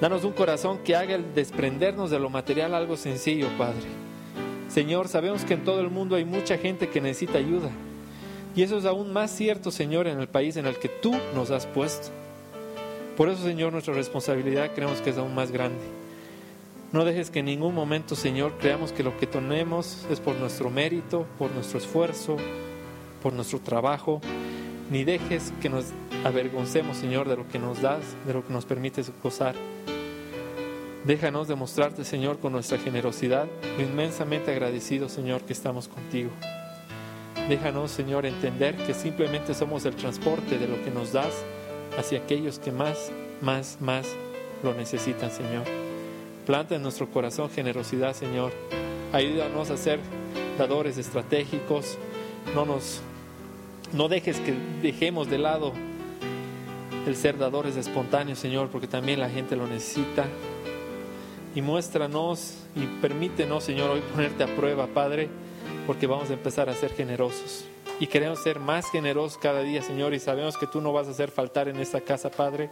Danos 0.00 0.22
un 0.22 0.34
corazón 0.34 0.78
que 0.84 0.94
haga 0.94 1.16
el 1.16 1.34
desprendernos 1.34 2.12
de 2.12 2.20
lo 2.20 2.30
material 2.30 2.72
algo 2.72 2.96
sencillo, 2.96 3.48
Padre 3.58 3.88
Señor, 4.68 5.08
sabemos 5.08 5.44
que 5.44 5.54
en 5.54 5.64
todo 5.64 5.80
el 5.80 5.90
mundo 5.90 6.14
hay 6.14 6.24
mucha 6.24 6.58
gente 6.58 6.90
que 6.90 7.00
necesita 7.00 7.38
ayuda. 7.38 7.70
Y 8.54 8.62
eso 8.62 8.78
es 8.78 8.84
aún 8.84 9.12
más 9.12 9.32
cierto, 9.32 9.72
Señor, 9.72 10.06
en 10.06 10.20
el 10.20 10.28
país 10.28 10.56
en 10.56 10.66
el 10.66 10.78
que 10.78 10.88
tú 10.88 11.12
nos 11.34 11.50
has 11.50 11.66
puesto. 11.66 12.10
Por 13.16 13.28
eso, 13.28 13.44
Señor, 13.44 13.72
nuestra 13.72 13.94
responsabilidad 13.94 14.72
creemos 14.74 15.00
que 15.00 15.10
es 15.10 15.18
aún 15.18 15.34
más 15.34 15.52
grande. 15.52 15.84
No 16.90 17.04
dejes 17.04 17.30
que 17.30 17.40
en 17.40 17.46
ningún 17.46 17.74
momento, 17.74 18.16
Señor, 18.16 18.54
creamos 18.58 18.92
que 18.92 19.04
lo 19.04 19.16
que 19.16 19.26
tenemos 19.26 20.04
es 20.10 20.18
por 20.18 20.34
nuestro 20.36 20.68
mérito, 20.68 21.26
por 21.38 21.52
nuestro 21.52 21.78
esfuerzo, 21.78 22.36
por 23.22 23.32
nuestro 23.32 23.60
trabajo. 23.60 24.20
Ni 24.90 25.04
dejes 25.04 25.52
que 25.62 25.68
nos 25.68 25.86
avergoncemos, 26.24 26.96
Señor, 26.96 27.28
de 27.28 27.36
lo 27.36 27.48
que 27.48 27.58
nos 27.58 27.80
das, 27.80 28.02
de 28.26 28.34
lo 28.34 28.44
que 28.44 28.52
nos 28.52 28.64
permites 28.64 29.12
gozar. 29.22 29.54
Déjanos 31.04 31.46
demostrarte, 31.46 32.04
Señor, 32.04 32.38
con 32.38 32.52
nuestra 32.52 32.78
generosidad, 32.78 33.46
inmensamente 33.78 34.50
agradecido, 34.50 35.08
Señor, 35.08 35.42
que 35.42 35.52
estamos 35.52 35.86
contigo. 35.86 36.30
Déjanos, 37.48 37.90
Señor, 37.90 38.26
entender 38.26 38.74
que 38.76 38.94
simplemente 38.94 39.54
somos 39.54 39.84
el 39.84 39.94
transporte 39.94 40.58
de 40.58 40.66
lo 40.66 40.82
que 40.82 40.90
nos 40.90 41.12
das 41.12 41.44
hacia 41.98 42.18
aquellos 42.18 42.58
que 42.58 42.72
más, 42.72 43.10
más, 43.40 43.78
más 43.80 44.06
lo 44.62 44.74
necesitan, 44.74 45.30
Señor. 45.30 45.64
Planta 46.46 46.74
en 46.74 46.82
nuestro 46.82 47.10
corazón 47.10 47.50
generosidad, 47.50 48.14
Señor. 48.14 48.52
Ayúdanos 49.12 49.70
a 49.70 49.76
ser 49.76 50.00
dadores 50.58 50.98
estratégicos. 50.98 51.98
No 52.54 52.64
nos 52.64 53.00
no 53.92 54.08
dejes 54.08 54.40
que 54.40 54.54
dejemos 54.82 55.30
de 55.30 55.38
lado 55.38 55.72
el 57.06 57.16
ser 57.16 57.38
dadores 57.38 57.76
espontáneos, 57.76 58.38
Señor, 58.38 58.68
porque 58.68 58.88
también 58.88 59.20
la 59.20 59.30
gente 59.30 59.56
lo 59.56 59.66
necesita 59.66 60.24
y 61.54 61.62
muéstranos 61.62 62.54
y 62.74 62.86
permítenos, 63.00 63.62
Señor, 63.62 63.90
hoy 63.90 64.00
ponerte 64.12 64.42
a 64.42 64.56
prueba, 64.56 64.86
Padre, 64.88 65.28
porque 65.86 66.06
vamos 66.06 66.30
a 66.30 66.32
empezar 66.32 66.68
a 66.68 66.74
ser 66.74 66.92
generosos. 66.92 67.66
Y 68.00 68.06
queremos 68.08 68.42
ser 68.42 68.58
más 68.58 68.90
generosos 68.90 69.38
cada 69.38 69.62
día, 69.62 69.82
Señor, 69.82 70.14
y 70.14 70.20
sabemos 70.20 70.56
que 70.56 70.66
tú 70.66 70.80
no 70.80 70.92
vas 70.92 71.06
a 71.06 71.12
hacer 71.12 71.30
faltar 71.30 71.68
en 71.68 71.78
esta 71.78 72.00
casa, 72.00 72.30
Padre. 72.30 72.70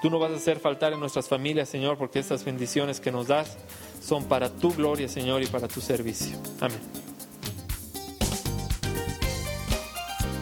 Tú 0.00 0.10
no 0.10 0.18
vas 0.18 0.30
a 0.32 0.36
hacer 0.36 0.58
faltar 0.58 0.92
en 0.92 1.00
nuestras 1.00 1.28
familias, 1.28 1.68
Señor, 1.68 1.98
porque 1.98 2.18
estas 2.20 2.44
bendiciones 2.44 3.00
que 3.00 3.10
nos 3.10 3.26
das 3.26 3.58
son 4.00 4.24
para 4.24 4.48
tu 4.48 4.72
gloria, 4.72 5.08
Señor, 5.08 5.42
y 5.42 5.46
para 5.46 5.68
tu 5.68 5.80
servicio. 5.80 6.38
Amén. 6.60 6.78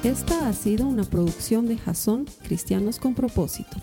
Esta 0.05 0.49
ha 0.49 0.53
sido 0.53 0.87
una 0.87 1.03
producción 1.03 1.67
de 1.67 1.79
Jason 1.79 2.27
Cristianos 2.45 3.01
con 3.01 3.15
propósito. 3.15 3.77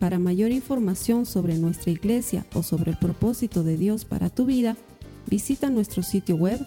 Para 0.00 0.18
mayor 0.18 0.50
información 0.50 1.24
sobre 1.24 1.54
nuestra 1.54 1.92
iglesia 1.92 2.46
o 2.54 2.62
sobre 2.62 2.90
el 2.90 2.98
propósito 2.98 3.62
de 3.62 3.76
Dios 3.76 4.04
para 4.04 4.30
tu 4.30 4.46
vida, 4.46 4.76
visita 5.26 5.70
nuestro 5.70 6.02
sitio 6.02 6.34
web 6.34 6.66